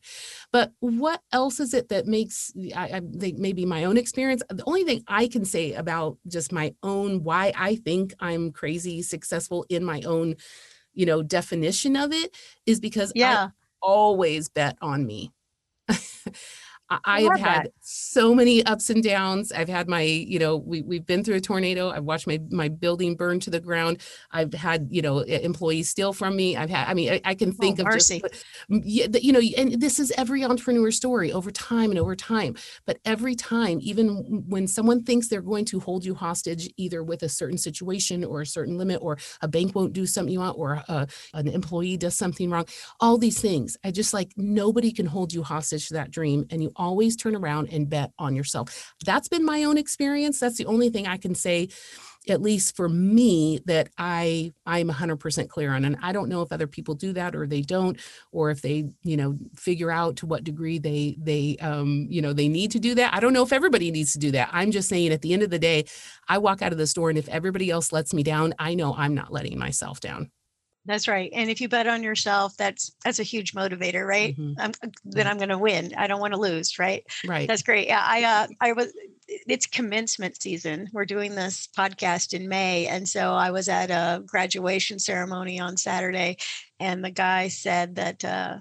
But 0.52 0.74
what 0.80 1.22
else 1.32 1.60
is 1.60 1.74
it 1.74 1.90
that 1.90 2.06
makes 2.06 2.52
I, 2.76 2.84
I 2.84 3.02
think 3.18 3.40
maybe 3.40 3.66
my 3.66 3.86
own 3.86 3.98
experience? 3.98 4.44
The 4.50 4.64
only 4.66 4.84
thing 4.84 5.04
i 5.08 5.28
can 5.28 5.46
say 5.46 5.74
about 5.74 6.18
just 6.28 6.52
my 6.52 6.74
own 6.84 7.24
why 7.24 7.52
i 7.58 7.76
think 7.76 8.14
i'm 8.20 8.52
crazy 8.52 9.02
successful 9.02 9.66
in 9.70 9.84
my 9.84 10.02
own 10.02 10.36
you 10.94 11.06
know 11.06 11.22
definition 11.22 11.96
of 11.96 12.12
it 12.12 12.36
is 12.66 12.80
because 12.80 13.12
yeah. 13.16 13.46
I 13.46 13.50
always 13.82 14.50
bet 14.50 14.78
on 14.82 15.06
me 15.06 15.32
I, 16.92 17.00
I 17.06 17.22
have 17.22 17.40
had 17.40 17.66
that. 17.66 17.72
so 17.80 18.36
many 18.36 18.66
ups 18.66 18.90
and 18.90 19.02
downs. 19.02 19.52
I've 19.52 19.70
had 19.70 19.88
my, 19.88 20.02
you 20.02 20.40
know, 20.40 20.58
we, 20.58 20.82
we've 20.82 21.06
been 21.06 21.24
through 21.24 21.36
a 21.36 21.42
tornado. 21.42 21.90
I've 21.90 22.04
watched 22.04 22.28
my, 22.28 22.40
my 22.50 22.68
building 22.68 23.16
burn 23.16 23.40
to 23.42 23.50
the 23.50 23.62
ground. 23.62 24.02
I've 24.32 24.54
had, 24.54 24.88
you 24.92 25.02
know, 25.02 25.20
employees 25.20 25.90
steal 25.90 26.12
from 26.12 26.36
me. 26.36 26.58
I've 26.58 26.70
had, 26.70 26.88
I 26.88 26.94
mean, 26.94 27.14
I, 27.14 27.22
I 27.24 27.36
can 27.36 27.54
think 27.54 27.80
oh, 27.80 27.84
of 27.84 27.86
mercy. 27.88 28.22
just, 28.22 29.24
you 29.24 29.32
know, 29.32 29.42
and 29.58 29.82
this 29.82 30.00
is 30.00 30.12
every 30.18 30.44
entrepreneur 30.44 30.92
story 30.92 31.32
over 31.32 31.50
time 31.52 31.92
and 31.92 32.00
over 32.00 32.16
time. 32.16 32.56
But 32.86 33.00
every 33.06 33.36
time, 33.36 33.80
even 33.82 34.44
when 34.48 34.68
someone 34.68 35.04
thinks 35.04 35.30
they're 35.30 35.42
going 35.42 35.66
to 35.66 35.80
hold 35.80 36.04
you 36.04 36.14
hostage, 36.14 36.70
either 36.78 37.04
with 37.04 37.24
a 37.24 37.30
certain 37.30 37.58
situation 37.58 38.26
or 38.26 38.42
a 38.42 38.46
certain 38.46 38.78
limit, 38.78 39.00
or 39.02 39.18
a 39.42 39.48
bank 39.48 39.76
won't 39.76 39.94
do 39.94 40.06
something 40.06 40.34
you 40.34 40.40
want, 40.40 40.58
or 40.58 40.74
a, 40.74 40.92
uh, 40.92 41.06
an 41.36 41.48
employee 41.48 41.96
does 41.96 42.16
something 42.16 42.50
wrong, 42.50 42.66
all 43.00 43.18
these 43.18 43.40
things, 43.40 43.78
I 43.86 43.92
just 43.92 44.14
like 44.14 44.34
nobody 44.36 44.92
can 44.92 45.06
hold 45.06 45.32
you 45.32 45.42
hostage 45.42 45.88
to 45.88 45.94
that 45.94 46.12
dream. 46.12 46.46
And 46.50 46.62
you 46.62 46.72
always 46.82 47.16
turn 47.16 47.36
around 47.36 47.70
and 47.72 47.90
bet 47.90 48.12
on 48.18 48.36
yourself. 48.36 48.94
That's 49.06 49.30
been 49.30 49.46
my 49.46 49.64
own 49.64 49.78
experience. 49.78 50.40
That's 50.40 50.58
the 50.58 50.66
only 50.66 50.90
thing 50.90 51.08
I 51.08 51.18
can 51.18 51.36
say 51.36 51.70
at 52.30 52.42
least 52.42 52.76
for 52.76 52.88
me 52.88 53.60
that 53.66 53.90
i 53.98 54.54
i'm 54.68 54.90
100% 54.90 55.50
clear 55.50 55.74
on 55.74 55.86
and 55.86 55.98
i 56.04 56.12
don't 56.12 56.30
know 56.30 56.42
if 56.42 56.52
other 56.52 56.68
people 56.68 56.94
do 56.94 57.14
that 57.14 57.36
or 57.36 57.48
they 57.48 57.62
don't 57.62 58.00
or 58.32 58.52
if 58.52 58.62
they 58.62 58.86
you 59.02 59.18
know 59.18 59.38
figure 59.56 59.90
out 59.90 60.16
to 60.16 60.28
what 60.28 60.44
degree 60.44 60.78
they 60.78 61.16
they 61.20 61.58
um 61.62 62.06
you 62.10 62.22
know 62.22 62.32
they 62.32 62.48
need 62.48 62.70
to 62.70 62.80
do 62.80 62.94
that 62.94 63.14
i 63.14 63.20
don't 63.20 63.34
know 63.34 63.44
if 63.44 63.52
everybody 63.52 63.90
needs 63.90 64.14
to 64.14 64.20
do 64.20 64.32
that 64.32 64.50
i'm 64.52 64.72
just 64.72 64.88
saying 64.88 65.12
at 65.12 65.22
the 65.22 65.34
end 65.34 65.42
of 65.42 65.50
the 65.50 65.60
day 65.60 65.84
i 66.28 66.38
walk 66.38 66.62
out 66.62 66.72
of 66.72 66.78
the 66.78 66.88
store 66.88 67.10
and 67.10 67.18
if 67.18 67.28
everybody 67.30 67.72
else 67.72 67.92
lets 67.92 68.14
me 68.14 68.22
down 68.22 68.54
i 68.60 68.76
know 68.76 68.94
i'm 68.98 69.16
not 69.16 69.34
letting 69.34 69.58
myself 69.58 70.00
down 70.00 70.30
that's 70.86 71.08
right. 71.08 71.30
And 71.34 71.50
if 71.50 71.62
you 71.62 71.70
bet 71.70 71.88
on 71.88 72.02
yourself, 72.02 72.58
that's 72.58 72.96
that's 73.04 73.20
a 73.20 73.24
huge 73.24 73.54
motivator, 73.54 74.06
right? 74.06 74.36
Mm-hmm. 74.36 74.60
I'm, 74.60 74.72
uh, 74.84 74.88
then 75.04 75.28
I'm 75.28 75.38
going 75.38 75.50
to 75.50 75.58
win. 75.58 75.94
I 75.96 76.08
don't 76.08 76.20
want 76.20 76.34
to 76.34 76.40
lose, 76.40 76.80
right? 76.80 77.04
Right. 77.26 77.48
That's 77.48 77.62
great. 77.62 77.88
Yeah, 77.88 78.04
I 78.04 78.24
uh, 78.24 78.48
I 78.60 78.72
was. 78.74 78.94
It's 79.28 79.66
commencement 79.66 80.42
season. 80.42 80.90
We're 80.92 81.06
doing 81.06 81.36
this 81.36 81.70
podcast 81.78 82.34
in 82.34 82.50
May, 82.50 82.88
and 82.88 83.08
so 83.08 83.34
I 83.34 83.52
was 83.52 83.70
at 83.70 83.92
a 83.92 84.24
graduation 84.26 85.00
ceremony 85.00 85.60
on 85.60 85.78
Saturday, 85.78 86.38
and 86.80 87.04
the 87.04 87.12
guy 87.12 87.48
said 87.48 87.96
that 87.96 88.26
uh, 88.26 88.58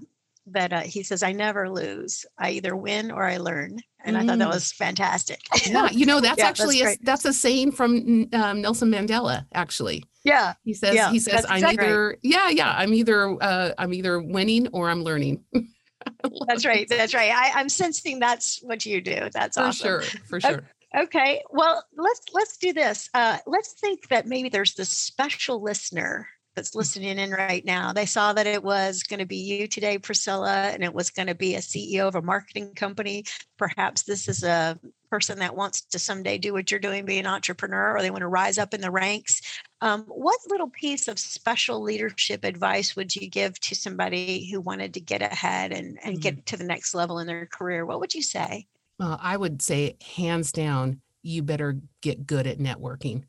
that 0.46 0.72
uh, 0.72 0.80
he 0.80 1.02
says 1.02 1.22
I 1.22 1.33
never 1.33 1.70
lose. 1.70 2.26
I 2.38 2.50
either 2.50 2.76
win 2.76 3.11
or 3.11 3.24
I 3.24 3.38
learn, 3.38 3.78
and 4.04 4.16
mm. 4.16 4.20
I 4.20 4.26
thought 4.26 4.38
that 4.38 4.48
mm. 4.48 4.54
was 4.54 4.72
fantastic. 4.72 5.40
yeah, 5.66 5.88
you 5.90 6.06
know 6.06 6.20
that's 6.20 6.38
yeah, 6.38 6.46
actually 6.46 6.83
that's, 6.83 6.96
a, 6.96 7.04
that's, 7.04 7.24
a 7.24 7.33
saying 7.33 7.72
from 7.72 8.28
um, 8.33 8.61
Nelson 8.61 8.90
Mandela. 8.90 9.46
Actually, 9.54 10.04
yeah. 10.24 10.54
He 10.64 10.74
says 10.74 10.94
yeah, 10.94 11.11
he 11.11 11.18
says 11.18 11.46
I'm 11.48 11.56
exactly 11.56 11.87
either 11.87 12.09
right. 12.09 12.18
yeah, 12.22 12.48
yeah, 12.50 12.74
I'm 12.76 12.94
either 12.94 13.42
uh 13.42 13.72
I'm 13.78 13.94
either 13.94 14.20
winning 14.20 14.68
or 14.68 14.90
I'm 14.90 15.02
learning. 15.02 15.44
that's 16.46 16.64
right. 16.64 16.88
That's 16.88 17.14
right. 17.14 17.33
I, 17.33 17.59
I'm 17.59 17.68
sensing 17.68 18.18
that's 18.18 18.61
what 18.62 18.85
you 18.87 19.00
do. 19.00 19.28
That's 19.33 19.56
for 19.56 19.64
awesome. 19.64 19.87
sure. 19.87 20.02
For 20.26 20.40
sure. 20.40 20.62
Okay. 20.96 21.42
Well, 21.50 21.85
let's 21.96 22.20
let's 22.33 22.56
do 22.56 22.72
this. 22.72 23.09
Uh 23.14 23.38
let's 23.46 23.74
think 23.74 24.09
that 24.09 24.26
maybe 24.26 24.48
there's 24.48 24.74
this 24.74 24.90
special 24.90 25.62
listener 25.62 26.28
that's 26.54 26.74
listening 26.74 27.18
in 27.18 27.30
right 27.30 27.64
now. 27.64 27.92
They 27.92 28.06
saw 28.06 28.32
that 28.32 28.46
it 28.46 28.62
was 28.62 29.02
going 29.02 29.20
to 29.20 29.26
be 29.26 29.36
you 29.36 29.66
today, 29.66 29.98
Priscilla, 29.98 30.70
and 30.72 30.82
it 30.82 30.92
was 30.92 31.10
going 31.10 31.28
to 31.28 31.34
be 31.34 31.54
a 31.54 31.60
CEO 31.60 32.08
of 32.08 32.14
a 32.14 32.22
marketing 32.22 32.74
company. 32.74 33.24
Perhaps 33.56 34.02
this 34.02 34.28
is 34.28 34.42
a 34.42 34.78
person 35.10 35.38
that 35.40 35.56
wants 35.56 35.82
to 35.82 35.98
someday 35.98 36.38
do 36.38 36.52
what 36.52 36.70
you're 36.70 36.80
doing, 36.80 37.04
be 37.04 37.18
an 37.18 37.26
entrepreneur, 37.26 37.96
or 37.96 38.02
they 38.02 38.10
want 38.10 38.22
to 38.22 38.28
rise 38.28 38.58
up 38.58 38.74
in 38.74 38.80
the 38.80 38.90
ranks. 38.90 39.40
Um, 39.80 40.04
what 40.06 40.38
little 40.48 40.70
piece 40.70 41.08
of 41.08 41.18
special 41.18 41.80
leadership 41.80 42.44
advice 42.44 42.94
would 42.96 43.14
you 43.14 43.28
give 43.28 43.58
to 43.60 43.74
somebody 43.74 44.48
who 44.50 44.60
wanted 44.60 44.94
to 44.94 45.00
get 45.00 45.22
ahead 45.22 45.72
and, 45.72 45.98
and 46.02 46.14
mm-hmm. 46.14 46.20
get 46.20 46.46
to 46.46 46.56
the 46.56 46.64
next 46.64 46.94
level 46.94 47.18
in 47.18 47.26
their 47.26 47.46
career? 47.46 47.84
What 47.84 48.00
would 48.00 48.14
you 48.14 48.22
say? 48.22 48.66
Well, 48.98 49.18
I 49.20 49.36
would 49.36 49.62
say, 49.62 49.96
hands 50.16 50.52
down, 50.52 51.00
you 51.22 51.42
better 51.42 51.80
get 52.02 52.26
good 52.26 52.46
at 52.46 52.59
networking. 52.59 53.24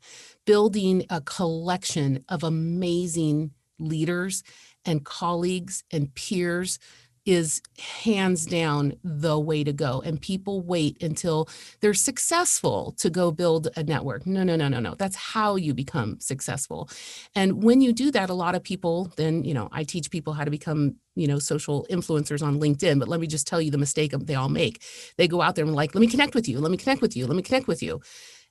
Building 0.46 1.04
a 1.10 1.20
collection 1.20 2.24
of 2.28 2.42
amazing 2.42 3.52
leaders 3.78 4.42
and 4.84 5.04
colleagues 5.04 5.84
and 5.90 6.14
peers 6.14 6.78
is 7.24 7.62
hands 7.78 8.46
down 8.46 8.94
the 9.04 9.38
way 9.38 9.62
to 9.62 9.72
go. 9.72 10.02
And 10.04 10.20
people 10.20 10.60
wait 10.60 11.02
until 11.02 11.48
they're 11.80 11.94
successful 11.94 12.94
to 12.98 13.10
go 13.10 13.30
build 13.30 13.68
a 13.76 13.82
network. 13.82 14.26
No, 14.26 14.42
no, 14.42 14.56
no, 14.56 14.68
no, 14.68 14.80
no. 14.80 14.94
That's 14.94 15.16
how 15.16 15.56
you 15.56 15.74
become 15.74 16.18
successful. 16.20 16.88
And 17.34 17.62
when 17.62 17.80
you 17.80 17.92
do 17.92 18.10
that, 18.10 18.30
a 18.30 18.34
lot 18.34 18.54
of 18.54 18.62
people 18.62 19.12
then, 19.16 19.44
you 19.44 19.54
know, 19.54 19.68
I 19.72 19.84
teach 19.84 20.10
people 20.10 20.32
how 20.32 20.44
to 20.44 20.50
become, 20.50 20.96
you 21.14 21.28
know, 21.28 21.38
social 21.38 21.86
influencers 21.90 22.42
on 22.42 22.58
LinkedIn. 22.58 22.98
But 22.98 23.08
let 23.08 23.20
me 23.20 23.26
just 23.26 23.46
tell 23.46 23.60
you 23.60 23.70
the 23.70 23.78
mistake 23.78 24.12
they 24.12 24.34
all 24.34 24.48
make. 24.48 24.82
They 25.16 25.28
go 25.28 25.40
out 25.40 25.54
there 25.54 25.64
and 25.64 25.74
like, 25.74 25.94
let 25.94 26.00
me 26.00 26.08
connect 26.08 26.34
with 26.34 26.48
you. 26.48 26.58
Let 26.60 26.70
me 26.70 26.76
connect 26.76 27.02
with 27.02 27.16
you. 27.16 27.26
Let 27.26 27.36
me 27.36 27.42
connect 27.42 27.68
with 27.68 27.82
you. 27.82 28.00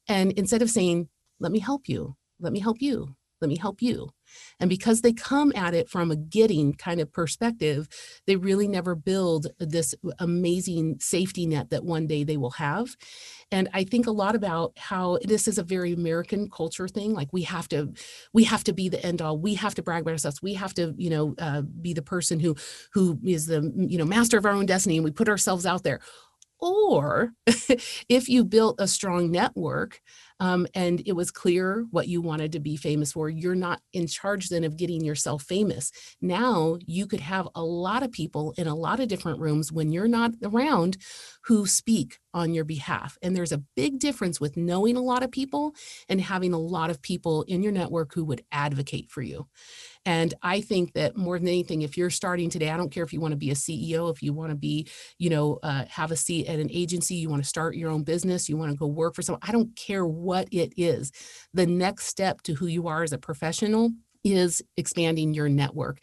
And 0.08 0.32
instead 0.34 0.62
of 0.62 0.70
saying, 0.70 1.10
let 1.40 1.52
me 1.52 1.60
help 1.60 1.88
you, 1.88 2.16
let 2.40 2.54
me 2.54 2.60
help 2.60 2.82
you, 2.82 3.16
let 3.42 3.50
me 3.50 3.58
help 3.58 3.82
you. 3.82 4.10
And 4.60 4.70
because 4.70 5.02
they 5.02 5.14
come 5.14 5.52
at 5.56 5.74
it 5.74 5.90
from 5.90 6.12
a 6.12 6.16
getting 6.16 6.74
kind 6.74 7.02
of 7.02 7.12
perspective, 7.12 7.88
they 8.28 8.36
really 8.36 8.68
never 8.68 8.96
build 8.96 9.48
this 9.60 9.94
amazing 10.20 10.98
safety 11.00 11.46
net 11.46 11.70
that 11.72 11.84
one 11.84 12.08
day 12.08 12.24
they 12.24 12.38
will 12.38 12.52
have. 12.52 12.96
And 13.52 13.68
I 13.74 13.84
think 13.84 14.08
a 14.08 14.12
lot 14.12 14.36
about 14.36 14.74
how 14.78 15.20
this 15.24 15.48
is 15.48 15.58
a 15.58 15.64
very 15.64 15.92
American 15.94 16.50
culture 16.50 16.88
thing. 16.88 17.14
Like 17.14 17.34
we 17.34 17.42
have 17.44 17.68
to, 17.70 17.94
we 18.34 18.46
have 18.46 18.64
to 18.66 18.74
be 18.74 18.88
the 18.88 19.06
end 19.06 19.22
all. 19.22 19.38
We 19.38 19.56
have 19.56 19.76
to 19.76 19.84
brag 19.84 20.04
about 20.04 20.12
ourselves. 20.12 20.42
We 20.42 20.54
have 20.54 20.74
to, 20.76 20.94
you 20.98 21.10
know, 21.10 21.36
uh, 21.38 21.62
be 21.62 21.94
the 21.94 22.02
person 22.02 22.40
who 22.40 22.56
who 22.94 23.20
is 23.24 23.48
the 23.48 23.72
you 23.76 23.98
know 23.98 24.06
master 24.06 24.38
of 24.38 24.46
our 24.46 24.54
own 24.54 24.66
destiny, 24.66 24.98
and 24.98 25.04
we 25.04 25.12
put 25.12 25.30
ourselves 25.30 25.66
out 25.66 25.84
there. 25.84 26.00
Or 26.60 27.34
if 28.08 28.30
you 28.30 28.46
built 28.46 28.76
a 28.80 28.88
strong 28.88 29.32
network 29.32 30.00
um, 30.42 30.66
and 30.74 31.04
it 31.06 31.14
was 31.14 31.30
clear 31.30 31.86
what 31.92 32.08
you 32.08 32.20
wanted 32.20 32.52
to 32.54 32.60
be 32.60 32.76
famous 32.76 33.12
for. 33.12 33.30
You're 33.30 33.54
not 33.54 33.80
in 33.94 34.08
charge 34.08 34.50
then 34.50 34.64
of 34.64 34.76
getting 34.76 35.06
yourself 35.06 35.44
famous. 35.44 35.92
Now 36.20 36.80
you 36.88 37.06
could 37.06 37.20
have 37.20 37.48
a 37.54 37.64
lot 37.64 38.02
of 38.02 38.12
people 38.12 38.56
in 38.58 38.66
a 38.66 38.74
lot 38.76 39.00
of 39.00 39.08
different 39.08 39.40
rooms 39.40 39.72
when 39.72 39.92
you're 39.92 40.08
not 40.08 40.32
around 40.44 40.98
who 41.44 41.68
speak 41.68 42.18
on 42.34 42.56
your 42.56 42.66
behalf. 42.66 43.20
And 43.22 43.36
there's 43.36 43.52
a 43.52 43.64
big 43.76 44.00
difference 44.00 44.42
with 44.42 44.58
knowing 44.58 44.98
a 44.98 45.02
lot 45.02 45.22
of 45.22 45.32
people 45.32 45.76
and 46.10 46.20
having 46.20 46.54
a 46.54 46.60
lot 46.60 46.90
of 46.90 47.04
people 47.04 47.44
in 47.44 47.62
your 47.62 47.72
network 47.72 48.16
who 48.16 48.26
would 48.26 48.44
advocate 48.52 49.12
for 49.12 49.22
you. 49.22 49.48
And 50.06 50.34
I 50.42 50.62
think 50.62 50.94
that 50.94 51.16
more 51.16 51.38
than 51.38 51.48
anything, 51.48 51.84
if 51.84 51.96
you're 51.96 52.10
starting 52.10 52.50
today, 52.50 52.72
I 52.72 52.78
don't 52.78 52.92
care 52.92 53.04
if 53.04 53.14
you 53.14 53.22
want 53.22 53.34
to 53.34 53.38
be 53.38 53.52
a 53.52 53.56
CEO, 53.56 54.12
if 54.12 54.24
you 54.24 54.34
want 54.34 54.50
to 54.50 54.56
be, 54.56 54.88
you 55.20 55.30
know, 55.30 55.60
uh, 55.62 55.86
have 55.90 56.12
a 56.12 56.16
seat 56.16 56.48
at 56.48 56.60
an 56.60 56.70
agency, 56.72 57.16
you 57.16 57.30
want 57.30 57.44
to 57.44 57.48
start 57.48 57.76
your 57.76 57.92
own 57.92 58.04
business, 58.04 58.50
you 58.50 58.58
want 58.58 58.72
to 58.72 58.78
go 58.78 58.88
work 58.88 59.14
for 59.14 59.22
someone, 59.22 59.42
I 59.44 59.52
don't 59.52 59.76
care 59.76 60.06
what 60.06 60.48
it 60.52 60.74
is. 60.76 61.12
The 61.54 61.68
next 61.68 62.06
step 62.06 62.42
to 62.44 62.56
who 62.56 62.66
you 62.66 62.88
are 62.88 63.04
as 63.04 63.14
a 63.14 63.18
professional 63.20 63.92
is 64.24 64.62
expanding 64.78 65.34
your 65.34 65.50
network. 65.50 66.00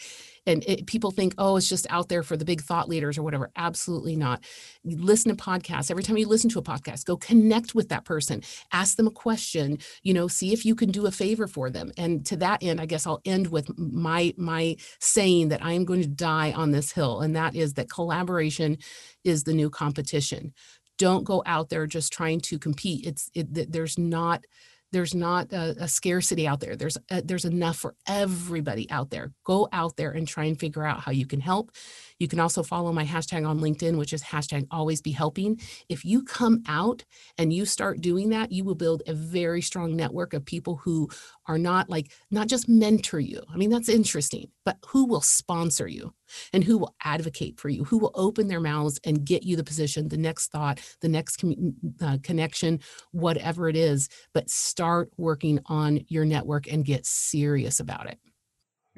And 0.46 0.64
it, 0.66 0.86
people 0.86 1.10
think, 1.10 1.34
oh, 1.36 1.56
it's 1.56 1.68
just 1.68 1.86
out 1.90 2.08
there 2.08 2.22
for 2.22 2.36
the 2.36 2.44
big 2.44 2.62
thought 2.62 2.88
leaders 2.88 3.18
or 3.18 3.22
whatever. 3.22 3.50
Absolutely 3.56 4.16
not. 4.16 4.42
You 4.82 4.96
listen 4.96 5.34
to 5.34 5.42
podcasts. 5.42 5.90
Every 5.90 6.02
time 6.02 6.16
you 6.16 6.26
listen 6.26 6.48
to 6.50 6.58
a 6.58 6.62
podcast, 6.62 7.04
go 7.04 7.18
connect 7.18 7.74
with 7.74 7.90
that 7.90 8.06
person, 8.06 8.42
ask 8.72 8.96
them 8.96 9.06
a 9.06 9.10
question, 9.10 9.78
you 10.02 10.14
know, 10.14 10.26
see 10.26 10.54
if 10.54 10.64
you 10.64 10.74
can 10.74 10.90
do 10.90 11.06
a 11.06 11.10
favor 11.10 11.46
for 11.46 11.68
them. 11.68 11.92
And 11.98 12.24
to 12.26 12.36
that 12.38 12.62
end, 12.62 12.80
I 12.80 12.86
guess 12.86 13.06
I'll 13.06 13.20
end 13.26 13.48
with 13.48 13.70
my 13.78 14.32
my 14.38 14.76
saying 15.00 15.48
that 15.48 15.62
I 15.62 15.72
am 15.72 15.84
going 15.84 16.00
to 16.02 16.08
die 16.08 16.52
on 16.52 16.70
this 16.70 16.92
hill, 16.92 17.20
and 17.20 17.36
that 17.36 17.54
is 17.54 17.74
that 17.74 17.90
collaboration 17.90 18.78
is 19.24 19.44
the 19.44 19.52
new 19.52 19.68
competition. 19.68 20.54
Don't 20.96 21.24
go 21.24 21.42
out 21.44 21.68
there 21.68 21.86
just 21.86 22.12
trying 22.12 22.40
to 22.40 22.58
compete. 22.58 23.06
It's 23.06 23.30
it, 23.34 23.70
there's 23.70 23.98
not 23.98 24.44
there's 24.92 25.14
not 25.14 25.52
a, 25.52 25.76
a 25.80 25.88
scarcity 25.88 26.46
out 26.46 26.60
there. 26.60 26.76
There's 26.76 26.96
a, 27.10 27.22
there's 27.22 27.44
enough 27.44 27.76
for 27.76 27.94
everybody 28.06 28.90
out 28.90 29.10
there. 29.10 29.32
Go 29.44 29.68
out 29.72 29.96
there 29.96 30.10
and 30.10 30.26
try 30.26 30.44
and 30.44 30.58
figure 30.58 30.84
out 30.84 31.00
how 31.00 31.12
you 31.12 31.26
can 31.26 31.40
help 31.40 31.70
you 32.18 32.28
can 32.28 32.40
also 32.40 32.62
follow 32.62 32.92
my 32.92 33.04
hashtag 33.04 33.46
on 33.46 33.60
linkedin 33.60 33.96
which 33.96 34.12
is 34.12 34.22
hashtag 34.22 34.66
always 34.70 35.00
be 35.00 35.10
helping 35.10 35.58
if 35.88 36.04
you 36.04 36.22
come 36.22 36.62
out 36.68 37.04
and 37.36 37.52
you 37.52 37.64
start 37.64 38.00
doing 38.00 38.28
that 38.30 38.52
you 38.52 38.64
will 38.64 38.74
build 38.74 39.02
a 39.06 39.14
very 39.14 39.60
strong 39.60 39.96
network 39.96 40.34
of 40.34 40.44
people 40.44 40.76
who 40.76 41.08
are 41.46 41.58
not 41.58 41.88
like 41.88 42.10
not 42.30 42.48
just 42.48 42.68
mentor 42.68 43.20
you 43.20 43.42
i 43.52 43.56
mean 43.56 43.70
that's 43.70 43.88
interesting 43.88 44.48
but 44.64 44.76
who 44.86 45.06
will 45.06 45.20
sponsor 45.20 45.88
you 45.88 46.12
and 46.52 46.64
who 46.64 46.78
will 46.78 46.94
advocate 47.02 47.58
for 47.58 47.68
you, 47.68 47.84
who 47.84 47.98
will 47.98 48.12
open 48.14 48.48
their 48.48 48.60
mouths 48.60 49.00
and 49.04 49.24
get 49.24 49.42
you 49.44 49.56
the 49.56 49.64
position, 49.64 50.08
the 50.08 50.16
next 50.16 50.48
thought, 50.48 50.80
the 51.00 51.08
next 51.08 51.38
com- 51.38 51.74
uh, 52.00 52.18
connection, 52.22 52.80
whatever 53.12 53.68
it 53.68 53.76
is. 53.76 54.08
But 54.34 54.50
start 54.50 55.10
working 55.16 55.60
on 55.66 56.00
your 56.08 56.24
network 56.24 56.70
and 56.70 56.84
get 56.84 57.06
serious 57.06 57.80
about 57.80 58.08
it. 58.08 58.18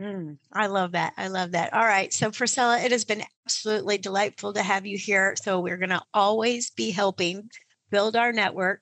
Mm, 0.00 0.38
I 0.52 0.66
love 0.66 0.92
that. 0.92 1.12
I 1.16 1.28
love 1.28 1.52
that. 1.52 1.72
All 1.74 1.84
right. 1.84 2.12
So, 2.12 2.30
Priscilla, 2.30 2.78
it 2.80 2.90
has 2.90 3.04
been 3.04 3.22
absolutely 3.46 3.98
delightful 3.98 4.52
to 4.54 4.62
have 4.62 4.86
you 4.86 4.96
here. 4.96 5.36
So, 5.42 5.60
we're 5.60 5.76
going 5.76 5.90
to 5.90 6.02
always 6.14 6.70
be 6.70 6.90
helping 6.90 7.50
build 7.90 8.16
our 8.16 8.32
network, 8.32 8.80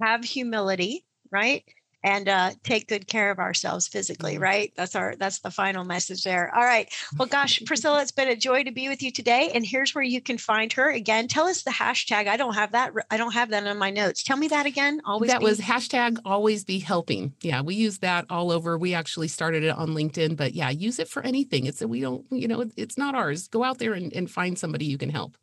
have 0.00 0.24
humility, 0.24 1.06
right? 1.30 1.64
And 2.04 2.28
uh, 2.28 2.50
take 2.64 2.88
good 2.88 3.06
care 3.06 3.30
of 3.30 3.38
ourselves 3.38 3.88
physically 3.88 4.34
Mm-hmm. 4.34 4.42
right 4.42 4.72
that's 4.76 4.94
our 4.96 5.14
that's 5.16 5.40
the 5.40 5.50
final 5.50 5.84
message 5.84 6.22
there 6.24 6.54
all 6.54 6.62
right 6.64 6.92
well 7.18 7.28
gosh 7.28 7.62
priscilla 7.66 8.00
it's 8.02 8.10
been 8.12 8.28
a 8.28 8.36
joy 8.36 8.64
to 8.64 8.70
be 8.72 8.88
with 8.88 9.02
you 9.02 9.10
today 9.10 9.50
and 9.54 9.64
here's 9.66 9.94
where 9.94 10.04
you 10.04 10.20
can 10.20 10.38
find 10.38 10.72
her 10.72 10.90
again 10.90 11.28
tell 11.28 11.46
us 11.46 11.62
the 11.62 11.70
hashtag 11.70 12.28
i 12.28 12.36
don't 12.36 12.54
have 12.54 12.72
that 12.72 12.92
i 13.10 13.16
don't 13.16 13.32
have 13.32 13.50
that 13.50 13.64
in 13.66 13.76
my 13.78 13.90
notes 13.90 14.22
tell 14.22 14.36
me 14.36 14.48
that 14.48 14.66
again 14.66 15.00
always 15.04 15.30
that 15.30 15.40
be- 15.40 15.44
was 15.44 15.60
hashtag 15.60 16.18
always 16.24 16.64
be 16.64 16.78
helping. 16.78 17.32
Yeah, 17.42 17.62
we 17.62 17.74
use 17.74 17.98
that 17.98 18.26
all 18.30 18.50
over. 18.50 18.76
We 18.78 18.94
actually 18.94 19.28
started 19.28 19.62
it 19.62 19.70
on 19.76 19.90
LinkedIn, 19.90 20.36
but 20.36 20.54
yeah, 20.54 20.70
use 20.70 20.98
it 20.98 21.08
for 21.08 21.22
anything. 21.22 21.66
It's 21.66 21.78
that 21.80 21.88
we 21.88 22.00
don't, 22.00 22.24
you 22.30 22.48
know, 22.48 22.64
it's 22.76 22.98
not 22.98 23.14
ours. 23.14 23.48
Go 23.48 23.64
out 23.64 23.78
there 23.78 23.92
and, 23.92 24.12
and 24.12 24.30
find 24.30 24.58
somebody 24.58 24.84
you 24.86 24.98
can 24.98 25.10
help. 25.10 25.36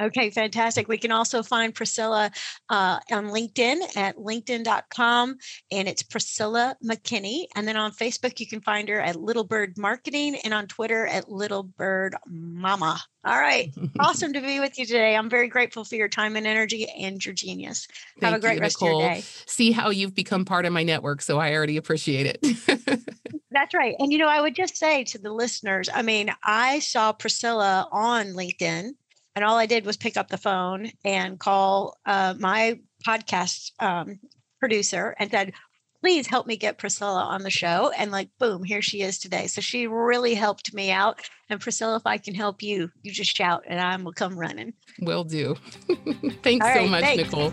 Okay, 0.00 0.30
fantastic. 0.30 0.88
We 0.88 0.98
can 0.98 1.12
also 1.12 1.42
find 1.42 1.74
Priscilla 1.74 2.30
uh, 2.68 3.00
on 3.10 3.28
LinkedIn 3.28 3.96
at 3.96 4.16
linkedin.com, 4.16 5.36
and 5.70 5.88
it's 5.88 6.02
Priscilla 6.02 6.76
McKinney. 6.84 7.44
And 7.54 7.68
then 7.68 7.76
on 7.76 7.92
Facebook, 7.92 8.40
you 8.40 8.46
can 8.46 8.60
find 8.60 8.88
her 8.88 9.00
at 9.00 9.16
Little 9.16 9.44
Bird 9.44 9.76
Marketing 9.76 10.36
and 10.44 10.54
on 10.54 10.66
Twitter 10.66 11.06
at 11.06 11.30
Little 11.30 11.64
Bird 11.64 12.16
Mama. 12.26 13.00
All 13.24 13.38
right. 13.38 13.72
Awesome 13.98 14.32
to 14.32 14.40
be 14.40 14.60
with 14.60 14.78
you 14.78 14.86
today. 14.86 15.14
I'm 15.14 15.28
very 15.28 15.48
grateful 15.48 15.84
for 15.84 15.94
your 15.94 16.08
time 16.08 16.36
and 16.36 16.46
energy 16.46 16.86
and 16.88 17.24
your 17.24 17.34
genius. 17.34 17.86
Have 18.22 18.30
a 18.30 18.32
Thank 18.32 18.42
great 18.42 18.54
you, 18.54 18.60
rest 18.60 18.80
Nicole. 18.80 19.00
of 19.00 19.04
your 19.04 19.14
day. 19.14 19.20
See 19.46 19.72
how 19.72 19.90
you've 19.90 20.14
become 20.14 20.44
part 20.46 20.64
of 20.64 20.72
my 20.72 20.84
network. 20.84 21.20
So 21.20 21.38
I 21.38 21.52
already 21.54 21.76
appreciate 21.76 22.26
it. 22.26 23.00
That's 23.50 23.74
right. 23.74 23.94
And 23.98 24.10
you 24.10 24.18
know, 24.18 24.28
I 24.28 24.40
would 24.40 24.54
just 24.54 24.76
say 24.76 25.04
to 25.04 25.18
the 25.18 25.32
listeners, 25.32 25.88
I 25.92 26.02
mean, 26.02 26.30
I 26.42 26.78
saw 26.78 27.12
Priscilla 27.12 27.88
on 27.92 28.28
LinkedIn, 28.28 28.92
and 29.34 29.44
all 29.44 29.56
I 29.56 29.66
did 29.66 29.86
was 29.86 29.96
pick 29.96 30.16
up 30.16 30.28
the 30.28 30.38
phone 30.38 30.90
and 31.04 31.38
call 31.38 31.98
uh, 32.06 32.34
my 32.38 32.80
podcast 33.06 33.72
um, 33.80 34.18
producer 34.58 35.14
and 35.18 35.30
said, 35.30 35.52
please 36.00 36.26
help 36.26 36.46
me 36.46 36.56
get 36.56 36.78
Priscilla 36.78 37.22
on 37.22 37.42
the 37.42 37.50
show. 37.50 37.92
And 37.96 38.10
like, 38.10 38.30
boom, 38.38 38.64
here 38.64 38.82
she 38.82 39.02
is 39.02 39.18
today. 39.18 39.46
So 39.46 39.60
she 39.60 39.86
really 39.86 40.34
helped 40.34 40.72
me 40.74 40.90
out. 40.90 41.20
And 41.48 41.60
Priscilla, 41.60 41.96
if 41.96 42.06
I 42.06 42.18
can 42.18 42.34
help 42.34 42.62
you, 42.62 42.90
you 43.02 43.12
just 43.12 43.36
shout 43.36 43.64
and 43.66 43.80
I 43.80 43.96
will 43.96 44.12
come 44.12 44.38
running. 44.38 44.72
Will 45.00 45.24
do. 45.24 45.56
Thanks 46.42 46.66
so 46.74 46.86
much, 46.86 47.02
thanks. 47.02 47.24
Nicole. 47.24 47.52